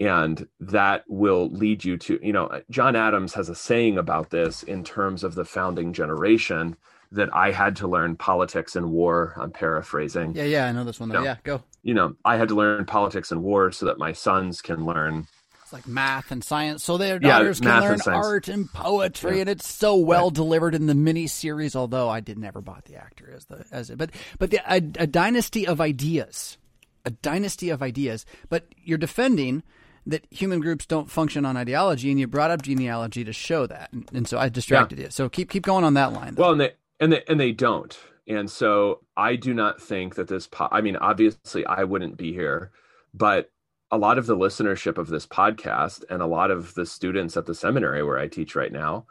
And 0.00 0.48
that 0.60 1.04
will 1.08 1.50
lead 1.50 1.84
you 1.84 1.96
to, 1.98 2.18
you 2.22 2.32
know, 2.32 2.62
John 2.70 2.96
Adams 2.96 3.34
has 3.34 3.48
a 3.48 3.54
saying 3.54 3.98
about 3.98 4.30
this 4.30 4.62
in 4.62 4.84
terms 4.84 5.22
of 5.22 5.34
the 5.34 5.44
founding 5.44 5.92
generation 5.92 6.76
that 7.10 7.28
I 7.34 7.50
had 7.52 7.76
to 7.76 7.88
learn 7.88 8.16
politics 8.16 8.74
and 8.74 8.90
war. 8.90 9.34
I'm 9.36 9.50
paraphrasing. 9.50 10.34
Yeah, 10.34 10.44
yeah, 10.44 10.66
I 10.66 10.72
know 10.72 10.84
this 10.84 10.98
one. 10.98 11.10
Though. 11.10 11.18
You 11.18 11.24
know, 11.24 11.30
yeah, 11.30 11.36
go. 11.42 11.62
You 11.82 11.94
know, 11.94 12.16
I 12.24 12.36
had 12.36 12.48
to 12.48 12.54
learn 12.54 12.84
politics 12.86 13.30
and 13.30 13.42
war 13.42 13.70
so 13.70 13.86
that 13.86 13.98
my 13.98 14.12
sons 14.12 14.62
can 14.62 14.86
learn 14.86 15.26
it's 15.62 15.72
like 15.72 15.86
math 15.86 16.30
and 16.30 16.44
science, 16.44 16.84
so 16.84 16.96
their 16.96 17.18
daughters 17.18 17.60
yeah, 17.60 17.80
can 17.80 17.82
learn 17.82 18.00
and 18.06 18.14
art 18.14 18.48
and 18.48 18.72
poetry, 18.72 19.36
yeah. 19.36 19.40
and 19.42 19.50
it's 19.50 19.68
so 19.68 19.96
well 19.96 20.24
right. 20.24 20.34
delivered 20.34 20.74
in 20.74 20.86
the 20.86 20.94
mini 20.94 21.26
series. 21.26 21.74
Although 21.74 22.08
I 22.08 22.20
did 22.20 22.38
never 22.38 22.60
bought 22.60 22.84
the 22.84 22.96
actor 22.96 23.32
as 23.34 23.44
the 23.46 23.64
as 23.70 23.90
it, 23.90 23.98
but 23.98 24.10
but 24.38 24.50
the, 24.50 24.60
a, 24.66 24.76
a 24.76 25.06
dynasty 25.06 25.66
of 25.66 25.80
ideas, 25.80 26.56
a 27.04 27.10
dynasty 27.10 27.70
of 27.70 27.82
ideas. 27.82 28.24
But 28.48 28.66
you're 28.76 28.98
defending 28.98 29.62
that 30.06 30.26
human 30.30 30.60
groups 30.60 30.86
don't 30.86 31.10
function 31.10 31.44
on 31.44 31.56
ideology, 31.56 32.10
and 32.10 32.18
you 32.18 32.26
brought 32.26 32.50
up 32.50 32.62
genealogy 32.62 33.24
to 33.24 33.32
show 33.32 33.66
that, 33.66 33.92
and, 33.92 34.08
and 34.12 34.28
so 34.28 34.38
I 34.38 34.48
distracted 34.48 34.98
yeah. 34.98 35.04
you. 35.06 35.10
So 35.10 35.28
keep 35.28 35.50
keep 35.50 35.64
going 35.64 35.84
on 35.84 35.94
that 35.94 36.12
line. 36.12 36.34
Though. 36.34 36.42
Well, 36.42 36.52
and 36.52 36.60
they 36.60 36.72
and 36.98 37.12
they 37.12 37.22
and 37.28 37.38
they 37.38 37.52
don't, 37.52 37.96
and 38.26 38.50
so 38.50 39.00
I 39.16 39.36
do 39.36 39.54
not 39.54 39.80
think 39.80 40.16
that 40.16 40.28
this. 40.28 40.46
Po- 40.48 40.68
I 40.70 40.80
mean, 40.80 40.96
obviously, 40.96 41.64
I 41.66 41.84
wouldn't 41.84 42.16
be 42.16 42.32
here, 42.32 42.72
but 43.14 43.50
a 43.92 43.98
lot 43.98 44.16
of 44.16 44.26
the 44.26 44.36
listenership 44.36 44.96
of 44.96 45.08
this 45.08 45.26
podcast 45.26 46.02
and 46.08 46.22
a 46.22 46.26
lot 46.26 46.50
of 46.50 46.72
the 46.74 46.86
students 46.86 47.36
at 47.36 47.44
the 47.44 47.54
seminary 47.54 48.02
where 48.02 48.18
I 48.18 48.26
teach 48.26 48.56
right 48.56 48.72
now 48.72 49.04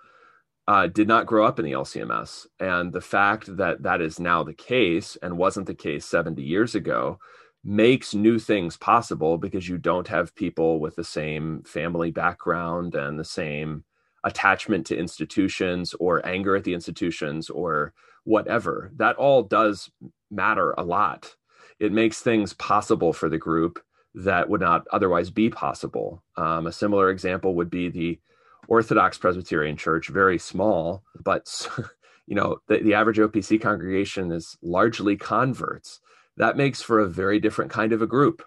uh, 0.67 0.87
did 0.87 1.07
not 1.07 1.27
grow 1.27 1.45
up 1.45 1.59
in 1.59 1.65
the 1.65 1.71
LCMS. 1.71 2.47
And 2.59 2.91
the 2.91 2.99
fact 2.99 3.57
that 3.57 3.83
that 3.83 4.01
is 4.01 4.19
now 4.19 4.43
the 4.43 4.55
case 4.55 5.17
and 5.21 5.37
wasn't 5.37 5.67
the 5.67 5.75
case 5.75 6.05
70 6.05 6.41
years 6.41 6.73
ago 6.73 7.19
makes 7.63 8.13
new 8.13 8.39
things 8.39 8.77
possible 8.77 9.37
because 9.37 9.69
you 9.69 9.77
don't 9.77 10.07
have 10.07 10.35
people 10.35 10.79
with 10.79 10.95
the 10.95 11.03
same 11.03 11.61
family 11.63 12.11
background 12.11 12.95
and 12.95 13.19
the 13.19 13.25
same 13.25 13.83
attachment 14.23 14.85
to 14.87 14.97
institutions 14.97 15.93
or 15.99 16.25
anger 16.25 16.55
at 16.55 16.63
the 16.63 16.73
institutions 16.73 17.49
or 17.49 17.93
whatever. 18.23 18.91
That 18.95 19.15
all 19.15 19.43
does 19.43 19.91
matter 20.29 20.71
a 20.77 20.83
lot. 20.83 21.35
It 21.79 21.91
makes 21.91 22.21
things 22.21 22.53
possible 22.53 23.13
for 23.13 23.29
the 23.29 23.37
group 23.37 23.79
that 24.13 24.49
would 24.49 24.61
not 24.61 24.85
otherwise 24.91 25.29
be 25.29 25.49
possible. 25.49 26.23
Um, 26.37 26.67
a 26.67 26.71
similar 26.71 27.09
example 27.09 27.55
would 27.55 27.69
be 27.69 27.89
the 27.89 28.19
Orthodox 28.67 29.17
Presbyterian 29.17 29.77
Church, 29.77 30.09
very 30.09 30.37
small, 30.37 31.03
but 31.23 31.67
you 32.27 32.35
know 32.35 32.59
the, 32.67 32.79
the 32.79 32.93
average 32.93 33.17
OPC 33.17 33.61
congregation 33.61 34.31
is 34.31 34.57
largely 34.61 35.15
converts. 35.15 35.99
That 36.41 36.57
makes 36.57 36.81
for 36.81 36.99
a 36.99 37.07
very 37.07 37.39
different 37.39 37.69
kind 37.69 37.93
of 37.93 38.01
a 38.01 38.07
group. 38.07 38.41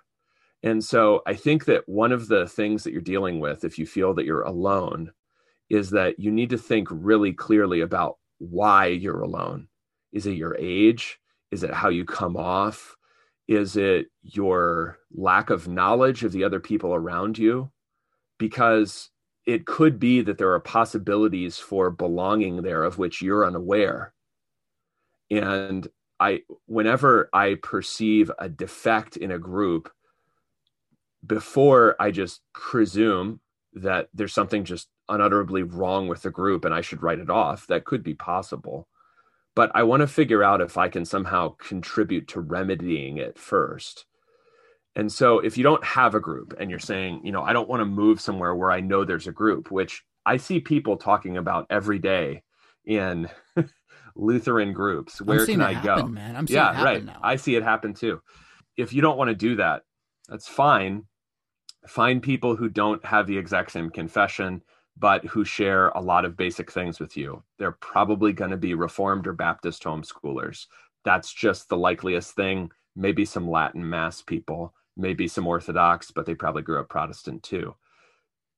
And 0.65 0.83
so 0.83 1.23
I 1.29 1.35
think 1.35 1.67
that 1.67 1.89
one 1.89 2.11
of 2.11 2.27
the 2.27 2.49
things 2.49 2.83
that 2.83 2.93
you're 2.93 3.01
dealing 3.01 3.39
with, 3.39 3.63
if 3.63 3.79
you 3.79 3.87
feel 3.87 4.15
that 4.15 4.25
you're 4.25 4.43
alone, 4.43 5.13
is 5.71 5.91
that 5.91 6.19
you 6.19 6.33
need 6.33 6.51
to 6.51 6.59
think 6.59 6.89
really 6.91 7.33
clearly 7.33 7.83
about 7.83 8.17
why 8.39 8.87
you're 8.87 9.21
alone. 9.21 9.69
Is 10.13 10.27
it 10.27 10.33
your 10.33 10.57
age? 10.59 11.21
Is 11.53 11.63
it 11.63 11.73
how 11.73 11.89
you 11.89 12.05
come 12.05 12.37
off? 12.37 12.97
Is 13.47 13.77
it 13.77 14.09
your 14.23 14.99
lack 15.15 15.51
of 15.51 15.69
knowledge 15.69 16.25
of 16.25 16.33
the 16.33 16.43
other 16.43 16.59
people 16.59 16.97
around 16.97 17.39
you? 17.39 17.71
Because 18.41 19.09
it 19.47 19.67
could 19.67 20.01
be 20.01 20.21
that 20.23 20.37
there 20.39 20.51
are 20.51 20.59
possibilities 20.59 21.59
for 21.59 21.93
belonging 21.93 22.63
there 22.63 22.83
of 22.83 22.99
which 22.99 23.23
you're 23.23 23.47
unaware. 23.47 24.13
And 25.31 25.87
I, 26.21 26.43
whenever 26.67 27.29
I 27.33 27.57
perceive 27.63 28.31
a 28.39 28.49
defect 28.49 29.17
in 29.17 29.31
a 29.31 29.39
group, 29.39 29.91
before 31.27 31.97
I 31.99 32.11
just 32.11 32.41
presume 32.53 33.41
that 33.75 34.09
there's 34.15 34.35
something 34.35 34.65
just 34.65 34.89
unutterably 35.09 35.63
wrong 35.63 36.09
with 36.09 36.23
the 36.23 36.31
group 36.31 36.65
and 36.65 36.75
I 36.75 36.81
should 36.81 37.03
write 37.03 37.19
it 37.19 37.31
off, 37.31 37.67
that 37.67 37.85
could 37.85 38.03
be 38.03 38.15
possible 38.15 38.89
but 39.55 39.71
I 39.75 39.85
want 39.85 40.01
to 40.01 40.07
figure 40.07 40.43
out 40.43 40.61
if 40.61 40.77
I 40.77 40.89
can 40.89 41.05
somehow 41.05 41.51
contribute 41.59 42.29
to 42.29 42.41
remedying 42.41 43.19
it 43.19 43.39
first. 43.39 44.07
And 44.97 45.11
so 45.11 45.39
if 45.39 45.57
you 45.57 45.65
don't 45.65 45.85
have 45.85 46.15
a 46.15 46.21
group 46.21 46.55
and 46.59 46.71
you're 46.71 46.79
saying, 46.79 47.21
you 47.25 47.33
know, 47.33 47.43
I 47.43 47.53
don't 47.53 47.69
want 47.69 47.81
to 47.81 47.87
move 47.87 48.21
somewhere 48.21 48.55
where 48.55 48.71
I 48.71 48.81
know 48.81 49.05
there's 49.05 49.27
a 49.27 49.33
group, 49.33 49.71
which 49.71 50.05
I 50.27 50.37
see 50.37 50.61
people 50.61 50.97
talking 50.97 51.37
about 51.37 51.67
every 51.71 51.99
day 51.99 52.43
in 52.85 53.29
Lutheran 54.17 54.73
groups. 54.73 55.21
Where 55.21 55.45
can 55.47 55.61
I 55.61 55.73
happen, 55.73 56.07
go? 56.07 56.09
Man. 56.09 56.37
I'm 56.37 56.47
yeah, 56.49 56.83
right. 56.83 57.05
Now. 57.05 57.21
I 57.23 57.37
see 57.37 57.57
it 57.57 57.63
happen 57.63 57.95
too. 57.95 58.21
If 58.77 58.93
you 58.93 59.03
don't 59.03 59.19
want 59.19 59.29
to 59.29 59.35
do 59.35 59.57
that, 59.57 59.83
that's 60.29 60.49
fine. 60.49 61.05
Find 61.87 62.23
people 62.23 62.57
who 62.57 62.69
don't 62.69 63.05
have 63.05 63.27
the 63.27 63.39
exact 63.39 63.73
same 63.73 63.91
confession 63.91 64.63
but 64.97 65.25
who 65.25 65.45
share 65.45 65.89
a 65.89 66.01
lot 66.01 66.25
of 66.25 66.37
basic 66.37 66.71
things 66.71 67.01
with 67.01 67.17
you. 67.17 67.43
They're 67.59 67.73
probably 67.73 68.33
going 68.33 68.51
to 68.51 68.57
be 68.57 68.75
Reformed 68.75 69.27
or 69.27 69.33
Baptist 69.33 69.83
homeschoolers. 69.83 70.67
That's 71.05 71.33
just 71.33 71.69
the 71.69 71.77
likeliest 71.77 72.35
thing. 72.35 72.71
Maybe 72.97 73.25
some 73.25 73.51
Latin 73.51 73.89
Mass 73.89 74.23
people, 74.23 74.73
maybe 74.97 75.27
some 75.27 75.47
Orthodox, 75.47 76.11
but 76.11 76.27
they 76.27 76.35
probably 76.35 76.63
grew 76.63 76.79
up 76.79 76.89
Protestant 76.89 77.43
too. 77.43 77.75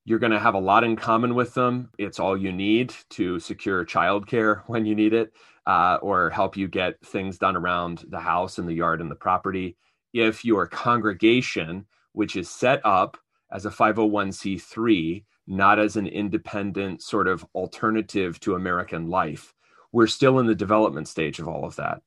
You're 0.07 0.21
going 0.21 0.33
to 0.33 0.39
have 0.39 0.55
a 0.55 0.61
lot 0.61 0.85
in 0.85 0.95
common 0.95 1.35
with 1.35 1.53
them. 1.53 1.91
It's 1.99 2.21
all 2.21 2.37
you 2.37 2.53
need 2.53 2.95
to 3.11 3.41
secure 3.41 3.85
childcare 3.85 4.63
when 4.69 4.87
you 4.87 4.95
need 4.95 5.13
it, 5.13 5.33
uh, 5.67 5.99
or 6.01 6.31
help 6.31 6.57
you 6.57 6.69
get 6.69 7.05
things 7.05 7.39
done 7.39 7.57
around 7.57 8.05
the 8.09 8.21
house 8.21 8.59
and 8.59 8.69
the 8.69 8.73
yard 8.73 9.01
and 9.01 9.11
the 9.11 9.17
property. 9.17 9.77
If 10.15 10.45
your 10.45 10.69
congregation, 10.69 11.87
which 12.13 12.37
is 12.37 12.49
set 12.49 12.81
up 12.87 13.19
as 13.51 13.67
a 13.67 13.71
501c3, 13.71 15.25
not 15.49 15.81
as 15.81 15.97
an 15.97 16.07
independent 16.07 17.03
sort 17.03 17.27
of 17.27 17.45
alternative 17.55 18.39
to 18.41 18.55
American 18.55 19.09
life. 19.09 19.55
We're 19.91 20.07
still 20.07 20.39
in 20.39 20.47
the 20.47 20.55
development 20.55 21.09
stage 21.09 21.41
of 21.41 21.49
all 21.49 21.65
of 21.65 21.77
that. 21.77 22.01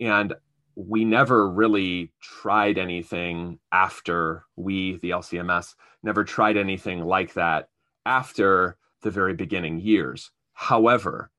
And 0.00 0.34
we 0.74 1.04
never 1.04 1.48
really 1.50 2.12
tried 2.20 2.78
anything 2.78 3.58
after 3.72 4.44
we, 4.56 4.98
the 4.98 5.10
LCMS, 5.10 5.74
never 6.02 6.24
tried 6.24 6.56
anything 6.56 7.04
like 7.04 7.34
that 7.34 7.68
after 8.06 8.76
the 9.02 9.10
very 9.10 9.34
beginning 9.34 9.80
years. 9.80 10.30
However, 10.54 11.30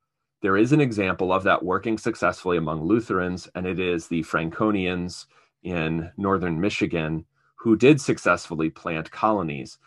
there 0.42 0.58
is 0.58 0.72
an 0.74 0.82
example 0.82 1.32
of 1.32 1.44
that 1.44 1.64
working 1.64 1.98
successfully 1.98 2.58
among 2.58 2.84
Lutherans, 2.84 3.48
and 3.56 3.66
it 3.66 3.80
is 3.80 4.08
the 4.08 4.24
Franconians 4.24 5.26
in 5.64 6.12
northern 6.18 6.60
Michigan 6.60 7.26
who 7.56 7.78
did 7.78 8.02
successfully 8.02 8.70
plant 8.70 9.10
colonies 9.10 9.78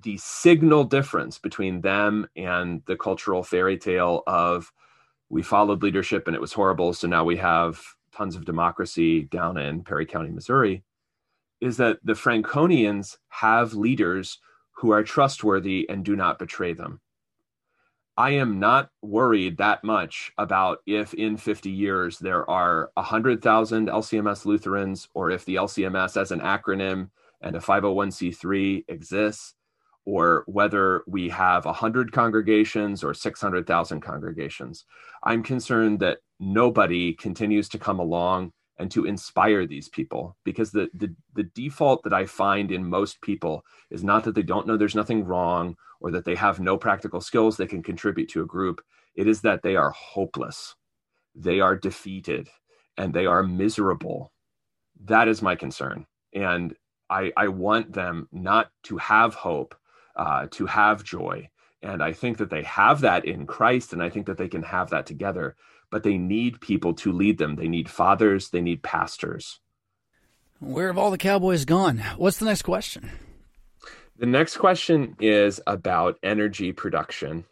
the 0.00 0.16
signal 0.16 0.84
difference 0.84 1.38
between 1.38 1.80
them 1.80 2.26
and 2.36 2.82
the 2.86 2.96
cultural 2.96 3.42
fairy 3.42 3.78
tale 3.78 4.22
of 4.26 4.72
we 5.28 5.42
followed 5.42 5.82
leadership 5.82 6.26
and 6.26 6.34
it 6.34 6.40
was 6.40 6.52
horrible 6.52 6.92
so 6.92 7.06
now 7.06 7.24
we 7.24 7.36
have 7.36 7.80
tons 8.14 8.36
of 8.36 8.44
democracy 8.44 9.22
down 9.22 9.56
in 9.56 9.82
perry 9.82 10.06
county 10.06 10.30
missouri 10.30 10.82
is 11.62 11.76
that 11.76 11.98
the 12.02 12.14
franconians 12.14 13.18
have 13.28 13.72
leaders 13.72 14.38
who 14.72 14.90
are 14.90 15.04
trustworthy 15.04 15.88
and 15.88 16.04
do 16.04 16.16
not 16.16 16.38
betray 16.38 16.72
them. 16.72 17.00
I 18.16 18.30
am 18.30 18.58
not 18.58 18.90
worried 19.00 19.56
that 19.58 19.84
much 19.84 20.32
about 20.36 20.78
if 20.86 21.14
in 21.14 21.36
50 21.36 21.70
years 21.70 22.18
there 22.18 22.48
are 22.50 22.90
100000 22.96 23.86
lcms 23.86 24.44
lutherans 24.44 25.08
or 25.14 25.30
if 25.30 25.44
the 25.44 25.54
lcms 25.54 26.20
as 26.20 26.32
an 26.32 26.40
acronym 26.40 27.10
and 27.40 27.54
a 27.54 27.60
501c3 27.60 28.84
exists 28.88 29.54
or 30.04 30.44
whether 30.46 31.02
we 31.06 31.28
have 31.28 31.64
100 31.64 32.12
congregations 32.12 33.04
or 33.04 33.14
600,000 33.14 34.00
congregations. 34.00 34.84
I'm 35.22 35.42
concerned 35.42 36.00
that 36.00 36.18
nobody 36.40 37.14
continues 37.14 37.68
to 37.70 37.78
come 37.78 38.00
along 38.00 38.52
and 38.78 38.90
to 38.90 39.04
inspire 39.04 39.66
these 39.66 39.88
people 39.88 40.36
because 40.44 40.72
the, 40.72 40.88
the, 40.94 41.14
the 41.34 41.44
default 41.54 42.02
that 42.02 42.12
I 42.12 42.26
find 42.26 42.72
in 42.72 42.84
most 42.84 43.20
people 43.22 43.64
is 43.90 44.02
not 44.02 44.24
that 44.24 44.34
they 44.34 44.42
don't 44.42 44.66
know 44.66 44.76
there's 44.76 44.96
nothing 44.96 45.24
wrong 45.24 45.76
or 46.00 46.10
that 46.10 46.24
they 46.24 46.34
have 46.34 46.58
no 46.58 46.76
practical 46.76 47.20
skills 47.20 47.56
they 47.56 47.66
can 47.66 47.82
contribute 47.82 48.28
to 48.30 48.42
a 48.42 48.46
group. 48.46 48.82
It 49.14 49.28
is 49.28 49.40
that 49.42 49.62
they 49.62 49.76
are 49.76 49.90
hopeless, 49.90 50.74
they 51.34 51.60
are 51.60 51.76
defeated, 51.76 52.48
and 52.96 53.14
they 53.14 53.26
are 53.26 53.42
miserable. 53.42 54.32
That 55.04 55.28
is 55.28 55.42
my 55.42 55.54
concern. 55.54 56.06
And 56.34 56.74
I, 57.08 57.32
I 57.36 57.48
want 57.48 57.92
them 57.92 58.28
not 58.32 58.70
to 58.84 58.96
have 58.96 59.34
hope, 59.34 59.74
uh, 60.16 60.46
to 60.52 60.66
have 60.66 61.04
joy. 61.04 61.48
And 61.82 62.02
I 62.02 62.12
think 62.12 62.38
that 62.38 62.50
they 62.50 62.62
have 62.62 63.00
that 63.00 63.24
in 63.24 63.46
Christ, 63.46 63.92
and 63.92 64.02
I 64.02 64.08
think 64.08 64.26
that 64.26 64.38
they 64.38 64.48
can 64.48 64.62
have 64.62 64.90
that 64.90 65.06
together, 65.06 65.56
but 65.90 66.04
they 66.04 66.16
need 66.16 66.60
people 66.60 66.94
to 66.94 67.12
lead 67.12 67.38
them. 67.38 67.56
They 67.56 67.68
need 67.68 67.90
fathers, 67.90 68.50
they 68.50 68.60
need 68.60 68.82
pastors. 68.82 69.60
Where 70.60 70.86
have 70.86 70.98
all 70.98 71.10
the 71.10 71.18
cowboys 71.18 71.64
gone? 71.64 71.98
What's 72.16 72.38
the 72.38 72.44
next 72.44 72.62
question? 72.62 73.10
The 74.16 74.26
next 74.26 74.58
question 74.58 75.16
is 75.18 75.60
about 75.66 76.18
energy 76.22 76.70
production. 76.70 77.44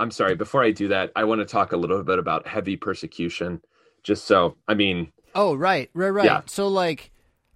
I'm 0.00 0.10
sorry, 0.10 0.34
before 0.34 0.64
I 0.64 0.70
do 0.70 0.88
that, 0.88 1.12
I 1.14 1.24
want 1.24 1.40
to 1.40 1.44
talk 1.44 1.72
a 1.72 1.76
little 1.76 2.02
bit 2.02 2.18
about 2.18 2.46
heavy 2.46 2.76
persecution. 2.76 3.60
Just 4.02 4.24
so, 4.24 4.56
I 4.66 4.74
mean. 4.74 5.12
Oh, 5.34 5.54
right, 5.54 5.90
right, 5.92 6.08
right. 6.08 6.24
Yeah. 6.24 6.40
So, 6.46 6.68
like, 6.68 7.10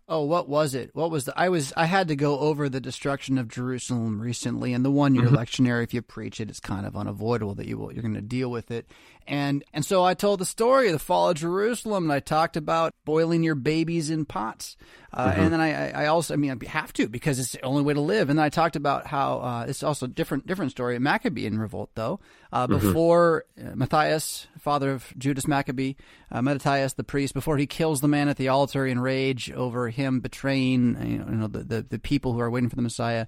oh, 0.09 0.23
what 0.23 0.49
was 0.49 0.75
it? 0.75 0.91
What 0.95 1.11
was 1.11 1.27
the? 1.27 1.39
I 1.39 1.49
was 1.49 1.73
I 1.77 1.85
had 1.87 2.09
to 2.09 2.17
go 2.17 2.39
over 2.39 2.69
the 2.69 2.81
destruction 2.81 3.39
of 3.39 3.49
Jerusalem 3.49 4.21
recently, 4.21 4.73
and 4.73 4.85
the 4.85 4.91
one 4.91 5.15
year 5.15 5.27
mm-hmm. 5.27 5.37
lectionary. 5.37 5.85
If 5.85 5.95
you 5.95 6.03
preach 6.03 6.41
it, 6.41 6.49
it's 6.49 6.61
kind 6.61 6.87
of 6.87 6.97
unavoidable 6.97 7.55
that 7.57 7.67
you 7.67 7.79
will 7.79 7.93
you're 7.93 8.03
going 8.03 8.15
to 8.15 8.21
deal 8.21 8.51
with 8.51 8.71
it. 8.71 8.91
And 9.29 9.63
and 9.75 9.85
so 9.85 10.03
I 10.03 10.15
told 10.15 10.41
the 10.41 10.47
story 10.47 10.87
of 10.87 10.95
the 10.95 10.99
fall 10.99 11.29
of 11.29 11.37
Jerusalem, 11.37 12.05
and 12.05 12.13
I 12.13 12.19
talked 12.19 12.57
about 12.57 12.95
boiling 13.05 13.43
your 13.43 13.55
babies 13.55 14.09
in 14.09 14.25
pots. 14.25 14.77
Uh, 15.13 15.31
mm-hmm. 15.31 15.41
And 15.41 15.53
then 15.53 15.61
I, 15.61 15.91
I 15.91 16.07
also, 16.07 16.33
I 16.33 16.39
mean, 16.39 16.51
I 16.51 16.69
have 16.69 16.95
to 16.95 17.09
because 17.09 17.39
it's 17.39 17.53
the 17.53 17.63
only 17.63 17.83
way 17.83 17.93
to 17.93 18.01
live. 18.01 18.31
And 18.31 18.39
then 18.39 18.45
I 18.45 18.49
talked 18.49 18.75
about 18.75 19.07
how 19.07 19.39
uh, 19.41 19.67
it's 19.69 19.83
also 19.83 20.07
a 20.07 20.09
different 20.09 20.47
different 20.47 20.71
story. 20.71 20.99
Maccabean 20.99 21.59
revolt, 21.59 21.91
though, 21.95 22.21
uh, 22.55 22.67
mm-hmm. 22.67 22.87
before 22.87 23.45
mm-hmm. 23.59 23.79
Matthias, 23.79 24.47
father 24.59 24.93
of 24.93 25.13
Judas 25.19 25.47
Maccabee, 25.47 25.95
uh, 26.33 26.41
Mattathias 26.41 26.95
the 26.95 27.05
priest, 27.05 27.35
before 27.35 27.59
he 27.59 27.67
kills 27.67 28.01
the 28.01 28.09
man 28.09 28.31
at 28.31 28.39
the 28.39 28.49
altar 28.49 28.87
in 28.87 28.99
rage 28.99 29.51
over 29.53 29.91
him 29.91 30.21
betraying, 30.21 30.97
you 31.29 31.37
know, 31.37 31.49
the, 31.49 31.65
the, 31.65 31.83
the 31.83 31.99
people 31.99 32.33
who 32.33 32.41
are 32.41 32.51
waiting 32.51 32.71
for 32.71 32.77
the 32.77 32.83
Messiah 32.83 33.27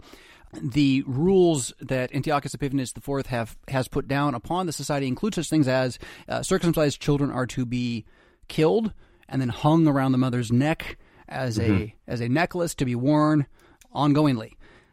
the 0.53 1.03
rules 1.07 1.73
that 1.81 2.15
Antiochus 2.15 2.55
Epiphanes 2.55 2.93
IV 2.97 3.27
have 3.27 3.57
has 3.69 3.89
put 3.89 4.09
down 4.09 4.35
upon 4.35 4.67
the 4.67 4.73
society 4.73 5.07
include 5.07 5.35
such 5.35 5.49
things 5.49 5.69
as 5.69 5.99
uh, 6.29 6.43
circumcised 6.43 7.01
children 7.01 7.31
are 7.31 7.47
to 7.47 7.65
be 7.65 8.05
killed 8.49 8.93
and 9.29 9.41
then 9.41 9.49
hung 9.49 9.87
around 9.87 10.13
the 10.13 10.19
mother's 10.19 10.51
neck 10.51 10.99
as 11.29 11.59
mm-hmm. 11.59 11.73
a 11.73 11.95
as 12.07 12.21
a 12.21 12.29
necklace 12.29 12.75
to 12.75 12.85
be 12.85 12.95
worn 12.95 13.47
ongoingly. 13.95 14.53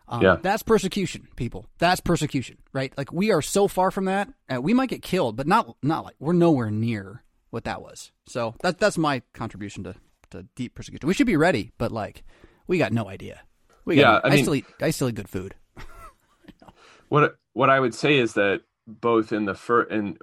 Um, 0.10 0.22
yeah. 0.22 0.38
That's 0.42 0.64
persecution, 0.64 1.28
people. 1.36 1.66
That's 1.80 2.00
persecution, 2.00 2.58
right? 2.72 2.94
Like 2.98 3.12
we 3.12 3.32
are 3.32 3.42
so 3.42 3.68
far 3.68 3.92
from 3.92 4.06
that. 4.06 4.30
Uh, 4.50 4.62
we 4.62 4.74
might 4.74 4.90
get 4.90 5.02
killed, 5.02 5.36
but 5.36 5.48
not 5.48 5.76
not 5.82 6.06
like 6.06 6.16
we're 6.20 6.34
nowhere 6.34 6.72
near 6.72 7.24
what 7.50 7.66
that 7.66 7.82
was. 7.82 8.12
So 8.28 8.56
that 8.62 8.80
that's 8.80 8.98
my 8.98 9.22
contribution 9.34 9.84
to 9.86 9.96
to 10.32 10.44
deep 10.56 10.76
persecution. 10.76 11.08
We 11.08 11.14
should 11.14 11.28
be 11.28 11.38
ready, 11.38 11.72
but 11.78 11.92
like 11.92 12.24
we 12.68 12.78
got 12.78 12.94
no 12.94 13.10
idea. 13.10 13.42
We 13.88 13.96
got, 13.96 14.22
yeah, 14.26 14.30
I, 14.30 14.36
mean, 14.36 14.44
still 14.44 14.56
eat 14.56 14.66
I 14.82 14.90
still 14.90 15.08
eat 15.08 15.16
good 15.16 15.30
food. 15.30 15.56
what 17.08 17.38
what 17.54 17.70
I 17.70 17.80
would 17.80 17.96
say 17.96 18.18
is 18.18 18.34
that 18.34 18.64
both 18.86 19.32
in 19.32 19.46
the 19.46 19.56
fir- 19.56 19.84
in 19.84 20.18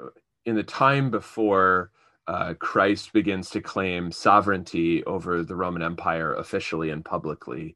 in 0.45 0.55
the 0.55 0.63
time 0.63 1.11
before 1.11 1.91
uh, 2.27 2.53
Christ 2.59 3.15
begins 3.15 3.49
to 3.51 3.63
claim 3.63 4.13
sovereignty 4.13 5.03
over 5.05 5.43
the 5.43 5.57
Roman 5.57 5.81
Empire 5.81 6.35
officially 6.35 6.91
and 6.91 7.03
publicly, 7.03 7.75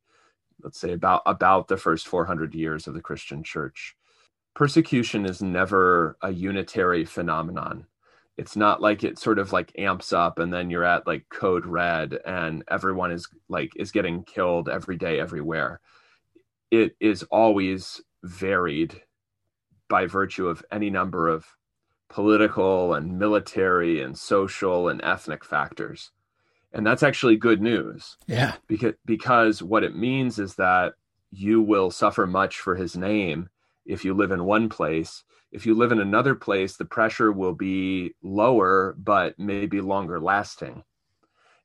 let's 0.63 0.79
say 0.79 0.93
about 0.93 1.23
about 1.25 1.69
the 1.69 1.79
first 1.79 2.07
400 2.07 2.55
years 2.55 2.87
of 2.87 2.93
the 2.93 3.01
Christian 3.01 3.43
Church, 3.43 3.97
persecution 4.55 5.25
is 5.25 5.41
never 5.41 6.19
a 6.21 6.31
unitary 6.31 7.07
phenomenon. 7.07 7.87
It's 8.39 8.57
not 8.57 8.81
like 8.81 9.03
it 9.03 9.19
sort 9.19 9.41
of 9.41 9.53
like 9.53 9.73
amps 9.77 10.13
up 10.13 10.39
and 10.39 10.55
then 10.55 10.71
you're 10.71 10.85
at 10.85 11.09
like 11.09 11.29
code 11.29 11.67
red 11.67 12.19
and 12.25 12.63
everyone 12.71 13.11
is 13.11 13.29
like 13.49 13.73
is 13.75 13.91
getting 13.91 14.23
killed 14.23 14.69
every 14.69 14.97
day 14.97 15.19
everywhere. 15.19 15.81
It 16.71 16.95
is 17.01 17.25
always 17.25 18.01
varied 18.23 19.03
by 19.89 20.07
virtue 20.07 20.47
of 20.47 20.65
any 20.71 20.89
number 20.89 21.29
of 21.29 21.47
political 22.09 22.95
and 22.95 23.19
military 23.19 24.01
and 24.01 24.17
social 24.17 24.89
and 24.89 25.03
ethnic 25.03 25.45
factors. 25.45 26.13
And 26.73 26.87
that's 26.87 27.03
actually 27.03 27.37
good 27.37 27.61
news. 27.61 28.19
Yeah. 28.29 28.55
Because 28.69 28.95
because 29.05 29.63
what 29.63 29.83
it 29.83 29.97
means 29.97 30.39
is 30.39 30.55
that 30.55 30.95
you 31.33 31.61
will 31.61 31.91
suffer 31.91 32.27
much 32.27 32.61
for 32.61 32.77
his 32.77 32.97
name 32.97 33.49
if 33.85 34.05
you 34.05 34.15
live 34.15 34.31
in 34.31 34.45
one 34.45 34.69
place 34.69 35.25
if 35.53 35.67
you 35.67 35.75
live 35.75 35.93
in 35.93 36.01
another 36.01 36.35
place, 36.35 36.77
the 36.77 36.85
pressure 36.85 37.33
will 37.33 37.55
be 37.55 38.15
lower, 38.23 38.95
but 38.99 39.39
maybe 39.39 39.81
longer 39.81 40.21
lasting. 40.21 40.83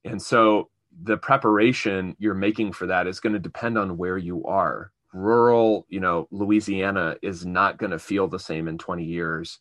And 0.05 0.21
so 0.21 0.69
the 1.01 1.17
preparation 1.17 2.15
you're 2.19 2.33
making 2.33 2.73
for 2.73 2.87
that 2.87 3.07
is 3.07 3.19
going 3.19 3.33
to 3.33 3.39
depend 3.39 3.77
on 3.77 3.97
where 3.97 4.17
you 4.17 4.45
are. 4.45 4.91
Rural, 5.13 5.85
you 5.89 5.99
know, 5.99 6.27
Louisiana 6.31 7.17
is 7.21 7.45
not 7.45 7.77
going 7.77 7.91
to 7.91 7.99
feel 7.99 8.27
the 8.27 8.39
same 8.39 8.67
in 8.67 8.77
20 8.77 9.03
years 9.03 9.59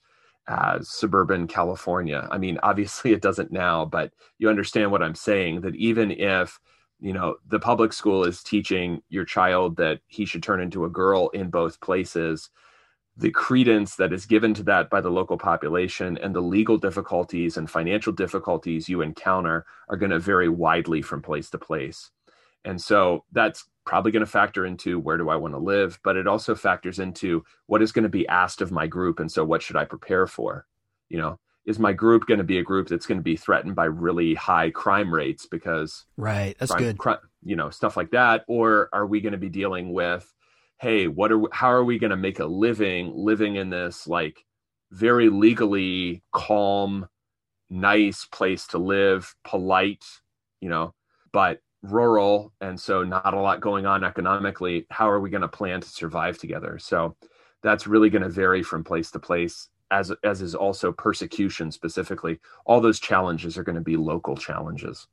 as 0.49 0.89
suburban 0.89 1.47
California. 1.47 2.27
I 2.31 2.39
mean, 2.39 2.59
obviously 2.63 3.13
it 3.13 3.23
doesn't 3.23 3.53
now, 3.53 3.85
but 3.85 4.13
you 4.39 4.49
understand 4.49 4.91
what 4.91 5.03
I'm 5.03 5.15
saying 5.15 5.61
that 5.63 5.75
even 5.77 6.11
if 6.11 6.59
you 7.01 7.13
know 7.13 7.37
the 7.49 7.59
public 7.59 7.93
school 7.93 8.25
is 8.25 8.43
teaching 8.43 9.03
your 9.09 9.25
child 9.25 9.77
that 9.77 10.01
he 10.07 10.25
should 10.25 10.43
turn 10.43 10.61
into 10.61 10.85
a 10.85 10.91
girl 10.91 11.29
in 11.31 11.51
both 11.51 11.81
places 11.81 12.49
the 13.17 13.31
credence 13.31 13.97
that 13.97 14.13
is 14.13 14.27
given 14.27 14.55
to 14.55 14.63
that 14.63 14.89
by 14.89 15.01
the 15.01 15.11
local 15.11 15.37
population 15.37 16.19
and 16.19 16.35
the 16.35 16.41
legal 16.41 16.79
difficulties 16.79 17.57
and 17.57 17.71
financial 17.71 18.13
difficulties 18.13 18.89
you 18.89 19.03
encounter 19.03 19.67
are 19.89 19.97
going 19.97 20.11
to 20.11 20.19
vary 20.19 20.49
widely 20.49 21.03
from 21.03 21.21
place 21.21 21.51
to 21.51 21.59
place. 21.59 22.11
And 22.65 22.81
so 22.81 23.25
that's 23.33 23.65
probably 23.85 24.13
going 24.13 24.25
to 24.25 24.31
factor 24.31 24.65
into 24.65 24.99
where 24.99 25.19
do 25.19 25.29
I 25.29 25.37
want 25.37 25.55
to 25.55 25.59
live, 25.59 25.99
but 26.05 26.17
it 26.17 26.27
also 26.27 26.55
factors 26.55 26.99
into 26.99 27.45
what 27.67 27.83
is 27.83 27.93
going 27.93 28.05
to 28.05 28.09
be 28.09 28.27
asked 28.29 28.63
of 28.63 28.73
my 28.73 28.87
group. 28.87 29.21
And 29.21 29.31
so 29.31 29.45
what 29.45 29.63
should 29.63 29.77
I 29.77 29.85
prepare 29.85 30.27
for? 30.27 30.67
You 31.09 31.19
know, 31.19 31.39
is 31.67 31.79
my 31.79 31.93
group 31.93 32.27
going 32.27 32.39
to 32.39 32.45
be 32.45 32.59
a 32.59 32.63
group 32.63 32.89
that's 32.89 33.07
going 33.07 33.19
to 33.19 33.25
be 33.25 33.37
threatened 33.37 33.75
by 33.75 33.85
really 33.85 34.35
high 34.35 34.71
crime 34.71 35.13
rates 35.13 35.47
because 35.47 36.05
right 36.17 36.57
that's 36.59 36.73
crime, 36.73 36.83
good 36.83 37.19
you 37.45 37.57
know 37.57 37.71
stuff 37.71 37.97
like 37.97 38.11
that 38.11 38.45
or 38.49 38.89
are 38.93 39.07
we 39.07 39.21
going 39.21 39.33
to 39.33 39.39
be 39.39 39.49
dealing 39.49 39.93
with 39.93 40.33
hey 40.83 41.07
what 41.07 41.33
are 41.33 41.41
how 41.53 41.69
are 41.69 41.85
we 41.85 41.99
going 41.99 42.11
to 42.11 42.17
make 42.17 42.41
a 42.41 42.45
living 42.45 43.13
living 43.15 43.57
in 43.57 43.71
this 43.71 44.07
like 44.07 44.45
very 44.91 45.31
legally 45.31 46.23
calm 46.33 47.07
nice 47.71 48.27
place 48.27 48.67
to 48.67 48.79
live 48.79 49.35
polite 49.45 50.05
you 50.63 50.69
know? 50.69 50.95
But 51.33 51.61
rural 51.83 52.53
and 52.61 52.79
so 52.79 53.03
not 53.03 53.35
a 53.35 53.41
lot 53.41 53.61
going 53.61 53.87
on 53.87 54.05
economically 54.05 54.87
how 54.91 55.11
are 55.11 55.21
we 55.21 55.31
going 55.31 55.43
to 55.43 55.49
plan 55.49 55.81
to 55.81 55.89
survive 55.89 56.39
together? 56.39 56.79
So 56.79 57.17
that's 57.63 57.87
really 57.87 58.11
going 58.11 58.23
to 58.23 58.29
vary 58.29 58.63
from 58.63 58.85
place 58.85 59.11
to 59.11 59.19
place 59.19 59.69
as 59.91 60.13
as 60.25 60.41
is 60.41 60.55
also 60.55 60.93
persecution 60.93 61.71
specifically. 61.71 62.39
All 62.65 62.81
those 62.81 63.01
challenges 63.01 63.59
are 63.59 63.65
going 63.65 63.77
to 63.77 63.83
be 63.83 63.97
local 63.97 64.37
challenges 64.37 65.07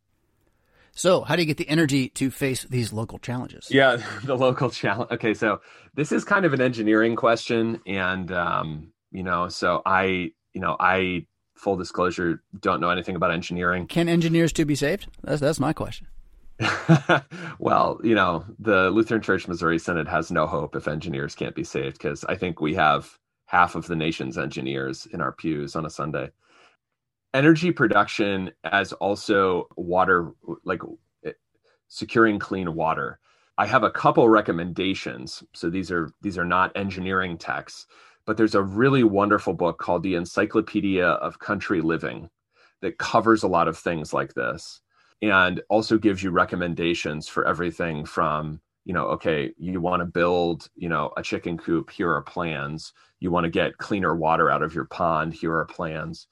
so, 1.00 1.22
how 1.22 1.38
do 1.38 1.42
you 1.42 1.46
get 1.46 1.56
the 1.56 1.70
energy 1.70 2.10
to 2.10 2.30
face 2.30 2.64
these 2.64 2.92
local 2.92 3.20
challenges? 3.20 3.70
Yeah, 3.72 4.04
the 4.26 4.36
local 4.36 4.70
challenge. 4.70 5.10
Okay, 5.12 5.34
so 5.34 5.62
this 5.96 6.12
is 6.12 6.26
kind 6.26 6.44
of 6.44 6.52
an 6.52 6.60
engineering 6.60 7.16
question, 7.16 7.80
and 7.88 8.30
um, 8.34 8.92
you 9.10 9.24
know, 9.24 9.48
so 9.48 9.82
I, 9.86 10.34
you 10.52 10.60
know, 10.60 10.76
I 10.78 11.26
full 11.56 11.78
disclosure 11.78 12.44
don't 12.60 12.82
know 12.82 12.90
anything 12.90 13.16
about 13.16 13.32
engineering. 13.32 13.88
Can 13.88 14.10
engineers 14.10 14.52
too 14.52 14.66
be 14.66 14.76
saved? 14.76 15.08
That's 15.24 15.40
that's 15.40 15.58
my 15.58 15.72
question. 15.72 16.08
well, 17.60 18.02
you 18.04 18.14
know, 18.14 18.44
the 18.60 18.90
Lutheran 18.90 19.22
Church 19.22 19.48
Missouri 19.48 19.80
Synod 19.80 20.10
has 20.10 20.30
no 20.30 20.48
hope 20.48 20.76
if 20.76 20.86
engineers 20.86 21.34
can't 21.34 21.56
be 21.56 21.64
saved 21.64 21.98
because 21.98 22.26
I 22.26 22.36
think 22.36 22.60
we 22.60 22.74
have 22.74 23.18
half 23.46 23.76
of 23.76 23.88
the 23.88 23.96
nation's 23.96 24.38
engineers 24.38 25.08
in 25.14 25.22
our 25.22 25.32
pews 25.32 25.78
on 25.78 25.86
a 25.86 25.90
Sunday 25.90 26.30
energy 27.34 27.72
production 27.72 28.52
as 28.64 28.94
also 28.94 29.68
water 29.76 30.32
like 30.64 30.82
eh, 31.26 31.32
securing 31.88 32.40
clean 32.40 32.76
water. 32.76 33.20
I 33.58 33.66
have 33.66 33.84
a 33.84 33.92
couple 33.92 34.30
recommendations. 34.30 35.44
So 35.54 35.70
these 35.70 35.92
are 35.92 36.12
these 36.22 36.38
are 36.38 36.46
not 36.46 36.72
engineering 36.76 37.38
texts 37.38 37.86
but 38.30 38.38
there's 38.38 38.54
a 38.54 38.62
really 38.62 39.04
wonderful 39.04 39.56
book 39.56 39.80
called 39.80 40.04
the 40.04 40.14
encyclopedia 40.14 41.04
of 41.04 41.40
country 41.40 41.82
living 41.82 42.30
that 42.80 43.00
covers 43.00 43.42
a 43.42 43.48
lot 43.48 43.68
of 43.68 43.76
things 43.76 44.14
like 44.14 44.36
this 44.36 44.82
and 45.24 45.62
also 45.68 45.98
gives 45.98 46.22
you 46.22 46.30
recommendations 46.30 47.28
for 47.28 47.48
everything 47.48 48.06
from 48.06 48.62
you 48.86 48.94
know 48.94 49.06
okay 49.06 49.52
you 49.58 49.82
want 49.82 50.00
to 50.00 50.06
build 50.06 50.70
you 50.76 50.88
know 50.88 51.12
a 51.18 51.24
chicken 51.24 51.58
coop 51.58 51.90
here 51.90 52.12
are 52.12 52.22
plans. 52.22 52.94
You 53.20 53.32
want 53.32 53.46
to 53.46 53.50
get 53.50 53.80
cleaner 53.80 54.16
water 54.16 54.52
out 54.52 54.62
of 54.62 54.76
your 54.76 54.86
pond 54.86 55.34
here 55.34 55.56
are 55.56 55.66
plans 55.66 56.28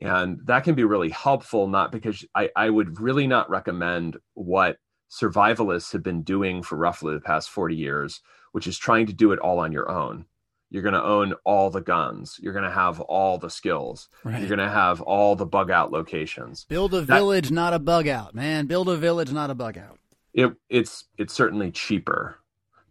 and 0.00 0.40
that 0.44 0.64
can 0.64 0.74
be 0.74 0.84
really 0.84 1.10
helpful, 1.10 1.68
not 1.68 1.90
because 1.92 2.24
I, 2.34 2.50
I 2.54 2.70
would 2.70 3.00
really 3.00 3.26
not 3.26 3.48
recommend 3.48 4.18
what 4.34 4.76
survivalists 5.10 5.92
have 5.92 6.02
been 6.02 6.22
doing 6.22 6.62
for 6.62 6.76
roughly 6.76 7.14
the 7.14 7.20
past 7.20 7.50
40 7.50 7.74
years, 7.74 8.20
which 8.52 8.66
is 8.66 8.76
trying 8.78 9.06
to 9.06 9.12
do 9.12 9.32
it 9.32 9.38
all 9.38 9.58
on 9.58 9.72
your 9.72 9.90
own. 9.90 10.26
You're 10.68 10.82
going 10.82 10.94
to 10.94 11.02
own 11.02 11.34
all 11.44 11.70
the 11.70 11.80
guns. 11.80 12.38
You're 12.42 12.52
going 12.52 12.64
to 12.64 12.70
have 12.70 13.00
all 13.00 13.38
the 13.38 13.48
skills. 13.48 14.08
Right. 14.24 14.40
You're 14.40 14.48
going 14.48 14.58
to 14.58 14.68
have 14.68 15.00
all 15.00 15.36
the 15.36 15.46
bug 15.46 15.70
out 15.70 15.92
locations. 15.92 16.64
Build 16.64 16.92
a 16.92 17.02
village, 17.02 17.48
that, 17.48 17.54
not 17.54 17.72
a 17.72 17.78
bug 17.78 18.08
out, 18.08 18.34
man. 18.34 18.66
Build 18.66 18.88
a 18.88 18.96
village, 18.96 19.32
not 19.32 19.50
a 19.50 19.54
bug 19.54 19.78
out. 19.78 19.98
it 20.34 20.52
it's 20.68 21.04
it's 21.16 21.32
certainly 21.32 21.70
cheaper 21.70 22.40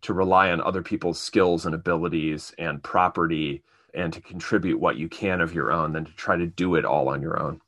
to 0.02 0.14
rely 0.14 0.52
on 0.52 0.62
other 0.62 0.82
people's 0.82 1.20
skills 1.20 1.66
and 1.66 1.76
abilities 1.76 2.54
and 2.58 2.82
property 2.82 3.62
and 3.96 4.14
to 4.14 4.22
contribute 4.22 4.80
what 4.80 4.98
you 4.98 5.08
can 5.10 5.42
of 5.42 5.54
your 5.54 5.72
own 5.72 5.94
than 5.94 6.06
to 6.06 6.12
try 6.14 6.36
to 6.36 6.46
do 6.48 6.76
it 6.76 6.86
all 6.86 7.10
on 7.10 7.22
your 7.22 7.42
own. 7.42 7.62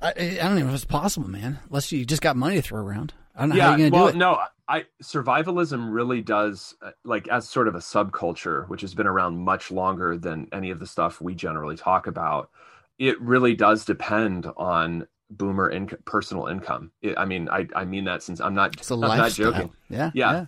I, 0.00 0.10
I 0.10 0.12
don't 0.14 0.52
even 0.58 0.58
know 0.58 0.68
if 0.68 0.74
it's 0.74 0.84
possible, 0.84 1.28
man. 1.28 1.58
Unless 1.68 1.90
you 1.90 2.04
just 2.04 2.22
got 2.22 2.36
money 2.36 2.56
to 2.56 2.62
throw 2.62 2.80
around. 2.80 3.14
I 3.34 3.40
don't 3.40 3.48
know 3.50 3.56
yeah, 3.56 3.70
how 3.70 3.76
you're 3.76 3.90
gonna 3.90 4.02
well, 4.02 4.12
do 4.12 4.16
it. 4.16 4.18
no, 4.18 4.38
I 4.68 4.84
survivalism 5.02 5.92
really 5.92 6.22
does 6.22 6.74
uh, 6.82 6.90
like 7.04 7.26
as 7.28 7.48
sort 7.48 7.68
of 7.68 7.74
a 7.74 7.78
subculture, 7.78 8.68
which 8.68 8.80
has 8.82 8.94
been 8.94 9.06
around 9.06 9.38
much 9.38 9.70
longer 9.70 10.16
than 10.16 10.48
any 10.52 10.70
of 10.70 10.78
the 10.78 10.86
stuff 10.86 11.20
we 11.20 11.34
generally 11.34 11.76
talk 11.76 12.06
about. 12.06 12.50
It 12.98 13.20
really 13.20 13.54
does 13.54 13.84
depend 13.84 14.46
on 14.56 15.06
boomer 15.30 15.68
in- 15.68 15.86
personal 16.04 16.46
income. 16.46 16.90
It, 17.02 17.16
I 17.18 17.24
mean, 17.24 17.48
I 17.48 17.66
I 17.74 17.84
mean 17.84 18.04
that 18.04 18.22
since 18.22 18.40
I'm 18.40 18.54
not 18.54 18.74
It's 18.74 18.90
a 18.90 18.94
I'm 18.94 19.00
not 19.00 19.08
lifestyle. 19.18 19.52
joking. 19.52 19.72
Yeah, 19.88 20.10
Yeah. 20.14 20.32
Yeah, 20.32 20.46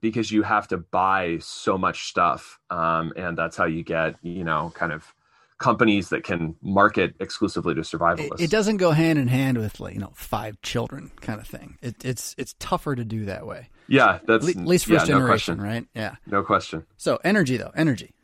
because 0.00 0.30
you 0.30 0.42
have 0.42 0.68
to 0.68 0.78
buy 0.78 1.38
so 1.40 1.78
much 1.78 2.08
stuff, 2.08 2.58
um, 2.70 3.12
and 3.16 3.38
that's 3.38 3.56
how 3.56 3.66
you 3.66 3.82
get 3.84 4.16
you 4.22 4.44
know 4.44 4.72
kind 4.74 4.92
of 4.92 5.14
companies 5.58 6.08
that 6.08 6.24
can 6.24 6.56
market 6.62 7.14
exclusively 7.20 7.74
to 7.74 7.82
survivalists. 7.82 8.40
it 8.40 8.50
doesn't 8.50 8.78
go 8.78 8.92
hand 8.92 9.18
in 9.18 9.28
hand 9.28 9.58
with 9.58 9.78
like 9.78 9.94
you 9.94 10.00
know 10.00 10.12
five 10.14 10.60
children 10.62 11.10
kind 11.20 11.40
of 11.40 11.46
thing. 11.46 11.78
It, 11.82 12.04
it's 12.04 12.34
it's 12.38 12.54
tougher 12.58 12.94
to 12.96 13.04
do 13.04 13.26
that 13.26 13.46
way. 13.46 13.68
Yeah, 13.86 14.18
that's 14.26 14.48
At 14.48 14.56
least 14.56 14.88
yeah, 14.88 14.98
first 14.98 15.08
no 15.10 15.18
generation, 15.18 15.56
question. 15.56 15.60
right? 15.60 15.86
Yeah. 15.94 16.16
No 16.26 16.42
question. 16.42 16.86
So 16.96 17.18
energy 17.24 17.56
though, 17.56 17.72
energy. 17.76 18.14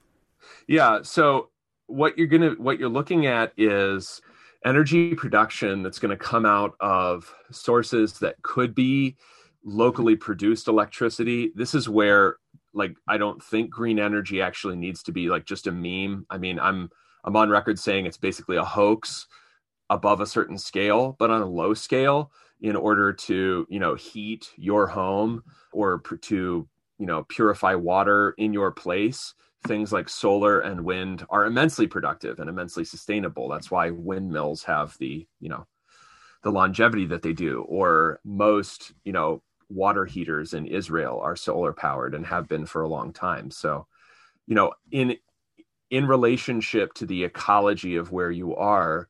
Yeah. 0.67 1.01
So 1.03 1.51
what 1.87 2.19
you're 2.19 2.27
gonna 2.27 2.53
what 2.59 2.79
you're 2.79 2.89
looking 2.89 3.27
at 3.27 3.53
is 3.57 4.21
energy 4.65 5.15
production 5.15 5.83
that's 5.83 5.99
going 6.01 6.11
to 6.11 6.17
come 6.17 6.45
out 6.45 6.75
of 6.81 7.33
sources 7.53 8.19
that 8.19 8.43
could 8.43 8.75
be 8.75 9.17
locally 9.67 10.17
produced 10.17 10.69
electricity. 10.69 11.53
This 11.55 11.75
is 11.75 11.89
where 11.89 12.37
like 12.73 12.97
I 13.07 13.19
don't 13.19 13.43
think 13.43 13.71
green 13.71 13.99
energy 13.99 14.41
actually 14.41 14.77
needs 14.77 15.03
to 15.03 15.13
be 15.13 15.29
like 15.29 15.45
just 15.45 15.67
a 15.67 15.73
meme. 15.73 16.25
I 16.31 16.39
mean, 16.39 16.59
I'm 16.59 16.91
I'm 17.25 17.37
on 17.37 17.51
record 17.51 17.79
saying 17.79 18.07
it's 18.07 18.17
basically 18.17 18.57
a 18.57 18.65
hoax 18.65 19.27
above 19.91 20.21
a 20.21 20.27
certain 20.27 20.57
scale, 20.57 21.17
but 21.19 21.31
on 21.31 21.43
a 21.43 21.47
low 21.47 21.75
scale 21.75 22.31
in 22.61 22.75
order 22.77 23.13
to, 23.13 23.67
you 23.69 23.79
know, 23.79 23.95
heat 23.95 24.51
your 24.57 24.87
home 24.87 25.43
or 25.73 26.01
to, 26.23 26.69
you 26.99 27.07
know, 27.07 27.25
purify 27.29 27.75
water 27.75 28.35
in 28.39 28.53
your 28.55 28.71
place 28.71 29.35
things 29.67 29.93
like 29.93 30.09
solar 30.09 30.61
and 30.61 30.85
wind 30.85 31.27
are 31.29 31.47
immensely 31.47 31.87
productive 31.87 32.39
and 32.39 32.49
immensely 32.49 32.85
sustainable. 32.85 33.49
That's 33.49 33.71
why 33.71 33.91
windmills 33.91 34.63
have 34.65 34.97
the, 34.99 35.27
you 35.41 35.49
know, 35.49 35.67
the 36.43 36.51
longevity 36.51 37.07
that 37.07 37.23
they 37.23 37.33
do, 37.33 37.63
or 37.69 38.21
most, 38.25 38.93
you 39.05 39.13
know, 39.13 39.43
water 39.69 40.05
heaters 40.05 40.55
in 40.55 40.67
Israel 40.67 41.21
are 41.21 41.37
solar 41.37 41.73
powered 41.73 42.15
and 42.15 42.27
have 42.27 42.49
been 42.49 42.67
for 42.67 42.83
a 42.83 42.89
long 42.89 43.13
time. 43.13 43.51
So, 43.51 43.87
you 44.47 44.55
know, 44.55 44.73
in 44.91 45.17
in 45.91 46.07
relationship 46.07 46.93
to 46.95 47.07
the 47.07 47.25
ecology 47.25 47.97
of 47.97 48.11
where 48.11 48.31
you 48.31 48.57
are, 48.57 49.09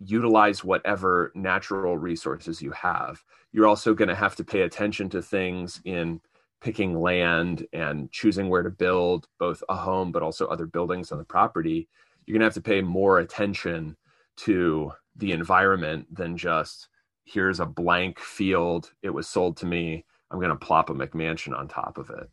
utilize 0.00 0.64
whatever 0.64 1.32
natural 1.34 1.96
resources 1.96 2.62
you 2.62 2.70
have. 2.72 3.22
You're 3.52 3.66
also 3.66 3.94
going 3.94 4.08
to 4.08 4.14
have 4.14 4.36
to 4.36 4.44
pay 4.44 4.62
attention 4.62 5.08
to 5.10 5.22
things 5.22 5.80
in 5.84 6.20
picking 6.60 7.00
land 7.00 7.66
and 7.72 8.10
choosing 8.10 8.48
where 8.48 8.62
to 8.62 8.70
build 8.70 9.28
both 9.38 9.62
a 9.68 9.76
home 9.76 10.10
but 10.10 10.22
also 10.22 10.46
other 10.46 10.66
buildings 10.66 11.12
on 11.12 11.18
the 11.18 11.24
property. 11.24 11.88
You're 12.26 12.34
going 12.34 12.40
to 12.40 12.46
have 12.46 12.54
to 12.54 12.60
pay 12.60 12.82
more 12.82 13.18
attention 13.18 13.96
to 14.38 14.92
the 15.16 15.32
environment 15.32 16.06
than 16.14 16.36
just 16.36 16.88
here's 17.32 17.60
a 17.60 17.66
blank 17.66 18.18
field. 18.18 18.92
It 19.02 19.10
was 19.10 19.28
sold 19.28 19.56
to 19.58 19.66
me. 19.66 20.04
I'm 20.30 20.38
going 20.38 20.50
to 20.50 20.56
plop 20.56 20.90
a 20.90 20.94
McMansion 20.94 21.56
on 21.56 21.68
top 21.68 21.98
of 21.98 22.10
it. 22.10 22.28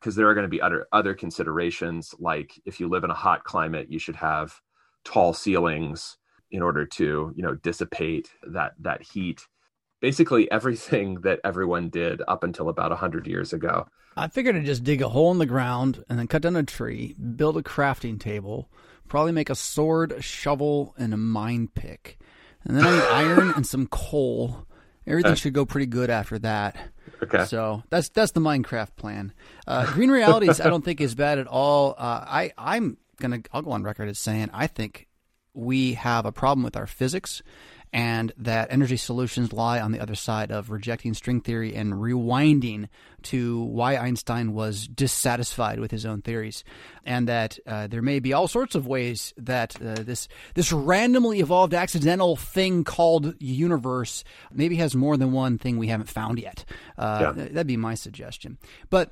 Because 0.00 0.16
there 0.16 0.28
are 0.28 0.34
going 0.34 0.44
to 0.44 0.48
be 0.48 0.62
other 0.62 0.86
other 0.92 1.14
considerations 1.14 2.14
like 2.18 2.58
if 2.64 2.80
you 2.80 2.88
live 2.88 3.04
in 3.04 3.10
a 3.10 3.14
hot 3.14 3.44
climate, 3.44 3.88
you 3.90 3.98
should 3.98 4.16
have 4.16 4.60
tall 5.04 5.34
ceilings 5.34 6.16
in 6.50 6.62
order 6.62 6.86
to, 6.86 7.32
you 7.36 7.42
know, 7.42 7.54
dissipate 7.54 8.30
that 8.50 8.72
that 8.80 9.02
heat. 9.02 9.42
Basically 10.00 10.50
everything 10.50 11.20
that 11.22 11.40
everyone 11.44 11.90
did 11.90 12.22
up 12.26 12.44
until 12.44 12.70
about 12.70 12.90
100 12.90 13.26
years 13.26 13.52
ago. 13.52 13.86
I 14.16 14.28
figured 14.28 14.54
to 14.54 14.62
just 14.62 14.84
dig 14.84 15.02
a 15.02 15.08
hole 15.10 15.30
in 15.30 15.38
the 15.38 15.46
ground 15.46 16.02
and 16.08 16.18
then 16.18 16.26
cut 16.26 16.42
down 16.42 16.56
a 16.56 16.62
tree, 16.62 17.14
build 17.36 17.58
a 17.58 17.62
crafting 17.62 18.18
table, 18.18 18.70
probably 19.06 19.32
make 19.32 19.50
a 19.50 19.54
sword, 19.54 20.12
a 20.12 20.22
shovel, 20.22 20.94
and 20.98 21.12
a 21.12 21.18
mine 21.18 21.68
pick. 21.74 22.18
And 22.64 22.76
then 22.76 22.84
I 22.86 22.90
need 22.92 23.02
iron 23.10 23.52
and 23.56 23.66
some 23.66 23.86
coal. 23.86 24.66
Everything 25.06 25.34
should 25.34 25.54
go 25.54 25.64
pretty 25.64 25.86
good 25.86 26.10
after 26.10 26.38
that. 26.40 26.76
Okay. 27.22 27.44
So 27.46 27.82
that's 27.90 28.08
that's 28.10 28.32
the 28.32 28.40
Minecraft 28.40 28.96
plan. 28.96 29.32
Uh, 29.66 29.90
Green 29.92 30.10
realities, 30.10 30.60
I 30.60 30.68
don't 30.68 30.84
think 30.84 31.00
is 31.00 31.14
bad 31.14 31.38
at 31.38 31.46
all. 31.46 31.94
Uh, 31.98 32.24
I 32.26 32.52
I'm 32.56 32.96
gonna 33.18 33.40
I'll 33.52 33.62
go 33.62 33.72
on 33.72 33.82
record 33.82 34.08
as 34.08 34.18
saying 34.18 34.50
I 34.52 34.66
think 34.66 35.08
we 35.54 35.94
have 35.94 36.26
a 36.26 36.32
problem 36.32 36.62
with 36.62 36.76
our 36.76 36.86
physics, 36.86 37.42
and 37.92 38.32
that 38.38 38.68
energy 38.70 38.96
solutions 38.96 39.52
lie 39.52 39.80
on 39.80 39.90
the 39.92 40.00
other 40.00 40.14
side 40.14 40.50
of 40.50 40.70
rejecting 40.70 41.12
string 41.14 41.40
theory 41.40 41.74
and 41.74 41.94
rewinding 41.94 42.88
to 43.22 43.62
why 43.64 43.96
Einstein 43.96 44.52
was 44.54 44.86
dissatisfied 44.86 45.80
with 45.80 45.90
his 45.90 46.06
own 46.06 46.22
theories, 46.22 46.62
and 47.04 47.28
that 47.28 47.58
uh, 47.66 47.86
there 47.88 48.02
may 48.02 48.18
be 48.20 48.32
all 48.32 48.48
sorts 48.48 48.74
of 48.74 48.86
ways 48.86 49.34
that 49.36 49.76
uh, 49.82 49.94
this 50.02 50.28
this 50.54 50.72
randomly 50.72 51.40
evolved 51.40 51.74
accidental 51.74 52.36
thing 52.36 52.84
called 52.84 53.34
universe 53.40 54.24
maybe 54.52 54.76
has 54.76 54.94
more 54.94 55.16
than 55.16 55.32
one 55.32 55.58
thing 55.58 55.76
we 55.76 55.88
haven't 55.88 56.08
found 56.08 56.38
yet. 56.38 56.64
Uh, 56.96 57.32
Yeah. 57.36 57.44
That'd 57.48 57.66
be 57.66 57.76
my 57.76 57.94
suggestion, 57.94 58.58
but. 58.90 59.10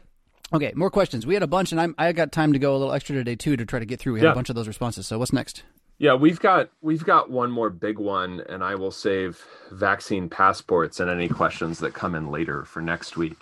Okay, 0.51 0.73
more 0.75 0.89
questions. 0.91 1.27
We 1.27 1.35
had 1.35 1.43
a 1.43 1.47
bunch, 1.47 1.73
and 1.73 1.81
I'm, 1.81 1.95
I 1.99 2.11
got 2.13 2.33
time 2.33 2.55
to 2.55 2.59
go 2.59 2.75
a 2.75 2.79
little 2.79 2.95
extra 2.95 3.15
today 3.15 3.37
too 3.37 3.55
to 3.59 3.67
try 3.67 3.81
to 3.81 3.85
get 3.85 4.01
through. 4.01 4.15
We 4.15 4.21
had 4.21 4.29
Yeah. 4.29 4.33
a 4.33 4.35
bunch 4.35 4.49
of 4.49 4.55
those 4.55 4.67
responses. 4.67 5.07
So 5.07 5.19
what's 5.19 5.31
next? 5.31 5.63
Yeah, 5.99 6.15
we've 6.15 6.39
got 6.39 6.71
we've 6.81 7.05
got 7.05 7.29
one 7.29 7.51
more 7.51 7.71
big 7.71 7.99
one, 7.99 8.43
and 8.49 8.63
I 8.63 8.77
will 8.77 8.93
save 8.93 9.45
vaccine 9.73 10.29
passports 10.29 11.01
and 11.01 11.11
any 11.11 11.29
questions 11.29 11.81
that 11.81 11.93
come 11.93 12.15
in 12.15 12.31
later 12.31 12.65
for 12.65 12.81
next 12.81 13.17
week. 13.17 13.37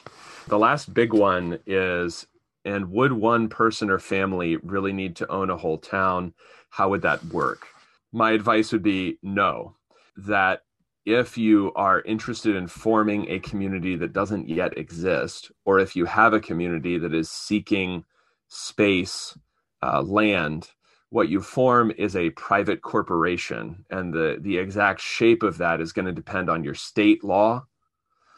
The 0.48 0.58
last 0.58 0.94
big 0.94 1.12
one 1.12 1.58
is 1.66 2.26
and 2.64 2.90
would 2.90 3.12
one 3.12 3.48
person 3.48 3.90
or 3.90 3.98
family 3.98 4.56
really 4.56 4.92
need 4.92 5.16
to 5.16 5.30
own 5.30 5.50
a 5.50 5.56
whole 5.56 5.78
town? 5.78 6.32
How 6.70 6.88
would 6.88 7.02
that 7.02 7.22
work? 7.26 7.68
My 8.12 8.32
advice 8.32 8.72
would 8.72 8.82
be 8.82 9.18
no. 9.22 9.76
That 10.16 10.62
if 11.04 11.36
you 11.36 11.72
are 11.76 12.00
interested 12.02 12.56
in 12.56 12.68
forming 12.68 13.30
a 13.30 13.38
community 13.38 13.96
that 13.96 14.14
doesn't 14.14 14.48
yet 14.48 14.78
exist, 14.78 15.52
or 15.66 15.78
if 15.78 15.94
you 15.94 16.06
have 16.06 16.32
a 16.32 16.40
community 16.40 16.98
that 16.98 17.14
is 17.14 17.30
seeking 17.30 18.04
space, 18.48 19.38
uh, 19.82 20.02
land, 20.02 20.70
what 21.10 21.28
you 21.28 21.40
form 21.40 21.92
is 21.96 22.16
a 22.16 22.30
private 22.30 22.82
corporation 22.82 23.84
and 23.90 24.12
the 24.12 24.38
the 24.40 24.58
exact 24.58 25.00
shape 25.00 25.42
of 25.42 25.58
that 25.58 25.80
is 25.80 25.92
going 25.92 26.06
to 26.06 26.12
depend 26.12 26.50
on 26.50 26.64
your 26.64 26.74
state 26.74 27.22
law. 27.22 27.64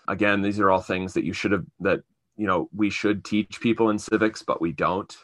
Again 0.07 0.43
these 0.43 0.61
are 0.61 0.71
all 0.71 0.81
things 0.81 1.15
that 1.15 1.25
you 1.25 1.33
should 1.33 1.53
have 1.53 1.65
that 1.81 2.01
you 2.37 2.47
know 2.47 2.69
we 2.75 2.91
should 2.91 3.25
teach 3.25 3.61
people 3.61 3.91
in 3.91 3.99
civics 3.99 4.43
but 4.43 4.61
we 4.61 4.73
don't 4.73 5.17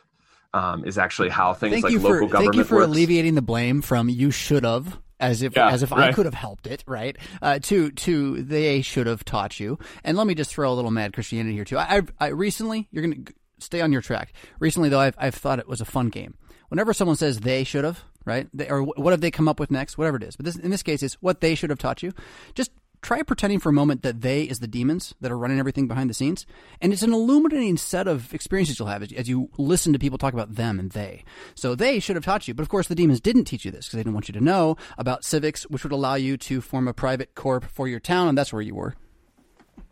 um, 0.52 0.84
is 0.84 0.98
actually 0.98 1.30
how 1.30 1.52
things 1.52 1.72
thank 1.72 1.84
like 1.84 1.92
you 1.92 1.98
local 1.98 2.28
for 2.28 2.32
government 2.32 2.54
thank 2.54 2.56
you 2.56 2.64
for 2.64 2.76
works. 2.76 2.88
alleviating 2.88 3.34
the 3.34 3.42
blame 3.42 3.82
from 3.82 4.08
you 4.08 4.30
should 4.30 4.64
have 4.64 4.98
as 5.20 5.42
if 5.42 5.56
Yeah, 5.56 5.68
as 5.68 5.82
if 5.82 5.92
I 5.92 6.12
could 6.12 6.26
have 6.26 6.34
helped 6.34 6.66
it 6.66 6.84
right? 6.86 7.16
Uh, 7.40 7.58
to 7.60 7.90
to 7.92 8.42
they 8.42 8.82
should 8.82 9.06
have 9.06 9.24
taught 9.24 9.58
you. 9.60 9.78
And 10.02 10.16
let 10.16 10.26
me 10.26 10.34
just 10.34 10.50
throw 10.50 10.72
a 10.72 10.74
little 10.74 10.90
mad 10.90 11.12
Christianity 11.12 11.54
here 11.54 11.64
too. 11.64 11.78
I, 11.78 11.98
I, 11.98 12.02
I 12.20 12.26
recently 12.28 12.88
you're 12.90 13.02
gonna 13.02 13.22
stay 13.58 13.80
on 13.80 13.92
your 13.92 14.02
track. 14.02 14.32
Recently 14.58 14.88
though 14.88 15.00
I've, 15.00 15.16
I've 15.18 15.34
thought 15.34 15.58
it 15.58 15.68
was 15.68 15.80
a 15.80 15.84
fun 15.86 16.08
game 16.08 16.34
whenever 16.74 16.92
someone 16.92 17.16
says 17.16 17.38
they 17.38 17.62
should 17.62 17.84
have 17.84 18.02
right 18.24 18.48
they, 18.52 18.68
or 18.68 18.82
what 18.82 19.12
have 19.12 19.20
they 19.20 19.30
come 19.30 19.46
up 19.46 19.60
with 19.60 19.70
next 19.70 19.96
whatever 19.96 20.16
it 20.16 20.24
is 20.24 20.34
but 20.34 20.44
this 20.44 20.56
in 20.56 20.72
this 20.72 20.82
case 20.82 21.04
it's 21.04 21.14
what 21.22 21.40
they 21.40 21.54
should 21.54 21.70
have 21.70 21.78
taught 21.78 22.02
you 22.02 22.12
just 22.56 22.72
try 23.00 23.22
pretending 23.22 23.60
for 23.60 23.68
a 23.68 23.72
moment 23.72 24.02
that 24.02 24.22
they 24.22 24.42
is 24.42 24.58
the 24.58 24.66
demons 24.66 25.14
that 25.20 25.30
are 25.30 25.38
running 25.38 25.60
everything 25.60 25.86
behind 25.86 26.10
the 26.10 26.14
scenes 26.14 26.46
and 26.80 26.92
it's 26.92 27.02
an 27.02 27.12
illuminating 27.12 27.76
set 27.76 28.08
of 28.08 28.34
experiences 28.34 28.76
you'll 28.76 28.88
have 28.88 29.04
as, 29.04 29.12
as 29.12 29.28
you 29.28 29.48
listen 29.56 29.92
to 29.92 30.00
people 30.00 30.18
talk 30.18 30.34
about 30.34 30.56
them 30.56 30.80
and 30.80 30.90
they 30.90 31.22
so 31.54 31.76
they 31.76 32.00
should 32.00 32.16
have 32.16 32.24
taught 32.24 32.48
you 32.48 32.54
but 32.54 32.62
of 32.62 32.68
course 32.68 32.88
the 32.88 32.94
demons 32.96 33.20
didn't 33.20 33.44
teach 33.44 33.64
you 33.64 33.70
this 33.70 33.86
because 33.86 33.98
they 33.98 34.02
didn't 34.02 34.14
want 34.14 34.26
you 34.26 34.32
to 34.32 34.40
know 34.40 34.76
about 34.98 35.22
civics 35.22 35.62
which 35.70 35.84
would 35.84 35.92
allow 35.92 36.16
you 36.16 36.36
to 36.36 36.60
form 36.60 36.88
a 36.88 36.92
private 36.92 37.36
corp 37.36 37.64
for 37.64 37.86
your 37.86 38.00
town 38.00 38.26
and 38.26 38.36
that's 38.36 38.52
where 38.52 38.62
you 38.62 38.74
were 38.74 38.96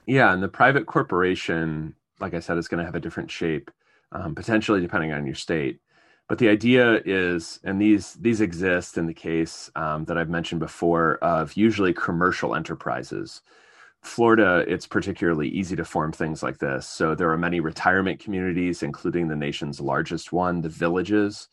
Yeah, 0.06 0.32
and 0.32 0.42
the 0.42 0.48
private 0.48 0.86
corporation, 0.86 1.94
like 2.18 2.34
I 2.34 2.40
said, 2.40 2.58
is 2.58 2.66
going 2.66 2.80
to 2.80 2.84
have 2.84 2.96
a 2.96 3.00
different 3.00 3.30
shape, 3.30 3.70
um, 4.10 4.34
potentially 4.34 4.80
depending 4.80 5.12
on 5.12 5.26
your 5.26 5.36
state. 5.36 5.78
But 6.32 6.38
the 6.38 6.48
idea 6.48 7.02
is, 7.04 7.60
and 7.62 7.78
these 7.78 8.14
these 8.14 8.40
exist 8.40 8.96
in 8.96 9.04
the 9.04 9.12
case 9.12 9.70
um, 9.76 10.06
that 10.06 10.16
I've 10.16 10.30
mentioned 10.30 10.60
before 10.60 11.18
of 11.18 11.58
usually 11.58 11.92
commercial 11.92 12.54
enterprises. 12.54 13.42
Florida, 14.00 14.64
it's 14.66 14.86
particularly 14.86 15.50
easy 15.50 15.76
to 15.76 15.84
form 15.84 16.10
things 16.10 16.42
like 16.42 16.56
this. 16.56 16.88
So 16.88 17.14
there 17.14 17.30
are 17.30 17.36
many 17.36 17.60
retirement 17.60 18.18
communities, 18.18 18.82
including 18.82 19.28
the 19.28 19.36
nation's 19.36 19.78
largest 19.78 20.32
one, 20.32 20.62
the 20.62 20.70
villages, 20.70 21.48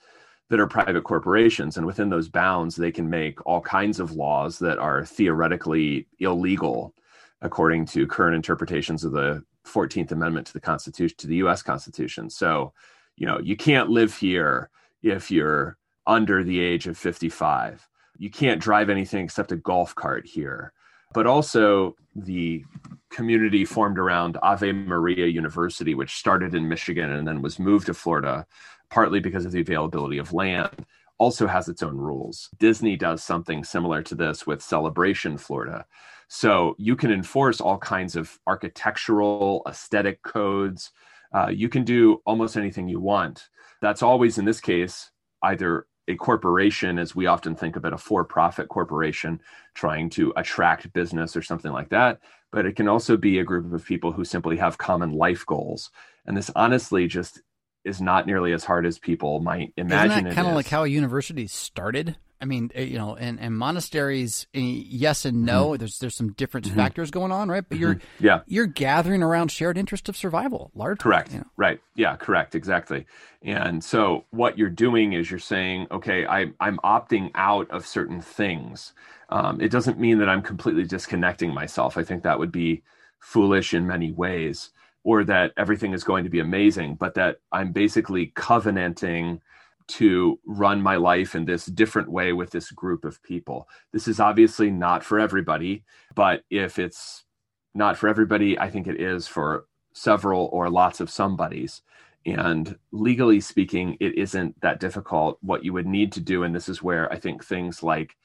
that 0.48 0.62
are 0.62 0.68
private 0.68 1.04
corporations. 1.04 1.76
And 1.76 1.86
within 1.86 2.10
those 2.10 2.30
bounds, 2.30 2.78
they 2.78 2.94
can 2.94 3.10
make 3.10 3.46
all 3.46 3.60
kinds 3.60 4.00
of 4.00 4.14
laws 4.14 4.60
that 4.60 4.78
are 4.78 5.04
theoretically 5.04 6.08
illegal 6.20 6.96
according 7.42 7.88
to 7.88 8.08
current 8.08 8.38
interpretations 8.38 9.04
of 9.04 9.12
the 9.12 9.44
14th 9.68 10.14
Amendment 10.14 10.48
to 10.48 10.54
the 10.54 10.62
Constitution, 10.62 11.18
to 11.18 11.28
the 11.28 11.36
US 11.44 11.62
Constitution. 11.62 12.30
So, 12.30 12.72
you 13.20 13.28
know, 13.28 13.38
you 13.40 13.56
can't 13.56 13.90
live 13.90 14.16
here 14.16 14.70
if 15.04 15.30
you're 15.30 15.78
under 16.08 16.44
the 16.44 16.60
age 16.60 16.88
of 16.88 16.98
55. 16.98 17.88
You 18.18 18.32
can't 18.32 18.62
drive 18.62 18.90
anything 18.90 19.26
except 19.26 19.52
a 19.52 19.58
golf 19.58 19.94
cart 19.94 20.26
here. 20.26 20.74
But 21.14 21.28
also, 21.28 21.96
the 22.16 22.64
community 23.10 23.66
formed 23.66 24.00
around 24.00 24.38
Ave 24.42 24.72
Maria 24.72 25.28
University, 25.28 25.96
which 25.96 26.18
started 26.18 26.56
in 26.56 26.68
Michigan 26.68 27.12
and 27.12 27.28
then 27.28 27.42
was 27.42 27.60
moved 27.60 27.88
to 27.88 27.94
Florida, 27.94 28.46
partly 28.90 29.20
because 29.20 29.46
of 29.46 29.52
the 29.52 29.62
availability 29.62 30.18
of 30.18 30.34
land, 30.34 30.86
also 31.18 31.46
has 31.46 31.68
its 31.68 31.84
own 31.84 31.98
rules. 31.98 32.50
Disney 32.58 32.96
does 32.96 33.22
something 33.22 33.64
similar 33.64 34.02
to 34.04 34.16
this 34.16 34.48
with 34.48 34.62
Celebration 34.62 35.38
Florida. 35.38 35.86
So 36.30 36.76
you 36.78 36.96
can 36.96 37.12
enforce 37.12 37.60
all 37.60 37.80
kinds 37.80 38.16
of 38.16 38.40
architectural, 38.48 39.64
aesthetic 39.68 40.22
codes. 40.22 40.92
Uh, 41.34 41.50
you 41.50 41.70
can 41.70 41.84
do 41.84 42.22
almost 42.26 42.58
anything 42.58 42.88
you 42.88 43.00
want. 43.00 43.50
That's 43.82 44.02
always, 44.02 44.38
in 44.38 44.46
this 44.46 44.60
case, 44.60 45.12
either 45.44 45.86
a 46.08 46.16
corporation, 46.16 46.98
as 46.98 47.16
we 47.16 47.28
often 47.28 47.56
think 47.56 47.76
about 47.76 47.94
a 47.94 47.98
for 47.98 48.26
profit 48.26 48.68
corporation 48.68 49.40
trying 49.76 50.10
to 50.10 50.34
attract 50.36 50.92
business 50.92 51.36
or 51.36 51.44
something 51.44 51.72
like 51.72 51.90
that. 51.90 52.20
But 52.52 52.66
it 52.66 52.76
can 52.76 52.88
also 52.88 53.16
be 53.16 53.38
a 53.38 53.44
group 53.44 53.72
of 53.72 53.86
people 53.86 54.12
who 54.12 54.26
simply 54.26 54.58
have 54.58 54.80
common 54.80 55.14
life 55.14 55.46
goals. 55.46 55.92
And 56.26 56.36
this 56.36 56.50
honestly 56.56 57.08
just 57.08 57.42
is 57.86 58.02
not 58.02 58.26
nearly 58.26 58.54
as 58.54 58.64
hard 58.64 58.86
as 58.88 58.98
people 58.98 59.40
might 59.40 59.72
imagine. 59.78 60.12
Isn't 60.12 60.24
that 60.26 60.36
kind 60.36 60.48
of 60.48 60.56
like 60.56 60.68
how 60.68 60.84
a 60.84 60.88
university 60.88 61.46
started? 61.48 62.18
I 62.42 62.46
mean, 62.46 62.72
eh, 62.74 62.84
you 62.84 62.98
know, 62.98 63.16
and, 63.16 63.40
and 63.40 63.56
monasteries, 63.56 64.48
eh, 64.54 64.60
yes 64.60 65.26
and 65.26 65.44
no. 65.44 65.70
Mm-hmm. 65.70 65.80
There's 65.80 66.00
there's 66.00 66.16
some 66.16 66.34
different 66.34 66.68
mm-hmm. 66.68 66.76
factors 66.76 67.12
going 67.12 67.32
on, 67.32 67.50
right? 67.50 67.64
But 67.68 67.78
you're 67.78 67.96
mm-hmm. 67.96 68.26
yeah 68.26 68.42
you're 68.48 68.66
gathering 68.66 69.24
around 69.24 69.52
shared 69.52 69.78
interest 69.78 70.10
of 70.10 70.16
survival, 70.16 70.72
largely. 70.74 71.04
Correct. 71.04 71.34
You 71.34 71.40
know? 71.40 71.46
Right. 71.58 71.82
Yeah. 71.96 72.16
Correct. 72.16 72.56
Exactly. 72.56 73.06
And 73.42 73.84
so 73.84 74.26
what 74.32 74.58
you're 74.58 74.70
doing 74.70 75.14
is 75.14 75.30
you're 75.30 75.40
saying, 75.40 75.88
okay, 75.92 76.26
I 76.26 76.48
I'm 76.60 76.78
opting 76.78 77.32
out 77.36 77.70
of 77.72 77.86
certain 77.86 78.22
things. 78.22 78.94
Um, 79.30 79.62
it 79.62 79.70
doesn't 79.70 80.00
mean 80.00 80.20
that 80.20 80.30
I'm 80.30 80.42
completely 80.42 80.86
disconnecting 80.86 81.54
myself. 81.54 81.98
I 81.98 82.04
think 82.04 82.24
that 82.24 82.40
would 82.40 82.52
be 82.52 82.84
foolish 83.20 83.74
in 83.74 83.86
many 83.86 84.12
ways, 84.12 84.72
or 85.04 85.24
that 85.26 85.52
everything 85.58 85.94
is 85.94 86.04
going 86.04 86.24
to 86.24 86.30
be 86.30 86.40
amazing, 86.40 86.96
but 86.96 87.14
that 87.16 87.40
I'm 87.52 87.72
basically 87.72 88.32
covenanting 88.36 89.42
to 89.90 90.40
run 90.46 90.82
my 90.82 90.96
life 90.96 91.36
in 91.36 91.46
this 91.46 91.66
different 91.66 92.12
way 92.12 92.32
with 92.32 92.52
this 92.52 92.72
group 92.72 93.04
of 93.04 93.22
people. 93.24 93.68
This 93.92 94.08
is 94.08 94.20
obviously 94.20 94.70
not 94.70 95.04
for 95.04 95.20
everybody, 95.20 95.84
but 96.16 96.44
if 96.50 96.80
it's 96.80 97.26
not 97.74 97.98
for 97.98 98.08
everybody, 98.08 98.58
I 98.58 98.70
think 98.70 98.88
it 98.88 99.02
is 99.02 99.28
for 99.28 99.66
several 99.94 100.50
or 100.54 100.70
lots 100.70 101.00
of 101.00 101.10
somebodies. 101.10 101.82
And 102.26 102.78
legally 102.92 103.40
speaking, 103.40 103.98
it 104.00 104.16
isn't 104.16 104.60
that 104.62 104.80
difficult. 104.80 105.40
What 105.42 105.66
you 105.66 105.74
would 105.74 105.88
need 105.88 106.12
to 106.14 106.20
do, 106.22 106.44
and 106.44 106.54
this 106.54 106.70
is 106.70 106.84
where 106.84 107.12
I 107.12 107.18
think 107.18 107.44
things 107.44 107.82
like 107.82 108.16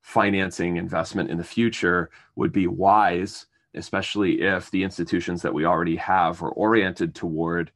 financing 0.00 0.76
investment 0.76 1.30
in 1.30 1.38
the 1.38 1.44
future 1.44 2.10
would 2.34 2.52
be 2.52 2.66
wise, 2.66 3.46
especially 3.74 4.42
if 4.42 4.70
the 4.70 4.82
institutions 4.82 5.42
that 5.42 5.54
we 5.54 5.64
already 5.64 5.96
have 5.96 6.42
are 6.42 6.50
oriented 6.50 7.14
toward 7.14 7.70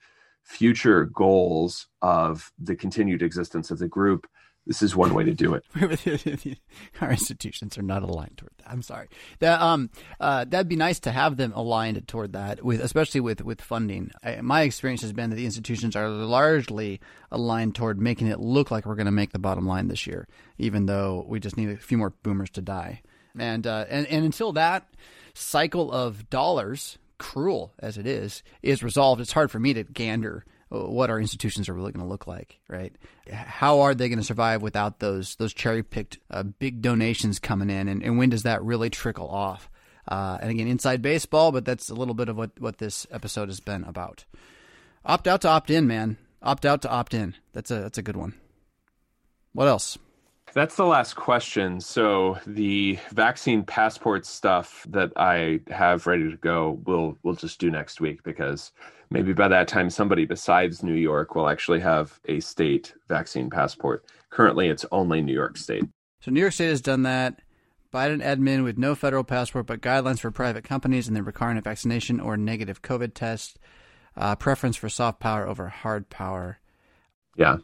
future 0.46 1.04
goals 1.04 1.88
of 2.00 2.52
the 2.58 2.76
continued 2.76 3.20
existence 3.20 3.70
of 3.70 3.78
the 3.78 3.88
group, 3.88 4.28
this 4.64 4.80
is 4.80 4.96
one 4.96 5.12
way 5.12 5.24
to 5.24 5.34
do 5.34 5.54
it. 5.54 5.64
Our 7.00 7.10
institutions 7.10 7.78
are 7.78 7.82
not 7.82 8.02
aligned 8.02 8.38
toward 8.38 8.52
that. 8.58 8.70
I'm 8.70 8.82
sorry. 8.82 9.08
That 9.40 9.60
um 9.60 9.90
uh, 10.20 10.44
that'd 10.44 10.68
be 10.68 10.76
nice 10.76 11.00
to 11.00 11.12
have 11.12 11.36
them 11.36 11.52
aligned 11.52 12.06
toward 12.08 12.32
that, 12.32 12.64
with 12.64 12.80
especially 12.80 13.20
with 13.20 13.42
with 13.42 13.60
funding. 13.60 14.10
I, 14.24 14.40
my 14.40 14.62
experience 14.62 15.02
has 15.02 15.12
been 15.12 15.30
that 15.30 15.36
the 15.36 15.44
institutions 15.44 15.94
are 15.94 16.08
largely 16.08 17.00
aligned 17.30 17.74
toward 17.74 18.00
making 18.00 18.28
it 18.28 18.40
look 18.40 18.70
like 18.70 18.86
we're 18.86 18.96
going 18.96 19.06
to 19.06 19.12
make 19.12 19.32
the 19.32 19.38
bottom 19.38 19.66
line 19.66 19.88
this 19.88 20.06
year, 20.06 20.26
even 20.58 20.86
though 20.86 21.24
we 21.28 21.38
just 21.38 21.56
need 21.56 21.70
a 21.70 21.76
few 21.76 21.98
more 21.98 22.10
boomers 22.22 22.50
to 22.50 22.62
die. 22.62 23.02
And 23.38 23.66
uh, 23.66 23.84
and 23.88 24.06
and 24.08 24.24
until 24.24 24.52
that 24.52 24.88
cycle 25.34 25.92
of 25.92 26.28
dollars 26.30 26.98
cruel 27.18 27.74
as 27.78 27.98
it 27.98 28.06
is, 28.06 28.42
is 28.62 28.82
resolved, 28.82 29.20
it's 29.20 29.32
hard 29.32 29.50
for 29.50 29.58
me 29.58 29.74
to 29.74 29.84
gander 29.84 30.44
what 30.68 31.10
our 31.10 31.20
institutions 31.20 31.68
are 31.68 31.74
really 31.74 31.92
going 31.92 32.04
to 32.04 32.10
look 32.10 32.26
like, 32.26 32.58
right? 32.68 32.94
How 33.30 33.80
are 33.80 33.94
they 33.94 34.08
going 34.08 34.18
to 34.18 34.24
survive 34.24 34.62
without 34.62 34.98
those 34.98 35.36
those 35.36 35.54
cherry 35.54 35.82
picked 35.82 36.18
uh, 36.30 36.42
big 36.42 36.82
donations 36.82 37.38
coming 37.38 37.70
in, 37.70 37.88
and, 37.88 38.02
and 38.02 38.18
when 38.18 38.30
does 38.30 38.42
that 38.42 38.62
really 38.62 38.90
trickle 38.90 39.28
off? 39.28 39.70
Uh, 40.08 40.38
and 40.40 40.50
again, 40.50 40.68
inside 40.68 41.02
baseball, 41.02 41.52
but 41.52 41.64
that's 41.64 41.88
a 41.88 41.94
little 41.94 42.14
bit 42.14 42.28
of 42.28 42.36
what 42.36 42.50
what 42.58 42.78
this 42.78 43.06
episode 43.10 43.48
has 43.48 43.60
been 43.60 43.84
about. 43.84 44.24
Opt 45.04 45.28
out 45.28 45.40
to 45.42 45.48
opt 45.48 45.70
in, 45.70 45.86
man. 45.86 46.18
Opt 46.42 46.66
out 46.66 46.82
to 46.82 46.90
opt 46.90 47.14
in. 47.14 47.34
That's 47.52 47.70
a 47.70 47.76
that's 47.76 47.98
a 47.98 48.02
good 48.02 48.16
one. 48.16 48.34
What 49.52 49.68
else? 49.68 49.98
That's 50.56 50.76
the 50.76 50.86
last 50.86 51.16
question. 51.16 51.82
So 51.82 52.38
the 52.46 52.98
vaccine 53.12 53.62
passport 53.62 54.24
stuff 54.24 54.86
that 54.88 55.12
I 55.14 55.60
have 55.68 56.06
ready 56.06 56.30
to 56.30 56.36
go, 56.38 56.80
we'll 56.86 57.18
we'll 57.22 57.34
just 57.34 57.60
do 57.60 57.70
next 57.70 58.00
week 58.00 58.22
because 58.22 58.72
maybe 59.10 59.34
by 59.34 59.48
that 59.48 59.68
time 59.68 59.90
somebody 59.90 60.24
besides 60.24 60.82
New 60.82 60.94
York 60.94 61.34
will 61.34 61.50
actually 61.50 61.80
have 61.80 62.18
a 62.24 62.40
state 62.40 62.94
vaccine 63.06 63.50
passport. 63.50 64.06
Currently, 64.30 64.68
it's 64.68 64.86
only 64.92 65.20
New 65.20 65.34
York 65.34 65.58
State. 65.58 65.84
So 66.22 66.30
New 66.30 66.40
York 66.40 66.54
State 66.54 66.70
has 66.70 66.80
done 66.80 67.02
that. 67.02 67.42
Biden 67.92 68.24
admin 68.24 68.64
with 68.64 68.78
no 68.78 68.94
federal 68.94 69.24
passport 69.24 69.66
but 69.66 69.82
guidelines 69.82 70.20
for 70.20 70.30
private 70.30 70.64
companies 70.64 71.06
and 71.06 71.14
then 71.14 71.26
requiring 71.26 71.58
a 71.58 71.60
vaccination 71.60 72.18
or 72.18 72.38
negative 72.38 72.80
COVID 72.80 73.12
test. 73.12 73.58
Uh, 74.16 74.34
preference 74.34 74.76
for 74.76 74.88
soft 74.88 75.20
power 75.20 75.46
over 75.46 75.68
hard 75.68 76.08
power. 76.08 76.60
Yeah. 77.36 77.58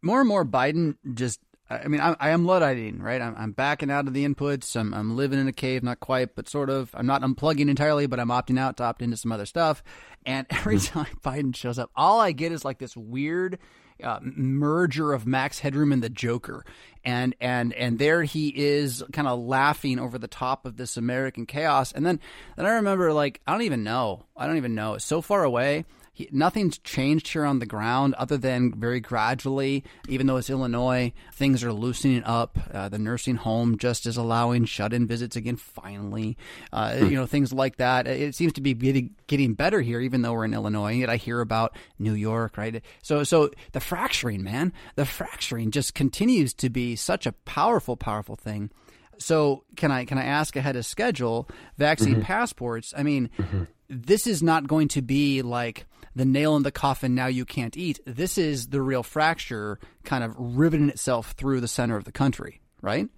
More 0.00 0.20
and 0.20 0.28
more, 0.28 0.44
Biden 0.44 0.98
just 1.14 1.40
I 1.84 1.88
mean, 1.88 2.00
I, 2.00 2.16
I 2.18 2.30
am 2.30 2.44
Ludditing, 2.44 3.00
right? 3.00 3.20
I'm, 3.20 3.34
I'm, 3.36 3.52
backing 3.52 3.90
out 3.90 4.06
of 4.06 4.14
the 4.14 4.26
inputs. 4.26 4.76
I'm, 4.76 4.92
I'm 4.92 5.16
living 5.16 5.38
in 5.38 5.48
a 5.48 5.52
cave, 5.52 5.82
not 5.82 6.00
quite, 6.00 6.34
but 6.34 6.48
sort 6.48 6.70
of. 6.70 6.90
I'm 6.94 7.06
not 7.06 7.22
unplugging 7.22 7.68
entirely, 7.68 8.06
but 8.06 8.20
I'm 8.20 8.28
opting 8.28 8.58
out 8.58 8.76
to 8.78 8.84
opt 8.84 9.02
into 9.02 9.16
some 9.16 9.32
other 9.32 9.46
stuff. 9.46 9.82
And 10.26 10.46
every 10.50 10.78
hmm. 10.78 10.84
time 10.84 11.18
Biden 11.24 11.54
shows 11.56 11.78
up, 11.78 11.90
all 11.96 12.20
I 12.20 12.32
get 12.32 12.52
is 12.52 12.64
like 12.64 12.78
this 12.78 12.96
weird 12.96 13.58
uh, 14.02 14.18
merger 14.22 15.12
of 15.12 15.26
Max 15.26 15.58
Headroom 15.58 15.92
and 15.92 16.02
the 16.02 16.08
Joker, 16.08 16.64
and 17.04 17.34
and 17.40 17.72
and 17.74 17.98
there 17.98 18.22
he 18.24 18.48
is, 18.48 19.02
kind 19.12 19.28
of 19.28 19.38
laughing 19.38 19.98
over 19.98 20.18
the 20.18 20.28
top 20.28 20.66
of 20.66 20.76
this 20.76 20.96
American 20.96 21.46
chaos. 21.46 21.92
And 21.92 22.04
then 22.04 22.20
then 22.56 22.66
I 22.66 22.70
remember, 22.70 23.12
like, 23.12 23.40
I 23.46 23.52
don't 23.52 23.62
even 23.62 23.84
know. 23.84 24.24
I 24.36 24.46
don't 24.46 24.56
even 24.56 24.74
know. 24.74 24.94
It's 24.94 25.04
so 25.04 25.20
far 25.20 25.44
away 25.44 25.84
nothing's 26.30 26.78
changed 26.78 27.28
here 27.28 27.44
on 27.44 27.58
the 27.58 27.66
ground 27.66 28.14
other 28.14 28.36
than 28.36 28.72
very 28.72 29.00
gradually, 29.00 29.84
even 30.08 30.26
though 30.26 30.36
it's 30.36 30.50
Illinois, 30.50 31.12
things 31.32 31.64
are 31.64 31.72
loosening 31.72 32.22
up. 32.24 32.58
Uh, 32.72 32.88
the 32.88 32.98
nursing 32.98 33.36
home 33.36 33.78
just 33.78 34.06
is 34.06 34.16
allowing 34.16 34.64
shut 34.64 34.92
in 34.92 35.06
visits 35.06 35.36
again, 35.36 35.56
finally. 35.56 36.36
Uh, 36.72 36.96
hmm. 36.96 37.06
You 37.06 37.16
know, 37.16 37.26
things 37.26 37.52
like 37.52 37.76
that. 37.76 38.06
It 38.06 38.34
seems 38.34 38.52
to 38.54 38.60
be 38.60 38.74
getting, 38.74 39.14
getting 39.26 39.54
better 39.54 39.80
here, 39.80 40.00
even 40.00 40.22
though 40.22 40.32
we're 40.32 40.44
in 40.44 40.54
Illinois. 40.54 40.92
Yet 40.92 41.10
I 41.10 41.16
hear 41.16 41.40
about 41.40 41.76
New 41.98 42.14
York, 42.14 42.56
right? 42.56 42.82
So, 43.02 43.24
so 43.24 43.50
the 43.72 43.80
fracturing, 43.80 44.42
man, 44.42 44.72
the 44.94 45.06
fracturing 45.06 45.70
just 45.70 45.94
continues 45.94 46.54
to 46.54 46.70
be 46.70 46.96
such 46.96 47.26
a 47.26 47.32
powerful, 47.32 47.96
powerful 47.96 48.36
thing. 48.36 48.70
So 49.18 49.64
can 49.76 49.90
I 49.90 50.04
can 50.04 50.18
I 50.18 50.24
ask 50.24 50.56
ahead 50.56 50.76
of 50.76 50.84
schedule 50.84 51.48
vaccine 51.78 52.14
mm-hmm. 52.14 52.22
passports? 52.22 52.92
I 52.96 53.02
mean, 53.02 53.30
mm-hmm. 53.38 53.64
This 53.92 54.26
is 54.26 54.42
not 54.42 54.66
going 54.66 54.88
to 54.88 55.02
be 55.02 55.42
like 55.42 55.86
the 56.14 56.24
nail 56.24 56.56
in 56.56 56.62
the 56.62 56.72
coffin, 56.72 57.14
now 57.14 57.26
you 57.26 57.44
can't 57.44 57.76
eat. 57.76 58.00
This 58.06 58.38
is 58.38 58.68
the 58.68 58.80
real 58.80 59.02
fracture 59.02 59.78
kind 60.04 60.24
of 60.24 60.34
riveting 60.38 60.88
itself 60.88 61.32
through 61.32 61.60
the 61.60 61.68
center 61.68 61.96
of 61.96 62.04
the 62.04 62.12
country, 62.12 62.60
right? 62.80 63.08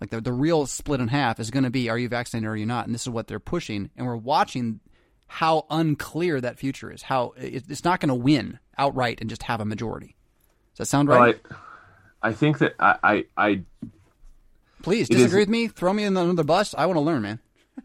Like 0.00 0.10
the, 0.10 0.20
the 0.20 0.32
real 0.32 0.66
split 0.66 1.00
in 1.00 1.08
half 1.08 1.38
is 1.38 1.50
going 1.50 1.64
to 1.64 1.70
be 1.70 1.88
are 1.88 1.98
you 1.98 2.08
vaccinated 2.08 2.48
or 2.48 2.52
are 2.52 2.56
you 2.56 2.66
not? 2.66 2.86
And 2.86 2.94
this 2.94 3.02
is 3.02 3.08
what 3.08 3.28
they're 3.28 3.38
pushing. 3.40 3.90
And 3.96 4.06
we're 4.06 4.16
watching 4.16 4.80
how 5.28 5.66
unclear 5.70 6.40
that 6.40 6.58
future 6.58 6.92
is. 6.92 7.02
How 7.02 7.34
it's 7.36 7.84
not 7.84 8.00
going 8.00 8.08
to 8.08 8.14
win 8.14 8.58
outright 8.76 9.20
and 9.20 9.30
just 9.30 9.44
have 9.44 9.60
a 9.60 9.64
majority. 9.64 10.16
Does 10.72 10.78
that 10.78 10.86
sound 10.86 11.08
right? 11.08 11.40
Well, 11.48 11.58
I, 12.22 12.30
I, 12.30 12.32
think 12.32 12.58
that 12.58 12.74
I, 12.80 12.98
I, 13.02 13.24
I 13.36 13.62
please 14.82 15.08
disagree 15.08 15.42
is, 15.42 15.46
with 15.46 15.48
me. 15.48 15.68
Throw 15.68 15.92
me 15.92 16.04
in 16.04 16.16
another 16.16 16.44
bus. 16.44 16.74
I 16.76 16.86
want 16.86 16.96
to 16.96 17.02
learn, 17.02 17.22
man. 17.22 17.38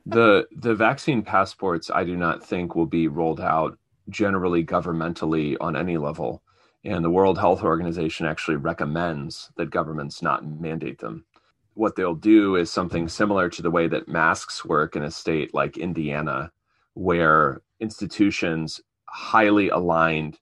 The 0.06 0.48
the 0.52 0.76
vaccine 0.76 1.22
passports, 1.22 1.90
I 1.90 2.04
do 2.04 2.16
not 2.16 2.44
think 2.44 2.76
will 2.76 2.86
be 2.86 3.08
rolled 3.08 3.42
out 3.42 3.78
generally 4.10 4.64
governmentally 4.64 5.58
on 5.60 5.76
any 5.76 5.98
level. 5.98 6.42
And 6.84 7.04
the 7.04 7.10
World 7.10 7.38
Health 7.38 7.64
Organization 7.64 8.26
actually 8.26 8.58
recommends 8.58 9.52
that 9.58 9.72
governments 9.72 10.22
not 10.22 10.46
mandate 10.46 11.00
them. 11.00 11.26
What 11.74 11.96
they'll 11.96 12.16
do 12.16 12.56
is 12.56 12.72
something 12.72 13.08
similar 13.08 13.50
to 13.50 13.62
the 13.62 13.72
way 13.72 13.88
that 13.88 14.08
masks 14.08 14.64
work 14.64 14.96
in 14.96 15.04
a 15.04 15.12
state 15.12 15.54
like 15.54 15.78
Indiana, 15.78 16.52
where 16.94 17.62
institutions 17.80 18.82
highly 19.06 19.70
aligned 19.70 20.40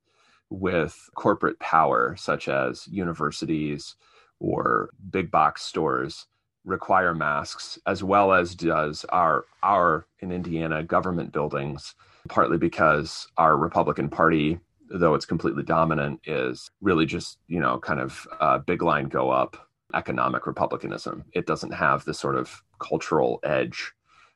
with 0.50 1.10
corporate 1.16 1.60
power, 1.60 2.16
such 2.18 2.48
as 2.48 2.88
universities 2.88 3.96
or 4.39 4.89
big 5.10 5.32
box 5.32 5.64
stores, 5.64 6.28
require 6.66 7.13
masks, 7.13 7.80
as 7.86 8.03
well 8.03 8.34
as 8.34 8.55
does 8.55 9.05
our 9.09 9.45
our 9.63 10.05
in 10.20 10.32
Indiana 10.32 10.84
government 10.84 11.32
buildings, 11.32 11.95
partly 12.28 12.57
because 12.57 13.28
our 13.38 13.57
Republican 13.57 14.09
Party, 14.09 14.59
though 14.89 15.13
it's 15.13 15.26
completely 15.26 15.63
dominant, 15.63 16.20
is 16.26 16.72
really 16.82 17.05
just 17.05 17.38
you 17.47 17.59
know 17.59 17.80
kind 17.80 17.99
of 17.99 18.28
uh, 18.39 18.57
big 18.59 18.82
line 18.82 19.07
go 19.07 19.30
up 19.30 19.70
economic 19.93 20.47
republicanism. 20.47 21.24
It 21.34 21.45
doesn't 21.45 21.74
have 21.74 22.03
the 22.05 22.13
sort 22.13 22.36
of 22.36 22.61
cultural 22.80 23.39
edge 23.43 23.93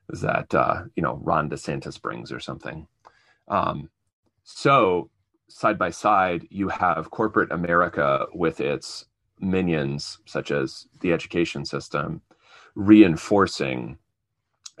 that 0.08 0.54
uh, 0.54 0.82
you 0.96 1.02
know 1.02 1.20
Ron 1.22 1.50
DeSantis 1.50 2.00
brings 2.00 2.32
or 2.32 2.40
something. 2.40 2.86
Um, 3.48 3.90
so 4.44 5.10
side 5.48 5.78
by 5.78 5.90
side, 5.90 6.46
you 6.50 6.68
have 6.68 7.10
corporate 7.10 7.52
America 7.52 8.26
with 8.32 8.60
its 8.60 9.06
minions, 9.40 10.18
such 10.26 10.50
as 10.50 10.86
the 11.00 11.12
education 11.12 11.64
system, 11.64 12.22
reinforcing 12.74 13.98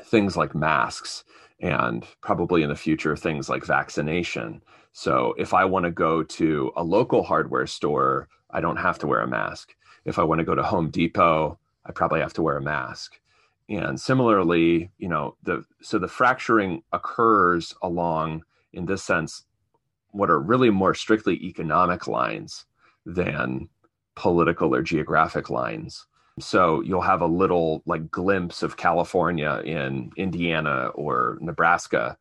things 0.04 0.36
like 0.36 0.54
masks 0.54 1.24
and 1.60 2.06
probably 2.22 2.62
in 2.62 2.68
the 2.68 2.76
future 2.76 3.16
things 3.16 3.48
like 3.48 3.64
vaccination. 3.64 4.62
So 4.92 5.34
if 5.38 5.52
I 5.54 5.64
want 5.64 5.84
to 5.84 5.90
go 5.90 6.22
to 6.22 6.72
a 6.76 6.82
local 6.82 7.22
hardware 7.22 7.66
store, 7.66 8.28
I 8.50 8.60
don't 8.60 8.76
have 8.76 8.98
to 9.00 9.06
wear 9.06 9.20
a 9.20 9.28
mask. 9.28 9.74
If 10.04 10.18
I 10.18 10.24
want 10.24 10.38
to 10.38 10.44
go 10.44 10.54
to 10.54 10.62
Home 10.62 10.90
Depot, 10.90 11.58
I 11.84 11.92
probably 11.92 12.20
have 12.20 12.32
to 12.34 12.42
wear 12.42 12.56
a 12.56 12.62
mask. 12.62 13.20
And 13.68 14.00
similarly, 14.00 14.90
you 14.98 15.08
know, 15.08 15.36
the 15.44 15.64
so 15.80 15.98
the 15.98 16.08
fracturing 16.08 16.82
occurs 16.92 17.74
along 17.82 18.42
in 18.72 18.86
this 18.86 19.02
sense 19.02 19.44
what 20.12 20.30
are 20.30 20.40
really 20.40 20.70
more 20.70 20.94
strictly 20.94 21.34
economic 21.44 22.08
lines 22.08 22.64
than 23.06 23.68
political 24.14 24.74
or 24.74 24.82
geographic 24.82 25.50
lines. 25.50 26.06
So 26.38 26.80
you'll 26.82 27.00
have 27.02 27.20
a 27.20 27.26
little 27.26 27.82
like 27.86 28.10
glimpse 28.10 28.62
of 28.62 28.76
California 28.76 29.62
in 29.64 30.12
Indiana 30.16 30.88
or 30.94 31.38
Nebraska 31.40 32.16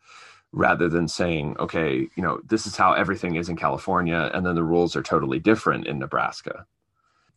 rather 0.52 0.90
than 0.90 1.08
saying, 1.08 1.56
okay, 1.60 2.08
you 2.16 2.24
know, 2.24 2.40
this 2.46 2.66
is 2.66 2.76
how 2.76 2.94
everything 2.94 3.36
is 3.36 3.50
in 3.50 3.56
California 3.56 4.32
and 4.34 4.46
then 4.46 4.56
the 4.56 4.64
rules 4.64 4.96
are 4.96 5.04
totally 5.04 5.40
different 5.40 5.88
in 5.88 6.00
Nebraska. 6.00 6.66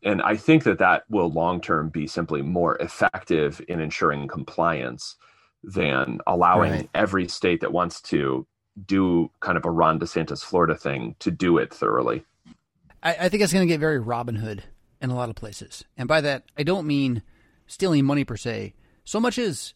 And 0.02 0.20
I 0.22 0.36
think 0.36 0.64
that 0.64 0.78
that 0.78 1.04
will 1.08 1.30
long 1.30 1.60
term 1.60 1.88
be 1.88 2.06
simply 2.06 2.42
more 2.42 2.76
effective 2.76 3.62
in 3.68 3.80
ensuring 3.80 4.26
compliance 4.28 5.16
than 5.62 6.18
allowing 6.26 6.72
right. 6.72 6.90
every 6.94 7.28
state 7.28 7.60
that 7.60 7.72
wants 7.72 8.00
to 8.02 8.46
do 8.86 9.30
kind 9.40 9.56
of 9.56 9.64
a 9.64 9.70
Ron 9.70 10.00
DeSantis 10.00 10.42
Florida 10.42 10.74
thing 10.74 11.14
to 11.20 11.30
do 11.30 11.58
it 11.58 11.72
thoroughly. 11.72 12.24
I, 13.02 13.16
I 13.20 13.28
think 13.28 13.42
it's 13.42 13.52
going 13.52 13.66
to 13.66 13.72
get 13.72 13.80
very 13.80 13.98
Robin 13.98 14.36
Hood 14.36 14.62
in 15.00 15.10
a 15.10 15.14
lot 15.14 15.28
of 15.28 15.36
places. 15.36 15.84
And 15.96 16.08
by 16.08 16.20
that, 16.20 16.44
I 16.56 16.62
don't 16.62 16.86
mean 16.86 17.22
stealing 17.66 18.04
money 18.04 18.24
per 18.24 18.36
se, 18.36 18.74
so 19.04 19.18
much 19.20 19.38
as, 19.38 19.74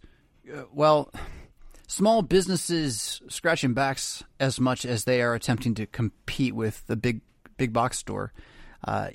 uh, 0.53 0.63
well, 0.73 1.13
small 1.89 2.23
businesses 2.23 3.21
scratching 3.29 3.75
backs 3.75 4.23
as 4.39 4.61
much 4.61 4.85
as 4.85 5.05
they 5.05 5.23
are 5.23 5.35
attempting 5.35 5.75
to 5.75 5.87
compete 5.87 6.55
with 6.55 6.87
the 6.87 6.97
big 6.97 7.21
big 7.57 7.73
box 7.73 7.99
store. 7.99 8.33
Uh, 8.85 9.09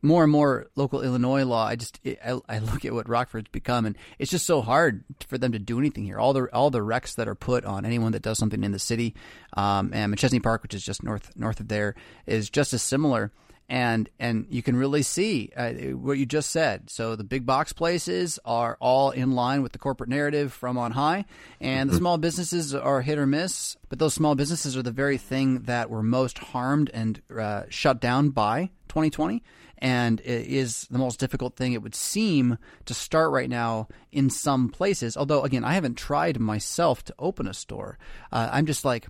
more 0.00 0.22
and 0.22 0.32
more 0.32 0.66
local 0.76 1.00
Illinois 1.00 1.44
law. 1.44 1.66
I 1.66 1.76
just 1.76 1.98
I, 2.04 2.38
I, 2.48 2.58
look 2.58 2.84
at 2.84 2.92
what 2.92 3.08
Rockford's 3.08 3.48
become, 3.48 3.86
and 3.86 3.96
it's 4.18 4.30
just 4.30 4.44
so 4.44 4.60
hard 4.60 5.02
for 5.26 5.38
them 5.38 5.52
to 5.52 5.58
do 5.58 5.78
anything 5.78 6.04
here. 6.04 6.18
All 6.18 6.32
the 6.32 6.44
all 6.52 6.70
the 6.70 6.82
wrecks 6.82 7.14
that 7.14 7.26
are 7.26 7.34
put 7.34 7.64
on 7.64 7.86
anyone 7.86 8.12
that 8.12 8.22
does 8.22 8.38
something 8.38 8.62
in 8.64 8.72
the 8.72 8.78
city, 8.78 9.14
um, 9.54 9.90
and 9.94 10.14
Machesney 10.14 10.42
Park, 10.42 10.62
which 10.62 10.74
is 10.74 10.84
just 10.84 11.02
north 11.02 11.34
north 11.36 11.60
of 11.60 11.68
there, 11.68 11.94
is 12.26 12.50
just 12.50 12.74
as 12.74 12.82
similar 12.82 13.32
and 13.68 14.08
and 14.18 14.46
you 14.50 14.62
can 14.62 14.76
really 14.76 15.02
see 15.02 15.50
uh, 15.56 15.72
what 15.72 16.18
you 16.18 16.26
just 16.26 16.50
said. 16.50 16.90
So 16.90 17.16
the 17.16 17.24
big 17.24 17.46
box 17.46 17.72
places 17.72 18.38
are 18.44 18.76
all 18.80 19.10
in 19.10 19.32
line 19.32 19.62
with 19.62 19.72
the 19.72 19.78
corporate 19.78 20.10
narrative 20.10 20.52
from 20.52 20.76
on 20.78 20.92
high, 20.92 21.24
and 21.60 21.88
the 21.88 21.94
mm-hmm. 21.94 21.98
small 21.98 22.18
businesses 22.18 22.74
are 22.74 23.00
hit 23.00 23.18
or 23.18 23.26
miss. 23.26 23.76
But 23.88 23.98
those 23.98 24.14
small 24.14 24.34
businesses 24.34 24.76
are 24.76 24.82
the 24.82 24.90
very 24.90 25.18
thing 25.18 25.62
that 25.62 25.90
were 25.90 26.02
most 26.02 26.38
harmed 26.38 26.90
and 26.92 27.20
uh, 27.36 27.64
shut 27.68 28.00
down 28.00 28.30
by 28.30 28.70
2020 28.88 29.42
and 29.84 30.20
it 30.20 30.46
is 30.46 30.86
the 30.90 30.96
most 30.96 31.20
difficult 31.20 31.56
thing 31.56 31.74
it 31.74 31.82
would 31.82 31.94
seem 31.94 32.56
to 32.86 32.94
start 32.94 33.30
right 33.32 33.50
now 33.50 33.86
in 34.12 34.30
some 34.30 34.70
places. 34.70 35.14
Although, 35.14 35.42
again, 35.42 35.62
I 35.62 35.74
haven't 35.74 35.98
tried 35.98 36.40
myself 36.40 37.04
to 37.04 37.14
open 37.18 37.46
a 37.46 37.52
store. 37.52 37.98
Uh, 38.32 38.48
I'm 38.50 38.64
just 38.64 38.86
like, 38.86 39.08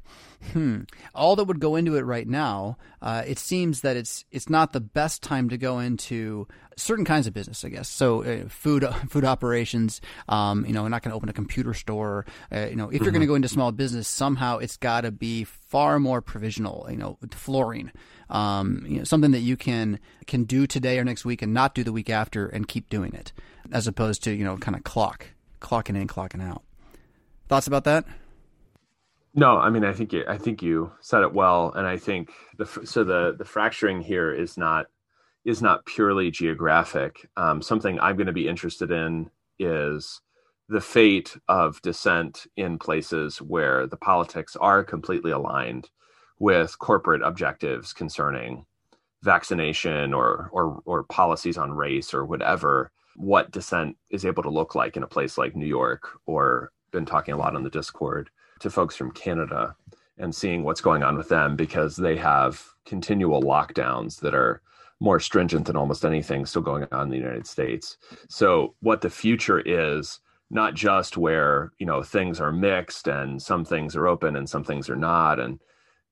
hmm, 0.53 0.81
all 1.15 1.37
that 1.37 1.45
would 1.45 1.61
go 1.61 1.77
into 1.77 1.95
it 1.95 2.01
right 2.01 2.27
now. 2.27 2.77
Uh, 3.01 3.23
it 3.25 3.39
seems 3.39 3.83
that 3.83 3.97
it's 3.97 4.25
it's 4.33 4.49
not 4.49 4.73
the 4.73 4.81
best 4.81 5.23
time 5.23 5.49
to 5.51 5.57
go 5.57 5.79
into 5.79 6.49
certain 6.77 7.05
kinds 7.05 7.29
of 7.29 7.35
business, 7.35 7.65
I 7.65 7.69
guess. 7.69 7.89
So, 7.89 8.25
uh, 8.25 8.49
food 8.49 8.85
food 9.09 9.25
operations. 9.25 10.01
Um, 10.29 10.67
you 10.67 10.73
know, 10.73 10.83
we're 10.83 10.89
not 10.89 11.05
going 11.05 11.11
to 11.11 11.17
open 11.17 11.29
a 11.29 11.35
computer 11.35 11.75
store. 11.75 12.27
Uh, 12.51 12.67
you 12.69 12.75
know, 12.75 12.89
if 12.89 13.01
you're 13.01 13.13
going 13.13 13.21
to 13.21 13.21
mm-hmm. 13.21 13.29
go 13.29 13.35
into 13.37 13.49
small 13.49 13.71
business, 13.71 14.09
somehow 14.09 14.59
it's 14.59 14.77
got 14.77 15.03
to 15.03 15.13
be 15.13 15.45
far 15.45 16.01
more 16.01 16.21
provisional. 16.21 16.89
You 16.91 16.97
know, 16.97 17.19
flooring 17.31 17.93
um, 18.35 18.85
you 18.87 18.99
know, 18.99 19.05
something 19.05 19.31
that 19.31 19.41
you 19.41 19.57
can 19.57 20.01
can 20.27 20.45
do 20.45 20.67
today 20.67 20.99
or 20.99 21.05
next 21.05 21.25
week 21.25 21.41
and 21.41 21.55
not 21.55 21.75
do 21.75 21.85
the 21.85 21.93
week 21.93 22.11
after 22.11 22.47
and 22.47 22.67
keep 22.67 22.91
doing 22.91 23.15
it, 23.15 23.33
as 23.73 23.87
opposed 23.87 24.25
to 24.25 24.33
you 24.33 24.45
know 24.45 24.57
kind 24.57 24.77
of 24.77 24.83
clock 24.83 25.29
clocking 25.61 25.97
in, 25.97 26.09
clocking 26.09 26.43
out. 26.43 26.63
Thoughts 27.49 27.69
about 27.69 27.85
that? 27.85 28.05
No, 29.35 29.57
I 29.57 29.71
mean 29.71 29.85
I 29.85 29.93
think 29.93 30.13
you, 30.13 30.25
I 30.29 30.37
think 30.37 30.63
you 30.63 30.93
said 31.01 31.23
it 31.23 31.33
well, 31.33 31.73
and 31.75 31.87
I 31.87 31.97
think 31.97 32.33
the 32.59 32.67
so 32.85 33.05
the 33.05 33.37
the 33.39 33.45
fracturing 33.45 34.01
here 34.01 34.35
is 34.35 34.59
not 34.59 34.87
is 35.45 35.63
not 35.63 35.87
purely 35.87 36.33
geographic. 36.33 37.29
Um, 37.37 37.63
something 37.63 38.01
I'm 38.01 38.17
going 38.17 38.27
to 38.27 38.33
be 38.33 38.49
interested 38.49 38.91
in 38.91 39.31
is 39.61 40.21
the 40.69 40.81
fate 40.81 41.37
of 41.49 41.81
dissent 41.83 42.47
in 42.57 42.79
places 42.79 43.41
where 43.41 43.87
the 43.87 43.99
politics 43.99 44.57
are 44.57 44.83
completely 44.83 45.31
aligned 45.31 45.89
with 46.39 46.79
corporate 46.79 47.23
objectives 47.23 47.93
concerning 47.93 48.67
vaccination 49.23 50.13
or 50.13 50.51
or 50.53 50.83
or 50.85 51.03
policies 51.05 51.57
on 51.57 51.73
race 51.73 52.13
or 52.13 52.25
whatever 52.25 52.91
what 53.17 53.51
dissent 53.51 53.97
is 54.11 54.25
able 54.25 54.43
to 54.43 54.51
look 54.51 54.75
like 54.75 54.97
in 54.97 55.03
a 55.03 55.09
place 55.09 55.39
like 55.39 55.57
New 55.57 55.67
York 55.67 56.11
or 56.27 56.73
been 56.91 57.07
talking 57.07 57.35
a 57.35 57.37
lot 57.37 57.55
on 57.55 57.63
the 57.63 57.71
discord 57.71 58.31
to 58.61 58.71
folks 58.71 58.97
from 58.97 59.13
Canada 59.13 59.75
and 60.19 60.35
seeing 60.35 60.63
what's 60.63 60.81
going 60.81 61.03
on 61.03 61.17
with 61.17 61.29
them 61.29 61.57
because 61.57 61.97
they 61.97 62.17
have 62.17 62.63
continual 62.87 63.43
lockdowns 63.43 64.21
that 64.21 64.35
are 64.35 64.63
more 65.01 65.19
stringent 65.19 65.67
than 65.67 65.77
almost 65.77 66.05
anything 66.05 66.47
still 66.47 66.63
going 66.63 66.87
on 66.93 67.03
in 67.03 67.11
the 67.11 67.17
United 67.17 67.47
States. 67.47 67.99
So 68.29 68.75
what 68.81 69.01
the 69.01 69.11
future 69.11 69.61
is 69.61 70.21
not 70.51 70.75
just 70.75 71.17
where, 71.17 71.73
you 71.79 71.87
know, 71.87 72.03
things 72.03 72.41
are 72.41 72.53
mixed 72.53 73.09
and 73.09 73.43
some 73.43 73.65
things 73.65 73.97
are 73.97 74.07
open 74.07 74.37
and 74.37 74.49
some 74.49 74.63
things 74.63 74.89
are 74.89 74.97
not 74.97 75.41
and 75.41 75.61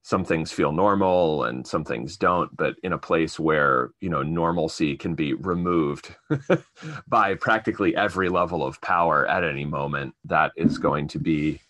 some 0.03 0.25
things 0.25 0.51
feel 0.51 0.73
normal 0.73 1.45
and 1.45 1.67
some 1.67 1.85
things 1.85 2.17
don't 2.17 2.55
but 2.57 2.75
in 2.83 2.93
a 2.93 2.99
place 2.99 3.39
where 3.39 3.91
you 4.01 4.11
know 4.11 4.23
normalcy 4.23 4.97
can 4.97 5.15
be 5.15 5.33
removed 5.35 6.15
by 7.09 7.35
practically 7.35 7.95
every 7.97 8.29
level 8.29 8.65
of 8.65 8.81
power 8.81 9.27
at 9.29 9.45
any 9.45 9.65
moment 9.65 10.15
that 10.25 10.53
is 10.57 10.79
going 10.79 11.07
to 11.09 11.19
be 11.19 11.61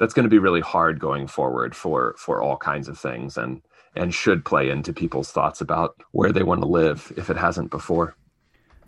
that's 0.00 0.14
going 0.14 0.24
to 0.24 0.30
be 0.30 0.38
really 0.38 0.60
hard 0.60 0.98
going 0.98 1.26
forward 1.26 1.74
for 1.74 2.14
for 2.18 2.42
all 2.42 2.56
kinds 2.56 2.88
of 2.88 2.98
things 2.98 3.36
and 3.36 3.62
and 3.94 4.12
should 4.12 4.44
play 4.44 4.70
into 4.70 4.92
people's 4.92 5.30
thoughts 5.30 5.60
about 5.60 6.02
where 6.10 6.32
they 6.32 6.42
want 6.42 6.60
to 6.60 6.66
live 6.66 7.12
if 7.16 7.30
it 7.30 7.36
hasn't 7.36 7.70
before. 7.70 8.16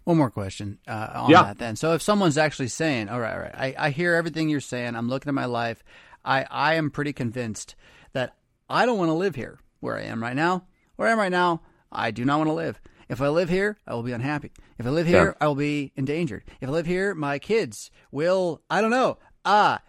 One 0.02 0.16
more 0.16 0.30
question 0.30 0.78
uh, 0.88 1.10
on 1.14 1.30
yeah. 1.30 1.44
that 1.44 1.58
then. 1.58 1.76
So 1.76 1.94
if 1.94 2.02
someone's 2.02 2.38
actually 2.38 2.68
saying 2.68 3.08
all 3.08 3.20
right 3.20 3.34
all 3.34 3.40
right 3.40 3.54
I, 3.54 3.74
I 3.78 3.90
hear 3.90 4.14
everything 4.14 4.48
you're 4.48 4.60
saying 4.60 4.96
i'm 4.96 5.08
looking 5.08 5.28
at 5.28 5.34
my 5.34 5.44
life. 5.44 5.84
I 6.24 6.46
i 6.50 6.74
am 6.74 6.90
pretty 6.90 7.12
convinced 7.12 7.76
that 8.12 8.34
I 8.68 8.86
don't 8.86 8.98
want 8.98 9.10
to 9.10 9.14
live 9.14 9.34
here 9.34 9.58
where 9.80 9.96
I 9.96 10.02
am 10.02 10.22
right 10.22 10.36
now. 10.36 10.64
Where 10.96 11.08
I 11.08 11.12
am 11.12 11.18
right 11.18 11.30
now, 11.30 11.62
I 11.92 12.10
do 12.10 12.24
not 12.24 12.38
want 12.38 12.48
to 12.48 12.54
live. 12.54 12.80
If 13.08 13.20
I 13.20 13.28
live 13.28 13.48
here, 13.48 13.78
I 13.86 13.94
will 13.94 14.02
be 14.02 14.12
unhappy. 14.12 14.50
If 14.78 14.86
I 14.86 14.90
live 14.90 15.06
here, 15.06 15.26
yeah. 15.26 15.44
I 15.44 15.46
will 15.46 15.54
be 15.54 15.92
endangered. 15.94 16.44
If 16.60 16.68
I 16.68 16.72
live 16.72 16.86
here, 16.86 17.14
my 17.14 17.38
kids 17.38 17.90
will, 18.10 18.62
I 18.68 18.80
don't 18.80 18.90
know. 18.90 19.18
Ah, 19.44 19.80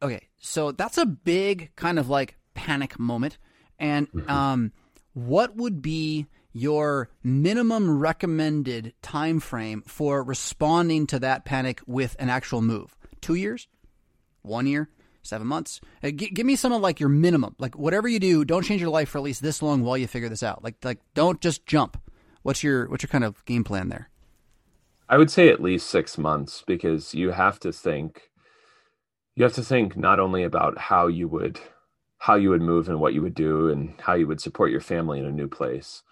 okay. 0.00 0.28
So 0.38 0.70
that's 0.70 0.98
a 0.98 1.06
big 1.06 1.74
kind 1.74 1.98
of 1.98 2.08
like 2.08 2.36
panic 2.54 2.98
moment. 2.98 3.38
And 3.78 4.10
mm-hmm. 4.12 4.30
um, 4.30 4.72
what 5.14 5.56
would 5.56 5.82
be 5.82 6.26
your 6.52 7.10
minimum 7.22 7.98
recommended 7.98 8.94
time 9.02 9.40
frame 9.40 9.82
for 9.86 10.22
responding 10.22 11.06
to 11.08 11.18
that 11.18 11.44
panic 11.44 11.80
with 11.86 12.14
an 12.20 12.30
actual 12.30 12.62
move? 12.62 12.96
Two 13.20 13.34
years? 13.34 13.66
One 14.42 14.66
year? 14.66 14.88
Seven 15.22 15.46
months. 15.46 15.80
Uh, 16.02 16.10
g- 16.10 16.30
give 16.30 16.46
me 16.46 16.56
some 16.56 16.72
of 16.72 16.80
like 16.80 17.00
your 17.00 17.08
minimum. 17.08 17.54
Like 17.58 17.76
whatever 17.78 18.08
you 18.08 18.18
do, 18.18 18.44
don't 18.44 18.64
change 18.64 18.80
your 18.80 18.90
life 18.90 19.10
for 19.10 19.18
at 19.18 19.24
least 19.24 19.42
this 19.42 19.62
long 19.62 19.82
while 19.82 19.96
you 19.98 20.06
figure 20.06 20.28
this 20.28 20.42
out. 20.42 20.62
Like 20.64 20.76
like 20.84 20.98
don't 21.14 21.40
just 21.40 21.66
jump. 21.66 22.00
What's 22.42 22.62
your 22.62 22.88
what's 22.88 23.02
your 23.02 23.08
kind 23.08 23.24
of 23.24 23.44
game 23.44 23.64
plan 23.64 23.88
there? 23.88 24.08
I 25.08 25.18
would 25.18 25.30
say 25.30 25.48
at 25.48 25.62
least 25.62 25.90
six 25.90 26.16
months 26.16 26.62
because 26.66 27.14
you 27.14 27.30
have 27.30 27.58
to 27.60 27.72
think 27.72 28.30
you 29.34 29.44
have 29.44 29.54
to 29.54 29.62
think 29.62 29.96
not 29.96 30.20
only 30.20 30.44
about 30.44 30.78
how 30.78 31.06
you 31.06 31.28
would 31.28 31.60
how 32.18 32.34
you 32.34 32.50
would 32.50 32.62
move 32.62 32.88
and 32.88 33.00
what 33.00 33.14
you 33.14 33.22
would 33.22 33.34
do 33.34 33.68
and 33.70 33.94
how 34.00 34.14
you 34.14 34.26
would 34.26 34.40
support 34.40 34.70
your 34.70 34.80
family 34.80 35.18
in 35.18 35.24
a 35.24 35.32
new 35.32 35.48
place 35.48 36.02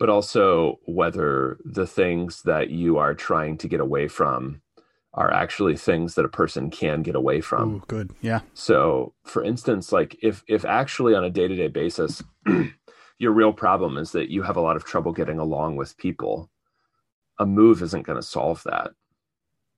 but 0.00 0.08
also 0.08 0.80
whether 0.86 1.58
the 1.62 1.86
things 1.86 2.42
that 2.42 2.70
you 2.70 2.96
are 2.96 3.14
trying 3.14 3.58
to 3.58 3.68
get 3.68 3.80
away 3.80 4.08
from 4.08 4.62
are 5.14 5.32
actually 5.32 5.76
things 5.76 6.14
that 6.14 6.24
a 6.24 6.28
person 6.28 6.70
can 6.70 7.02
get 7.02 7.16
away 7.16 7.40
from. 7.40 7.76
Ooh, 7.76 7.82
good. 7.88 8.12
Yeah. 8.20 8.40
So, 8.54 9.12
for 9.24 9.42
instance, 9.42 9.92
like 9.92 10.16
if 10.22 10.44
if 10.46 10.64
actually 10.64 11.14
on 11.14 11.24
a 11.24 11.30
day-to-day 11.30 11.68
basis 11.68 12.22
your 13.18 13.32
real 13.32 13.52
problem 13.52 13.98
is 13.98 14.12
that 14.12 14.30
you 14.30 14.42
have 14.42 14.56
a 14.56 14.60
lot 14.60 14.76
of 14.76 14.84
trouble 14.84 15.12
getting 15.12 15.38
along 15.38 15.76
with 15.76 15.96
people, 15.98 16.50
a 17.38 17.46
move 17.46 17.82
isn't 17.82 18.06
going 18.06 18.18
to 18.18 18.26
solve 18.26 18.62
that. 18.64 18.92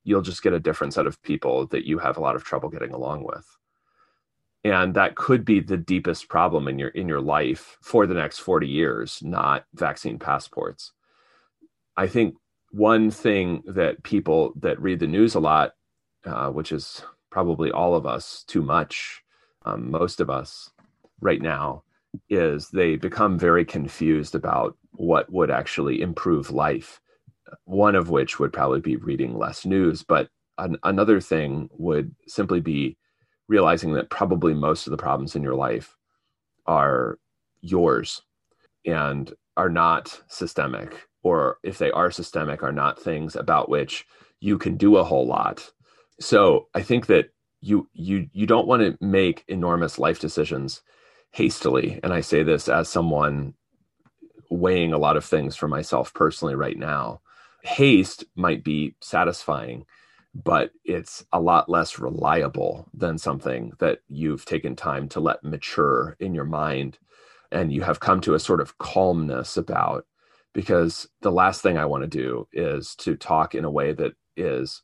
You'll 0.03 0.21
just 0.21 0.43
get 0.43 0.53
a 0.53 0.59
different 0.59 0.93
set 0.93 1.07
of 1.07 1.21
people 1.23 1.67
that 1.67 1.85
you 1.85 1.99
have 1.99 2.17
a 2.17 2.21
lot 2.21 2.35
of 2.35 2.43
trouble 2.43 2.69
getting 2.69 2.93
along 2.93 3.23
with. 3.23 3.45
And 4.63 4.93
that 4.93 5.15
could 5.15 5.43
be 5.43 5.59
the 5.59 5.77
deepest 5.77 6.29
problem 6.29 6.69
in 6.69 6.79
your 6.79 6.89
in 6.89 7.07
your 7.07 7.21
life 7.21 7.77
for 7.81 8.07
the 8.07 8.13
next 8.13 8.39
40 8.39 8.67
years, 8.67 9.19
not 9.21 9.65
vaccine 9.73 10.19
passports. 10.19 10.93
I 11.97 12.07
think 12.07 12.35
one 12.73 13.11
thing 13.11 13.61
that 13.67 14.01
people 14.01 14.51
that 14.59 14.81
read 14.81 14.99
the 14.99 15.05
news 15.05 15.35
a 15.35 15.39
lot, 15.39 15.73
uh, 16.25 16.49
which 16.49 16.71
is 16.71 17.03
probably 17.29 17.71
all 17.71 17.93
of 17.95 18.07
us 18.07 18.43
too 18.47 18.63
much, 18.63 19.21
um, 19.63 19.91
most 19.91 20.19
of 20.19 20.31
us 20.31 20.71
right 21.21 21.41
now, 21.41 21.83
is 22.29 22.69
they 22.69 22.95
become 22.95 23.37
very 23.37 23.63
confused 23.63 24.33
about 24.33 24.75
what 24.93 25.31
would 25.31 25.51
actually 25.51 26.01
improve 26.01 26.49
life. 26.49 26.99
One 27.65 27.93
of 27.93 28.09
which 28.09 28.39
would 28.39 28.51
probably 28.51 28.81
be 28.81 28.95
reading 28.95 29.37
less 29.37 29.67
news, 29.67 30.03
but 30.03 30.29
an, 30.57 30.77
another 30.83 31.21
thing 31.21 31.69
would 31.73 32.15
simply 32.27 32.59
be 32.59 32.97
realizing 33.47 33.93
that 33.93 34.09
probably 34.09 34.55
most 34.55 34.87
of 34.87 34.91
the 34.91 34.97
problems 34.97 35.35
in 35.35 35.43
your 35.43 35.55
life 35.55 35.95
are 36.65 37.19
yours 37.61 38.23
and 38.83 39.31
are 39.57 39.69
not 39.69 40.19
systemic 40.27 41.07
or 41.23 41.57
if 41.63 41.77
they 41.77 41.91
are 41.91 42.11
systemic, 42.11 42.63
are 42.63 42.71
not 42.71 43.01
things 43.01 43.35
about 43.35 43.69
which 43.69 44.05
you 44.39 44.57
can 44.57 44.77
do 44.77 44.97
a 44.97 45.03
whole 45.03 45.25
lot. 45.25 45.71
So 46.19 46.67
I 46.73 46.81
think 46.81 47.07
that 47.07 47.29
you 47.61 47.89
you 47.93 48.27
you 48.33 48.45
don't 48.45 48.67
want 48.67 48.81
to 48.81 49.05
make 49.05 49.45
enormous 49.47 49.97
life 49.97 50.19
decisions 50.19 50.81
hastily. 51.31 51.99
And 52.03 52.13
I 52.13 52.21
say 52.21 52.43
this 52.43 52.67
as 52.67 52.89
someone 52.89 53.53
weighing 54.49 54.93
a 54.93 54.97
lot 54.97 55.17
of 55.17 55.25
things 55.25 55.55
for 55.55 55.67
myself 55.67 56.13
personally 56.13 56.55
right 56.55 56.77
now. 56.77 57.21
Haste 57.63 58.25
might 58.35 58.63
be 58.63 58.95
satisfying, 59.01 59.85
but 60.35 60.71
it's 60.83 61.25
a 61.31 61.39
lot 61.39 61.69
less 61.69 61.97
reliable 61.97 62.89
than 62.93 63.17
something 63.17 63.71
that 63.79 63.99
you've 64.09 64.45
taken 64.45 64.75
time 64.75 65.07
to 65.09 65.21
let 65.21 65.43
mature 65.43 66.17
in 66.19 66.35
your 66.35 66.45
mind 66.45 66.99
and 67.51 67.71
you 67.71 67.81
have 67.83 67.99
come 67.99 68.19
to 68.21 68.33
a 68.33 68.39
sort 68.39 68.59
of 68.59 68.77
calmness 68.79 69.55
about 69.57 70.05
because 70.53 71.07
the 71.21 71.31
last 71.31 71.61
thing 71.61 71.77
I 71.77 71.85
want 71.85 72.03
to 72.03 72.07
do 72.07 72.47
is 72.53 72.95
to 72.97 73.15
talk 73.15 73.55
in 73.55 73.65
a 73.65 73.71
way 73.71 73.93
that 73.93 74.13
is 74.37 74.81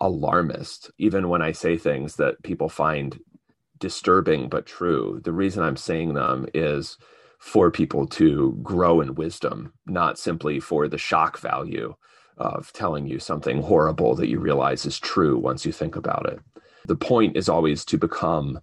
alarmist, 0.00 0.90
even 0.98 1.28
when 1.28 1.42
I 1.42 1.52
say 1.52 1.76
things 1.76 2.16
that 2.16 2.42
people 2.42 2.68
find 2.68 3.18
disturbing 3.78 4.48
but 4.48 4.66
true. 4.66 5.20
The 5.24 5.32
reason 5.32 5.62
I'm 5.62 5.76
saying 5.76 6.14
them 6.14 6.46
is 6.54 6.96
for 7.38 7.70
people 7.70 8.06
to 8.06 8.58
grow 8.62 9.00
in 9.00 9.14
wisdom, 9.14 9.72
not 9.86 10.18
simply 10.18 10.60
for 10.60 10.88
the 10.88 10.98
shock 10.98 11.38
value 11.38 11.94
of 12.38 12.72
telling 12.72 13.06
you 13.06 13.18
something 13.18 13.62
horrible 13.62 14.14
that 14.14 14.28
you 14.28 14.38
realize 14.38 14.86
is 14.86 14.98
true 14.98 15.38
once 15.38 15.66
you 15.66 15.72
think 15.72 15.96
about 15.96 16.26
it. 16.26 16.38
The 16.86 16.96
point 16.96 17.36
is 17.36 17.48
always 17.48 17.84
to 17.86 17.98
become 17.98 18.60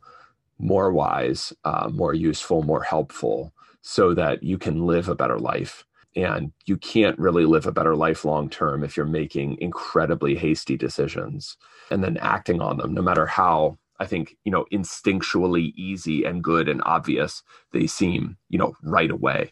more 0.60 0.92
wise, 0.92 1.54
uh, 1.66 1.90
more 1.94 2.14
useful, 2.14 2.64
more 2.64 2.84
helpful, 2.84 3.54
so 3.82 4.14
that 4.16 4.44
you 4.44 4.58
can 4.58 4.86
live 4.86 5.10
a 5.10 5.16
better 5.16 5.40
life 5.40 5.86
and 6.18 6.52
you 6.66 6.76
can't 6.78 7.18
really 7.20 7.46
live 7.46 7.68
a 7.68 7.72
better 7.72 7.96
life 7.96 8.26
long 8.26 8.50
term 8.50 8.84
if 8.84 8.98
you're 8.98 9.06
making 9.06 9.58
incredibly 9.62 10.36
hasty 10.36 10.76
decisions 10.76 11.56
and 11.92 12.04
then 12.04 12.18
acting 12.18 12.60
on 12.62 12.78
them 12.78 12.94
no 12.94 13.02
matter 13.02 13.26
how 13.26 13.78
i 14.00 14.06
think 14.06 14.36
you 14.44 14.52
know 14.52 14.66
instinctually 14.74 15.74
easy 15.76 16.24
and 16.24 16.44
good 16.44 16.68
and 16.68 16.82
obvious 16.86 17.44
they 17.72 17.88
seem 17.88 18.38
you 18.50 18.58
know 18.58 18.74
right 18.82 19.12
away. 19.12 19.52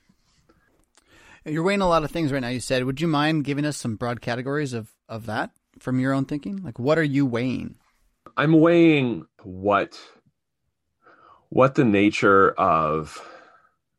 You're 1.47 1.63
weighing 1.63 1.82
a 1.82 1.88
lot 1.88 2.03
of 2.03 2.09
things 2.09 2.32
right 2.32 2.39
now 2.39 2.47
you 2.47 2.59
said. 2.59 2.86
Would 2.86 2.99
you 2.99 3.07
mind 3.07 3.43
giving 3.43 3.66
us 3.66 3.78
some 3.78 3.95
broad 3.95 4.20
categories 4.22 4.74
of 4.74 4.91
of 5.07 5.28
that 5.28 5.51
from 5.80 5.99
your 5.99 6.11
own 6.13 6.26
thinking? 6.26 6.63
Like 6.63 6.80
what 6.80 6.97
are 6.97 7.03
you 7.03 7.26
weighing? 7.26 7.76
I'm 8.36 8.59
weighing 8.59 9.26
what 9.43 9.99
what 11.49 11.76
the 11.76 11.86
nature 11.86 12.51
of 12.51 13.22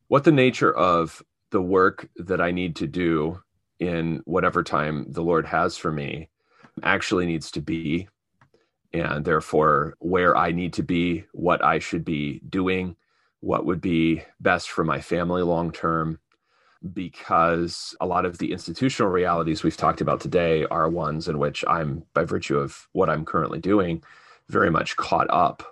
what 0.09 0.25
the 0.25 0.33
nature 0.33 0.75
of 0.75 1.23
the 1.57 1.63
work 1.63 2.07
that 2.17 2.39
I 2.39 2.51
need 2.51 2.77
to 2.77 2.87
do 2.87 3.43
in 3.79 4.21
whatever 4.27 4.63
time 4.63 5.07
the 5.09 5.23
Lord 5.23 5.47
has 5.47 5.79
for 5.79 5.91
me 5.91 6.29
actually 6.83 7.25
needs 7.25 7.51
to 7.53 7.63
be, 7.63 8.09
and 8.93 9.25
therefore 9.25 9.95
where 9.99 10.37
I 10.37 10.53
need 10.53 10.75
to 10.75 10.83
be, 10.83 11.25
what 11.33 11.65
I 11.65 11.79
should 11.79 12.05
be 12.05 12.43
doing, 12.47 12.95
what 13.41 13.65
would 13.65 13.81
be 13.81 14.23
best 14.39 14.69
for 14.69 14.85
my 14.85 15.01
family 15.01 15.41
long 15.41 15.73
term. 15.73 16.19
Because 16.93 17.97
a 18.03 18.07
lot 18.07 18.27
of 18.27 18.37
the 18.37 18.53
institutional 18.53 19.11
realities 19.11 19.63
we've 19.63 19.79
talked 19.79 20.03
about 20.03 20.21
today 20.21 20.67
are 20.67 20.91
ones 20.91 21.27
in 21.27 21.39
which 21.39 21.65
I'm, 21.67 22.05
by 22.13 22.25
virtue 22.25 22.59
of 22.59 22.87
what 22.93 23.09
I'm 23.09 23.25
currently 23.25 23.61
doing, 23.61 24.05
very 24.51 24.71
much 24.71 24.95
caught 24.97 25.31
up. 25.31 25.63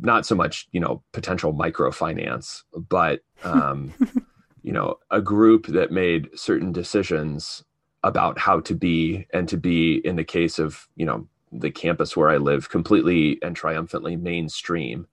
Not 0.00 0.26
so 0.26 0.34
much, 0.34 0.66
you 0.72 0.80
know, 0.80 1.04
potential 1.12 1.54
microfinance, 1.54 2.64
but 2.74 3.20
um, 3.44 3.94
you 4.62 4.72
know 4.72 4.96
a 5.10 5.20
group 5.20 5.66
that 5.68 5.90
made 5.92 6.28
certain 6.38 6.72
decisions 6.72 7.64
about 8.02 8.38
how 8.38 8.60
to 8.60 8.74
be 8.74 9.26
and 9.32 9.48
to 9.48 9.56
be 9.56 9.96
in 10.06 10.16
the 10.16 10.24
case 10.24 10.58
of 10.58 10.88
you 10.96 11.06
know 11.06 11.26
the 11.52 11.70
campus 11.70 12.16
where 12.16 12.30
i 12.30 12.36
live 12.36 12.70
completely 12.70 13.38
and 13.42 13.56
triumphantly 13.56 14.16
mainstream 14.16 15.06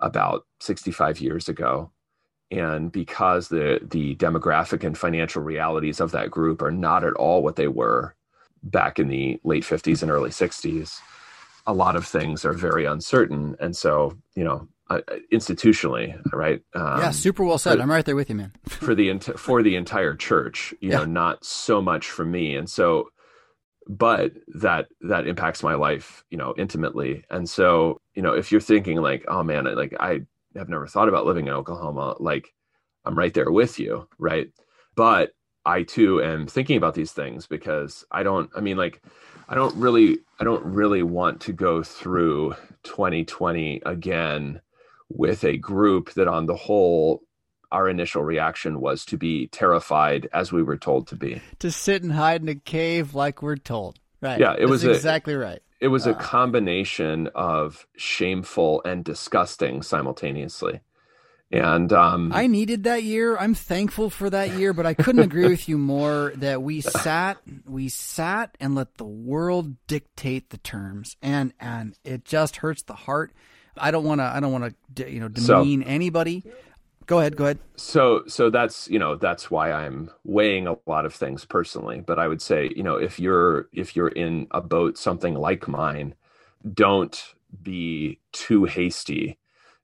about 0.00 0.46
65 0.60 1.20
years 1.20 1.48
ago. 1.48 1.90
And 2.50 2.90
because 2.90 3.48
the 3.48 3.78
the 3.88 4.16
demographic 4.16 4.82
and 4.84 4.98
financial 4.98 5.42
realities 5.42 6.00
of 6.00 6.10
that 6.12 6.30
group 6.30 6.62
are 6.62 6.72
not 6.72 7.04
at 7.04 7.14
all 7.14 7.42
what 7.42 7.56
they 7.56 7.68
were 7.68 8.16
back 8.64 8.98
in 8.98 9.08
the 9.08 9.40
late 9.44 9.62
50s 9.62 10.02
and 10.02 10.10
early 10.10 10.30
60s 10.30 10.98
a 11.66 11.72
lot 11.72 11.96
of 11.96 12.06
things 12.06 12.44
are 12.44 12.52
very 12.52 12.84
uncertain. 12.84 13.56
And 13.60 13.76
so 13.76 14.16
you 14.34 14.42
know 14.44 14.68
uh, 14.90 15.00
institutionally, 15.32 16.20
right? 16.32 16.62
Um, 16.74 17.00
yeah, 17.00 17.10
super 17.10 17.44
well 17.44 17.58
said. 17.58 17.76
For, 17.76 17.82
I'm 17.82 17.90
right 17.90 18.04
there 18.04 18.16
with 18.16 18.28
you, 18.28 18.34
man. 18.34 18.52
for 18.68 18.94
the 18.94 19.16
for 19.36 19.62
the 19.62 19.76
entire 19.76 20.14
church, 20.16 20.74
you 20.80 20.90
yeah. 20.90 20.98
know, 20.98 21.04
not 21.04 21.44
so 21.44 21.80
much 21.80 22.10
for 22.10 22.24
me, 22.24 22.56
and 22.56 22.68
so, 22.68 23.08
but 23.86 24.32
that 24.48 24.88
that 25.02 25.28
impacts 25.28 25.62
my 25.62 25.74
life, 25.74 26.24
you 26.30 26.36
know, 26.36 26.54
intimately. 26.58 27.24
And 27.30 27.48
so, 27.48 28.00
you 28.14 28.22
know, 28.22 28.32
if 28.32 28.50
you're 28.50 28.60
thinking 28.60 29.00
like, 29.00 29.24
oh 29.28 29.44
man, 29.44 29.64
like 29.76 29.94
I 30.00 30.22
have 30.56 30.68
never 30.68 30.88
thought 30.88 31.08
about 31.08 31.24
living 31.24 31.46
in 31.46 31.52
Oklahoma, 31.52 32.16
like 32.18 32.52
I'm 33.04 33.16
right 33.16 33.32
there 33.32 33.52
with 33.52 33.78
you, 33.78 34.08
right? 34.18 34.48
But 34.96 35.30
I 35.64 35.84
too 35.84 36.20
am 36.20 36.48
thinking 36.48 36.76
about 36.76 36.94
these 36.94 37.12
things 37.12 37.46
because 37.46 38.04
I 38.10 38.24
don't. 38.24 38.50
I 38.56 38.60
mean, 38.60 38.76
like, 38.76 39.02
I 39.48 39.54
don't 39.54 39.76
really, 39.76 40.18
I 40.40 40.44
don't 40.44 40.64
really 40.64 41.04
want 41.04 41.40
to 41.42 41.52
go 41.52 41.84
through 41.84 42.56
2020 42.82 43.82
again 43.86 44.60
with 45.10 45.44
a 45.44 45.56
group 45.56 46.12
that 46.14 46.28
on 46.28 46.46
the 46.46 46.56
whole 46.56 47.22
our 47.72 47.88
initial 47.88 48.22
reaction 48.22 48.80
was 48.80 49.04
to 49.04 49.16
be 49.16 49.46
terrified 49.48 50.28
as 50.32 50.50
we 50.50 50.62
were 50.62 50.76
told 50.76 51.06
to 51.08 51.16
be. 51.16 51.40
To 51.60 51.70
sit 51.70 52.02
and 52.02 52.12
hide 52.12 52.42
in 52.42 52.48
a 52.48 52.54
cave 52.54 53.14
like 53.14 53.42
we're 53.42 53.56
told. 53.56 53.98
Right. 54.20 54.40
Yeah 54.40 54.54
it 54.54 54.60
That's 54.60 54.70
was 54.70 54.84
exactly 54.84 55.34
a, 55.34 55.38
right. 55.38 55.62
it 55.80 55.88
was 55.88 56.06
uh, 56.06 56.10
a 56.10 56.14
combination 56.14 57.28
of 57.34 57.86
shameful 57.96 58.82
and 58.84 59.04
disgusting 59.04 59.82
simultaneously. 59.82 60.80
And 61.52 61.92
um, 61.92 62.30
I 62.32 62.46
needed 62.46 62.84
that 62.84 63.02
year. 63.02 63.36
I'm 63.36 63.54
thankful 63.54 64.08
for 64.08 64.30
that 64.30 64.52
year, 64.52 64.72
but 64.72 64.86
I 64.86 64.94
couldn't 64.94 65.24
agree 65.24 65.48
with 65.48 65.68
you 65.68 65.78
more 65.78 66.32
that 66.36 66.62
we 66.62 66.80
sat, 66.80 67.38
we 67.66 67.88
sat 67.88 68.56
and 68.60 68.76
let 68.76 68.94
the 68.98 69.04
world 69.04 69.74
dictate 69.88 70.50
the 70.50 70.58
terms, 70.58 71.16
and 71.20 71.52
and 71.58 71.96
it 72.04 72.24
just 72.24 72.56
hurts 72.56 72.82
the 72.82 72.94
heart 72.94 73.32
I 73.80 73.90
don't 73.90 74.04
want 74.04 74.20
to. 74.20 74.24
I 74.24 74.40
don't 74.40 74.52
want 74.52 74.74
to. 74.96 75.10
You 75.10 75.20
know, 75.20 75.28
demean 75.28 75.82
so, 75.82 75.88
anybody. 75.88 76.44
Go 77.06 77.18
ahead. 77.18 77.36
Go 77.36 77.44
ahead. 77.44 77.58
So, 77.76 78.22
so 78.26 78.50
that's 78.50 78.88
you 78.88 78.98
know 78.98 79.16
that's 79.16 79.50
why 79.50 79.72
I'm 79.72 80.10
weighing 80.24 80.66
a 80.66 80.76
lot 80.86 81.06
of 81.06 81.14
things 81.14 81.44
personally. 81.44 82.00
But 82.00 82.18
I 82.18 82.28
would 82.28 82.42
say 82.42 82.70
you 82.74 82.82
know 82.82 82.96
if 82.96 83.18
you're 83.18 83.68
if 83.72 83.96
you're 83.96 84.08
in 84.08 84.46
a 84.50 84.60
boat 84.60 84.98
something 84.98 85.34
like 85.34 85.66
mine, 85.66 86.14
don't 86.72 87.34
be 87.62 88.20
too 88.32 88.64
hasty 88.64 89.38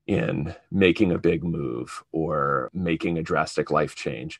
in 0.05 0.55
making 0.71 1.11
a 1.11 1.17
big 1.17 1.43
move 1.43 2.03
or 2.13 2.69
making 2.73 3.17
a 3.17 3.23
drastic 3.23 3.71
life 3.71 3.93
change 3.93 4.39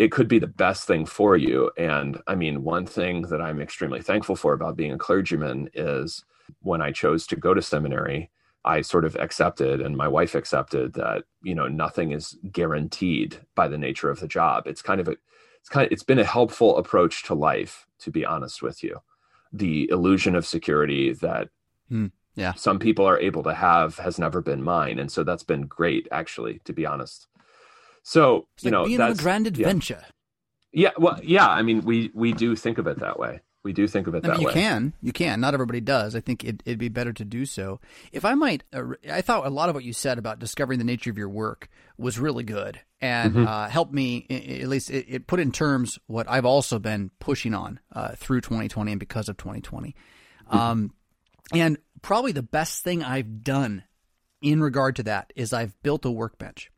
it 0.00 0.10
could 0.10 0.28
be 0.28 0.38
the 0.38 0.46
best 0.46 0.86
thing 0.86 1.04
for 1.04 1.36
you. 1.36 1.70
And 1.76 2.22
I 2.26 2.34
mean, 2.34 2.64
one 2.64 2.86
thing 2.86 3.20
that 3.24 3.42
I'm 3.42 3.60
extremely 3.60 4.00
thankful 4.00 4.34
for 4.34 4.54
about 4.54 4.74
being 4.74 4.92
a 4.92 4.98
clergyman 4.98 5.68
is 5.74 6.24
when 6.62 6.80
I 6.80 6.90
chose 6.90 7.26
to 7.26 7.36
go 7.36 7.52
to 7.52 7.60
seminary, 7.60 8.30
I 8.64 8.82
sort 8.82 9.04
of 9.04 9.16
accepted 9.16 9.80
and 9.80 9.96
my 9.96 10.06
wife 10.08 10.34
accepted 10.34 10.92
that, 10.94 11.24
you 11.42 11.54
know, 11.54 11.66
nothing 11.68 12.12
is 12.12 12.36
guaranteed 12.52 13.40
by 13.54 13.68
the 13.68 13.78
nature 13.78 14.10
of 14.10 14.20
the 14.20 14.28
job. 14.28 14.66
It's 14.66 14.82
kind 14.82 15.00
of 15.00 15.08
a, 15.08 15.16
it's 15.60 15.68
kind 15.70 15.86
of, 15.86 15.92
it's 15.92 16.02
been 16.02 16.18
a 16.18 16.24
helpful 16.24 16.76
approach 16.78 17.22
to 17.24 17.34
life, 17.34 17.86
to 18.00 18.10
be 18.10 18.24
honest 18.24 18.62
with 18.62 18.82
you. 18.82 18.98
the 19.52 19.88
illusion 19.90 20.34
of 20.36 20.46
security 20.46 21.12
that 21.12 21.48
Hmm. 21.88 22.06
Yeah. 22.36 22.54
some 22.54 22.78
people 22.78 23.04
are 23.04 23.18
able 23.18 23.42
to 23.42 23.52
have 23.54 23.98
has 23.98 24.16
never 24.18 24.40
been 24.40 24.62
mine. 24.62 24.98
And 25.00 25.10
so 25.10 25.24
that's 25.24 25.42
been 25.42 25.62
great, 25.62 26.06
actually, 26.12 26.60
to 26.66 26.72
be 26.72 26.86
honest. 26.86 27.26
So, 28.04 28.46
It's 28.54 28.64
you 28.64 28.70
like 28.70 28.72
know, 28.72 28.84
being 28.86 29.00
on 29.00 29.06
a 29.06 29.10
that's, 29.10 29.20
grand 29.22 29.46
yeah. 29.46 29.50
adventure. 29.50 30.04
yeah, 30.72 30.90
well, 30.96 31.18
yeah. 31.22 31.48
I 31.48 31.62
mean, 31.62 31.80
we, 31.82 32.10
we 32.14 32.32
do 32.32 32.54
think 32.54 32.78
of 32.78 32.86
it 32.86 33.00
that 33.00 33.18
way. 33.18 33.40
We 33.62 33.74
do 33.74 33.86
think 33.86 34.06
of 34.06 34.14
it 34.14 34.24
I 34.24 34.28
that 34.28 34.32
mean, 34.32 34.40
you 34.40 34.46
way. 34.46 34.52
can, 34.54 34.94
you 35.02 35.12
can. 35.12 35.38
Not 35.40 35.52
everybody 35.52 35.80
does. 35.82 36.16
I 36.16 36.20
think 36.20 36.44
it, 36.44 36.62
it'd 36.64 36.78
be 36.78 36.88
better 36.88 37.12
to 37.12 37.24
do 37.26 37.44
so. 37.44 37.78
If 38.10 38.24
I 38.24 38.32
might, 38.34 38.64
uh, 38.72 38.84
I 39.10 39.20
thought 39.20 39.46
a 39.46 39.50
lot 39.50 39.68
of 39.68 39.74
what 39.74 39.84
you 39.84 39.92
said 39.92 40.16
about 40.16 40.38
discovering 40.38 40.78
the 40.78 40.84
nature 40.84 41.10
of 41.10 41.18
your 41.18 41.28
work 41.28 41.68
was 41.98 42.18
really 42.18 42.42
good 42.44 42.80
and 43.02 43.34
Mm-hmm. 43.34 43.46
uh, 43.46 43.68
helped 43.68 43.92
me. 43.92 44.26
At 44.62 44.68
least 44.68 44.90
it, 44.90 45.06
it 45.08 45.26
put 45.26 45.40
in 45.40 45.52
terms 45.52 45.98
what 46.06 46.26
I've 46.28 46.46
also 46.46 46.78
been 46.78 47.10
pushing 47.18 47.52
on 47.52 47.80
uh, 47.92 48.12
through 48.16 48.40
2020 48.40 48.92
and 48.92 48.98
because 49.00 49.28
of 49.28 49.36
2020. 49.36 49.94
Mm-hmm. 50.50 50.56
Um, 50.58 50.94
and 51.52 51.76
probably 52.00 52.32
the 52.32 52.42
best 52.42 52.82
thing 52.82 53.02
I've 53.02 53.44
done 53.44 53.84
in 54.40 54.62
regard 54.62 54.96
to 54.96 55.02
that 55.02 55.32
is 55.36 55.52
I've 55.52 55.80
built 55.82 56.06
a 56.06 56.10
workbench. 56.10 56.70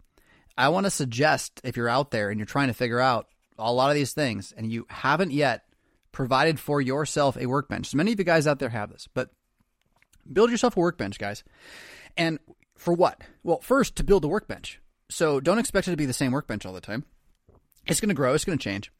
I 0.58 0.68
want 0.68 0.86
to 0.86 0.90
suggest 0.90 1.60
if 1.62 1.76
you're 1.76 1.88
out 1.88 2.10
there 2.10 2.30
and 2.30 2.40
you're 2.40 2.46
trying 2.46 2.68
to 2.68 2.74
figure 2.74 3.00
out 3.00 3.28
a 3.58 3.72
lot 3.72 3.90
of 3.90 3.94
these 3.94 4.12
things 4.12 4.52
and 4.56 4.70
you 4.70 4.84
haven't 4.88 5.30
yet 5.30 5.62
provided 6.12 6.60
for 6.60 6.80
yourself 6.80 7.36
a 7.36 7.46
workbench. 7.46 7.88
So 7.88 7.96
many 7.96 8.12
of 8.12 8.18
you 8.18 8.24
guys 8.24 8.46
out 8.46 8.58
there 8.58 8.68
have 8.68 8.90
this, 8.90 9.08
but 9.12 9.30
build 10.30 10.50
yourself 10.50 10.76
a 10.76 10.80
workbench, 10.80 11.18
guys. 11.18 11.42
And 12.16 12.38
for 12.76 12.92
what? 12.92 13.22
Well, 13.42 13.60
first 13.60 13.96
to 13.96 14.04
build 14.04 14.24
a 14.24 14.28
workbench. 14.28 14.80
So 15.10 15.40
don't 15.40 15.58
expect 15.58 15.88
it 15.88 15.92
to 15.92 15.96
be 15.96 16.06
the 16.06 16.12
same 16.12 16.32
workbench 16.32 16.64
all 16.64 16.72
the 16.72 16.80
time. 16.80 17.04
It's 17.86 18.00
going 18.00 18.10
to 18.10 18.14
grow, 18.14 18.34
it's 18.34 18.44
going 18.44 18.58
to 18.58 18.62
change. 18.62 18.92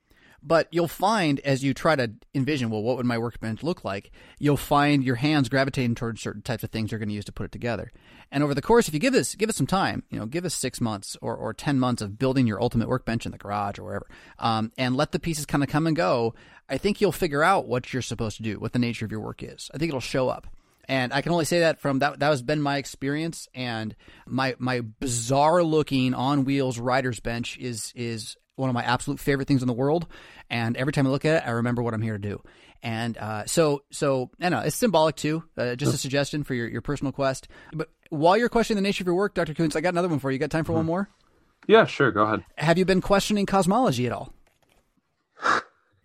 But 0.43 0.69
you'll 0.71 0.89
find 0.89 1.39
as 1.41 1.63
you 1.63 1.73
try 1.73 1.95
to 1.95 2.11
envision, 2.35 2.71
well, 2.71 2.83
what 2.83 2.97
would 2.97 3.07
my 3.07 3.19
workbench 3.19 3.63
look 3.63 3.85
like? 3.85 4.11
You'll 4.39 4.57
find 4.57 5.05
your 5.05 5.17
hands 5.17 5.49
gravitating 5.49 5.95
towards 5.95 6.21
certain 6.21 6.43
types 6.43 6.65
of 6.65 6.71
things 6.71 6.91
you're 6.91 6.99
going 6.99 7.09
to 7.09 7.15
use 7.15 7.25
to 7.27 7.33
put 7.33 7.47
it 7.47 7.53
together. 7.53 7.93
And 8.33 8.43
over 8.43 8.55
the 8.55 8.63
course, 8.63 8.89
if 8.89 8.95
you 8.95 9.01
give 9.01 9.13
this 9.13 9.35
give 9.35 9.51
it 9.51 9.55
some 9.55 9.67
time, 9.67 10.03
you 10.11 10.19
know, 10.19 10.27
give 10.27 10.45
us 10.45 10.55
six 10.55 10.81
months 10.81 11.17
or, 11.21 11.37
or 11.37 11.53
ten 11.53 11.79
months 11.79 12.03
of 12.03 12.19
building 12.19 12.47
your 12.47 12.61
ultimate 12.61 12.89
workbench 12.89 13.27
in 13.27 13.33
the 13.33 13.39
garage 13.39 13.79
or 13.79 13.85
wherever, 13.85 14.07
um, 14.39 14.73
and 14.79 14.97
let 14.97 15.13
the 15.13 15.21
pieces 15.21 15.47
kind 15.47 15.63
of 15.63 15.69
come 15.69 15.87
and 15.87 15.95
go. 15.95 16.35
I 16.69 16.79
think 16.79 17.01
you'll 17.01 17.13
figure 17.13 17.43
out 17.43 17.69
what 17.69 17.93
you're 17.93 18.03
supposed 18.03 18.39
to 18.39 18.43
do, 18.43 18.59
what 18.59 18.73
the 18.73 18.79
nature 18.79 19.05
of 19.05 19.11
your 19.11 19.21
work 19.21 19.43
is. 19.43 19.71
I 19.75 19.79
think 19.79 19.91
it'll 19.91 20.01
show 20.01 20.29
up. 20.29 20.47
And 20.89 21.13
I 21.13 21.23
can 21.23 21.33
only 21.33 21.45
say 21.45 21.61
that 21.61 21.81
from 21.81 22.01
that 22.01 22.19
that 22.19 22.29
has 22.29 22.43
been 22.43 22.61
my 22.61 22.79
experience 22.79 23.49
and 23.55 23.95
my 24.27 24.57
my 24.59 24.81
bizarre 24.81 25.63
looking 25.63 26.15
on 26.15 26.45
wheels 26.45 26.79
writer's 26.79 27.21
bench 27.21 27.57
is 27.59 27.93
is 27.95 28.37
one 28.57 28.69
of 28.69 28.75
my 28.75 28.83
absolute 28.83 29.19
favorite 29.21 29.49
things 29.49 29.63
in 29.63 29.69
the 29.69 29.75
world. 29.75 30.07
And 30.51 30.77
every 30.77 30.93
time 30.93 31.07
I 31.07 31.11
look 31.11 31.25
at 31.25 31.43
it, 31.43 31.47
I 31.49 31.53
remember 31.53 31.83
what 31.83 31.95
I'm 31.95 32.03
here 32.03 32.19
to 32.19 32.29
do. 32.29 32.43
And 32.83 33.17
uh, 33.17 33.47
so 33.47 33.83
so 33.91 34.31
I 34.41 34.49
know 34.49 34.61
it's 34.61 34.75
symbolic 34.77 35.17
too. 35.17 35.45
Uh, 35.57 35.77
just 35.77 35.95
a 35.95 35.99
suggestion 35.99 36.43
for 36.45 36.55
your, 36.55 36.69
your 36.69 36.81
personal 36.83 37.13
quest. 37.13 37.49
But 37.73 37.89
while 38.11 38.37
you're 38.37 38.49
questioning 38.49 38.83
the 38.83 38.87
nature 38.89 39.03
of 39.03 39.07
your 39.07 39.15
work, 39.15 39.35
Dr. 39.35 39.55
Koontz, 39.55 39.77
I 39.77 39.81
got 39.81 39.91
another 39.91 40.09
one 40.09 40.19
for 40.19 40.31
you. 40.31 40.35
You 40.35 40.39
got 40.41 40.51
time 40.51 40.65
for 40.65 40.73
one 40.73 40.87
more? 40.87 41.09
Yeah, 41.69 41.87
sure. 41.87 42.11
Go 42.11 42.23
ahead. 42.23 42.45
Have 42.59 42.79
you 42.79 42.85
been 42.85 43.01
questioning 43.01 43.47
cosmology 43.47 44.07
at 44.07 44.13
all? 44.13 44.33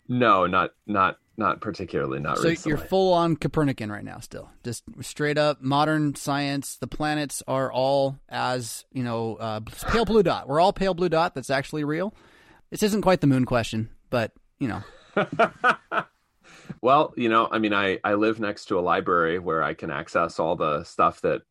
No, 0.07 0.45
not, 0.45 0.71
not, 0.85 1.17
not 1.35 1.59
particularly. 1.61 2.19
Not 2.19 2.37
So 2.37 2.47
recently. 2.49 2.69
you're 2.77 2.87
full 2.87 3.13
on 3.13 3.35
Copernican 3.35 3.91
right 3.91 4.03
now, 4.03 4.19
still, 4.19 4.49
just 4.63 4.83
straight 5.01 5.37
up 5.37 5.61
modern 5.61 6.15
science. 6.15 6.77
The 6.77 6.87
planets 6.87 7.43
are 7.47 7.71
all 7.71 8.17
as 8.29 8.85
you 8.93 9.03
know, 9.03 9.35
uh, 9.35 9.59
pale 9.89 10.05
blue 10.05 10.23
dot. 10.23 10.47
We're 10.47 10.61
all 10.61 10.71
pale 10.73 10.93
blue 10.93 11.09
dot. 11.09 11.35
That's 11.35 11.49
actually 11.49 11.83
real. 11.83 12.13
This 12.69 12.83
isn't 12.83 13.01
quite 13.01 13.21
the 13.21 13.27
moon 13.27 13.45
question, 13.45 13.89
but 14.09 14.31
you 14.59 14.67
know, 14.67 14.83
Well, 16.81 17.13
you 17.17 17.29
know, 17.29 17.47
I 17.51 17.59
mean, 17.59 17.73
I, 17.73 17.99
I 18.03 18.13
live 18.15 18.39
next 18.39 18.65
to 18.65 18.79
a 18.79 18.81
library 18.81 19.39
where 19.39 19.63
I 19.63 19.73
can 19.73 19.89
access 19.89 20.39
all 20.39 20.55
the 20.55 20.83
stuff 20.83 21.21
that 21.21 21.41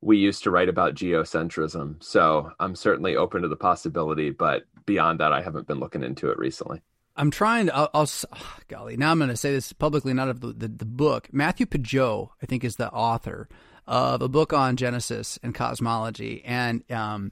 we 0.00 0.18
used 0.18 0.42
to 0.44 0.50
write 0.50 0.68
about 0.68 0.94
geocentrism. 0.94 2.02
So 2.02 2.50
I'm 2.58 2.74
certainly 2.74 3.16
open 3.16 3.42
to 3.42 3.48
the 3.48 3.56
possibility, 3.56 4.30
but 4.30 4.64
beyond 4.86 5.20
that, 5.20 5.32
I 5.32 5.42
haven't 5.42 5.66
been 5.66 5.78
looking 5.78 6.02
into 6.02 6.30
it 6.30 6.38
recently. 6.38 6.80
I'm 7.14 7.30
trying 7.30 7.66
to. 7.66 7.76
I'll, 7.76 7.90
I'll 7.92 8.02
s- 8.02 8.24
oh, 8.32 8.56
golly, 8.68 8.96
now 8.96 9.10
I'm 9.10 9.18
going 9.18 9.28
to 9.30 9.36
say 9.36 9.52
this 9.52 9.72
publicly, 9.72 10.14
not 10.14 10.28
of 10.28 10.40
the, 10.40 10.48
the, 10.48 10.68
the 10.68 10.84
book. 10.86 11.28
Matthieu 11.32 11.66
Pageau, 11.66 12.30
I 12.42 12.46
think, 12.46 12.64
is 12.64 12.76
the 12.76 12.90
author 12.90 13.48
of 13.86 14.22
a 14.22 14.28
book 14.28 14.52
on 14.54 14.76
Genesis 14.76 15.38
and 15.42 15.54
cosmology, 15.54 16.42
and 16.44 16.90
um, 16.90 17.30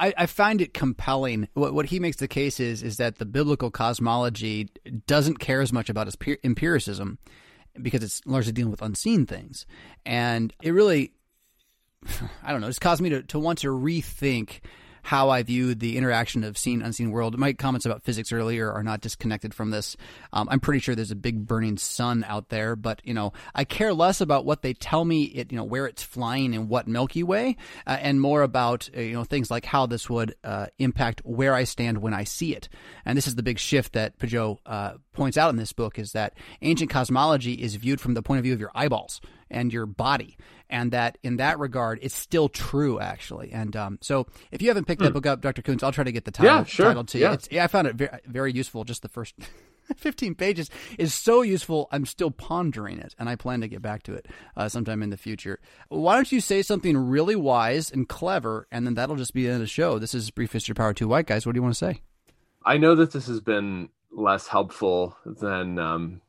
I, 0.00 0.14
I 0.16 0.26
find 0.26 0.60
it 0.62 0.72
compelling. 0.72 1.48
What, 1.52 1.74
what 1.74 1.86
he 1.86 2.00
makes 2.00 2.16
the 2.16 2.26
case 2.26 2.58
is 2.58 2.82
is 2.82 2.96
that 2.96 3.18
the 3.18 3.26
biblical 3.26 3.70
cosmology 3.70 4.68
doesn't 5.06 5.38
care 5.38 5.60
as 5.60 5.72
much 5.72 5.90
about 5.90 6.12
empiricism 6.42 7.18
because 7.80 8.02
it's 8.02 8.20
largely 8.24 8.52
dealing 8.52 8.70
with 8.70 8.82
unseen 8.82 9.26
things, 9.26 9.66
and 10.06 10.52
it 10.62 10.72
really 10.72 11.12
I 12.42 12.50
don't 12.50 12.60
know, 12.60 12.68
it's 12.68 12.78
caused 12.78 13.02
me 13.02 13.10
to, 13.10 13.22
to 13.24 13.38
want 13.38 13.58
to 13.60 13.68
rethink 13.68 14.60
how 15.02 15.30
I 15.30 15.42
view 15.42 15.74
the 15.74 15.96
interaction 15.96 16.44
of 16.44 16.58
seen 16.58 16.82
unseen 16.82 17.10
world. 17.10 17.38
My 17.38 17.52
comments 17.52 17.86
about 17.86 18.02
physics 18.02 18.32
earlier 18.32 18.70
are 18.70 18.82
not 18.82 19.00
disconnected 19.00 19.54
from 19.54 19.70
this. 19.70 19.96
Um, 20.32 20.48
I'm 20.50 20.60
pretty 20.60 20.80
sure 20.80 20.94
there's 20.94 21.10
a 21.10 21.16
big 21.16 21.46
burning 21.46 21.78
sun 21.78 22.24
out 22.26 22.48
there, 22.48 22.76
but 22.76 23.00
you 23.04 23.14
know, 23.14 23.32
I 23.54 23.64
care 23.64 23.92
less 23.92 24.20
about 24.20 24.44
what 24.44 24.62
they 24.62 24.74
tell 24.74 25.04
me. 25.04 25.24
It 25.24 25.52
you 25.52 25.58
know 25.58 25.64
where 25.64 25.86
it's 25.86 26.02
flying 26.02 26.54
and 26.54 26.68
what 26.68 26.88
Milky 26.88 27.22
Way, 27.22 27.56
uh, 27.86 27.98
and 28.00 28.20
more 28.20 28.42
about 28.42 28.88
uh, 28.96 29.00
you 29.00 29.14
know 29.14 29.24
things 29.24 29.50
like 29.50 29.64
how 29.64 29.86
this 29.86 30.08
would 30.08 30.34
uh, 30.44 30.66
impact 30.78 31.22
where 31.24 31.54
I 31.54 31.64
stand 31.64 31.98
when 31.98 32.14
I 32.14 32.24
see 32.24 32.54
it. 32.54 32.68
And 33.04 33.16
this 33.16 33.26
is 33.26 33.34
the 33.34 33.42
big 33.42 33.58
shift 33.58 33.92
that 33.94 34.18
Pageau 34.18 34.58
uh, 34.66 34.94
points 35.12 35.36
out 35.36 35.50
in 35.50 35.56
this 35.56 35.72
book: 35.72 35.98
is 35.98 36.12
that 36.12 36.34
ancient 36.62 36.90
cosmology 36.90 37.54
is 37.54 37.74
viewed 37.74 38.00
from 38.00 38.14
the 38.14 38.22
point 38.22 38.38
of 38.38 38.44
view 38.44 38.54
of 38.54 38.60
your 38.60 38.72
eyeballs 38.74 39.20
and 39.50 39.72
your 39.72 39.86
body 39.86 40.36
and 40.70 40.92
that 40.92 41.18
in 41.22 41.36
that 41.36 41.58
regard 41.58 41.98
it's 42.02 42.14
still 42.14 42.48
true 42.48 42.98
actually. 43.00 43.52
And 43.52 43.74
um, 43.76 43.98
so 44.00 44.26
if 44.50 44.62
you 44.62 44.68
haven't 44.68 44.86
picked 44.86 45.02
that 45.02 45.12
book 45.12 45.26
up 45.26 45.40
dr 45.40 45.60
Koontz, 45.62 45.82
i'll 45.82 45.92
try 45.92 46.04
to 46.04 46.12
get 46.12 46.24
the 46.24 46.30
title, 46.30 46.52
Hmm. 46.52 46.58
Yeah, 46.60 46.64
sure. 46.64 46.86
title 46.86 47.04
to 47.04 47.18
you. 47.18 47.24
Yeah. 47.24 47.32
It's, 47.34 47.48
yeah 47.50 47.64
i 47.64 47.66
found 47.66 47.86
it 47.88 47.96
very, 47.96 48.18
very 48.26 48.52
useful 48.52 48.84
just 48.84 49.02
the 49.02 49.08
first 49.08 49.34
15 49.96 50.36
pages. 50.36 50.70
Is 50.98 51.12
so 51.14 51.42
useful 51.42 51.88
i'm 51.90 52.06
still 52.06 52.30
pondering 52.30 52.98
it 52.98 53.14
and 53.18 53.28
i 53.28 53.34
plan 53.36 53.60
to 53.62 53.68
get 53.68 53.82
back 53.82 54.02
to 54.04 54.14
it 54.14 54.26
uh, 54.56 54.68
sometime 54.68 55.02
in 55.02 55.10
the 55.10 55.16
future. 55.16 55.58
Why 55.88 56.14
don't 56.14 56.30
you 56.30 56.40
say 56.40 56.62
something 56.62 56.96
really 56.96 57.36
wise 57.36 57.90
and 57.90 58.08
clever 58.08 58.66
and 58.70 58.86
then 58.86 58.94
that'll 58.94 59.16
just 59.16 59.34
be 59.34 59.42
the 59.42 59.48
end 59.48 59.56
of 59.56 59.60
the 59.62 59.66
show. 59.66 59.98
This 59.98 60.14
is 60.14 60.30
brief 60.30 60.52
history 60.52 60.74
power 60.74 60.94
two 60.94 61.08
white 61.08 61.26
guys. 61.26 61.44
What 61.44 61.52
do 61.52 61.58
you 61.58 61.62
want 61.62 61.74
to 61.74 61.78
say? 61.78 62.02
I 62.64 62.76
know 62.78 62.94
that 62.94 63.10
this 63.12 63.26
has 63.26 63.40
been 63.40 63.88
less 64.12 64.46
helpful 64.46 65.16
than 65.24 65.78
um, 65.78 66.20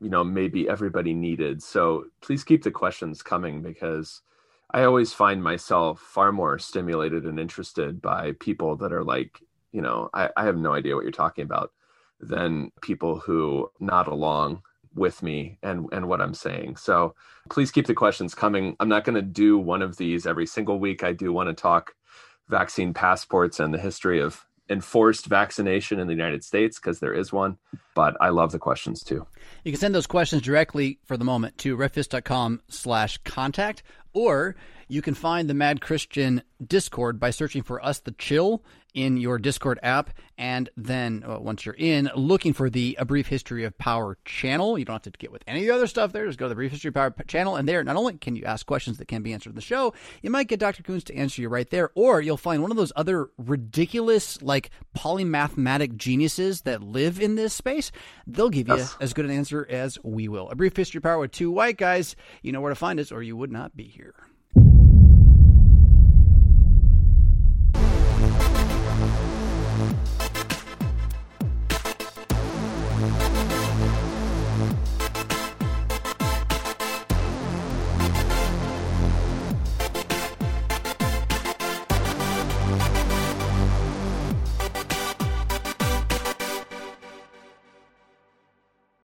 you 0.00 0.08
know 0.08 0.24
maybe 0.24 0.68
everybody 0.68 1.14
needed. 1.14 1.62
So 1.62 2.06
please 2.20 2.44
keep 2.44 2.62
the 2.62 2.70
questions 2.70 3.22
coming 3.22 3.62
because 3.62 4.22
I 4.70 4.84
always 4.84 5.12
find 5.12 5.42
myself 5.42 6.00
far 6.00 6.32
more 6.32 6.58
stimulated 6.58 7.24
and 7.24 7.38
interested 7.38 8.02
by 8.02 8.32
people 8.40 8.76
that 8.76 8.92
are 8.92 9.04
like, 9.04 9.40
you 9.72 9.80
know, 9.80 10.10
I, 10.12 10.30
I 10.36 10.44
have 10.44 10.56
no 10.56 10.72
idea 10.72 10.94
what 10.94 11.04
you're 11.04 11.12
talking 11.12 11.44
about 11.44 11.72
than 12.20 12.72
people 12.82 13.18
who 13.18 13.70
nod 13.78 14.08
along 14.08 14.62
with 14.94 15.22
me 15.22 15.58
and 15.62 15.86
and 15.92 16.08
what 16.08 16.20
I'm 16.20 16.34
saying. 16.34 16.76
So 16.76 17.14
please 17.50 17.70
keep 17.70 17.86
the 17.86 17.94
questions 17.94 18.34
coming. 18.34 18.76
I'm 18.80 18.88
not 18.88 19.04
going 19.04 19.14
to 19.14 19.22
do 19.22 19.58
one 19.58 19.82
of 19.82 19.96
these 19.96 20.26
every 20.26 20.46
single 20.46 20.78
week. 20.78 21.04
I 21.04 21.12
do 21.12 21.32
want 21.32 21.48
to 21.48 21.54
talk 21.54 21.94
vaccine 22.48 22.94
passports 22.94 23.60
and 23.60 23.72
the 23.72 23.78
history 23.78 24.20
of 24.20 24.46
enforced 24.68 25.26
vaccination 25.26 26.00
in 26.00 26.06
the 26.06 26.14
United 26.14 26.42
States 26.42 26.78
because 26.78 26.98
there 26.98 27.14
is 27.14 27.32
one. 27.32 27.58
But 27.94 28.16
I 28.20 28.30
love 28.30 28.52
the 28.52 28.58
questions 28.58 29.02
too. 29.02 29.26
You 29.66 29.72
can 29.72 29.80
send 29.80 29.96
those 29.96 30.06
questions 30.06 30.42
directly 30.42 31.00
for 31.06 31.16
the 31.16 31.24
moment 31.24 31.58
to 31.58 31.76
revfisk.com 31.76 32.62
slash 32.68 33.18
contact, 33.24 33.82
or 34.16 34.56
you 34.88 35.02
can 35.02 35.14
find 35.14 35.50
the 35.50 35.54
Mad 35.54 35.80
Christian 35.80 36.42
Discord 36.64 37.20
by 37.20 37.30
searching 37.30 37.62
for 37.62 37.84
Us 37.84 37.98
the 37.98 38.12
Chill 38.12 38.62
in 38.94 39.18
your 39.18 39.38
Discord 39.38 39.78
app. 39.82 40.10
And 40.38 40.70
then 40.76 41.22
uh, 41.26 41.38
once 41.38 41.66
you're 41.66 41.74
in, 41.76 42.08
looking 42.14 42.54
for 42.54 42.70
the 42.70 42.96
A 42.98 43.04
Brief 43.04 43.26
History 43.26 43.64
of 43.64 43.76
Power 43.76 44.16
channel. 44.24 44.78
You 44.78 44.84
don't 44.86 44.94
have 45.04 45.12
to 45.12 45.18
get 45.18 45.32
with 45.32 45.42
any 45.46 45.60
of 45.60 45.66
the 45.66 45.74
other 45.74 45.86
stuff 45.86 46.12
there. 46.12 46.24
Just 46.26 46.38
go 46.38 46.46
to 46.46 46.50
the 46.50 46.54
Brief 46.54 46.70
History 46.70 46.88
of 46.88 46.94
Power 46.94 47.14
channel. 47.26 47.56
And 47.56 47.68
there, 47.68 47.82
not 47.84 47.96
only 47.96 48.16
can 48.16 48.36
you 48.36 48.44
ask 48.44 48.64
questions 48.64 48.96
that 48.98 49.08
can 49.08 49.22
be 49.22 49.34
answered 49.34 49.50
in 49.50 49.56
the 49.56 49.60
show, 49.60 49.92
you 50.22 50.30
might 50.30 50.48
get 50.48 50.60
Dr. 50.60 50.82
Koontz 50.82 51.04
to 51.04 51.14
answer 51.16 51.42
you 51.42 51.48
right 51.48 51.68
there, 51.68 51.90
or 51.94 52.20
you'll 52.22 52.36
find 52.38 52.62
one 52.62 52.70
of 52.70 52.76
those 52.78 52.92
other 52.96 53.28
ridiculous, 53.36 54.40
like 54.40 54.70
polymathematic 54.96 55.96
geniuses 55.96 56.62
that 56.62 56.82
live 56.82 57.20
in 57.20 57.34
this 57.34 57.52
space. 57.52 57.90
They'll 58.26 58.50
give 58.50 58.68
you 58.68 58.76
Yes. 58.76 58.96
as 59.00 59.12
good 59.12 59.24
an 59.24 59.30
answer 59.30 59.66
as 59.68 59.98
we 60.02 60.28
will. 60.28 60.48
A 60.50 60.54
Brief 60.54 60.76
History 60.76 60.98
of 60.98 61.02
Power 61.02 61.18
with 61.18 61.32
two 61.32 61.50
white 61.50 61.76
guys. 61.76 62.16
You 62.42 62.52
know 62.52 62.60
where 62.60 62.70
to 62.70 62.76
find 62.76 62.98
us, 63.00 63.10
or 63.12 63.22
you 63.22 63.36
would 63.36 63.52
not 63.52 63.76
be 63.76 63.84
here 63.84 64.05
year. 64.06 64.35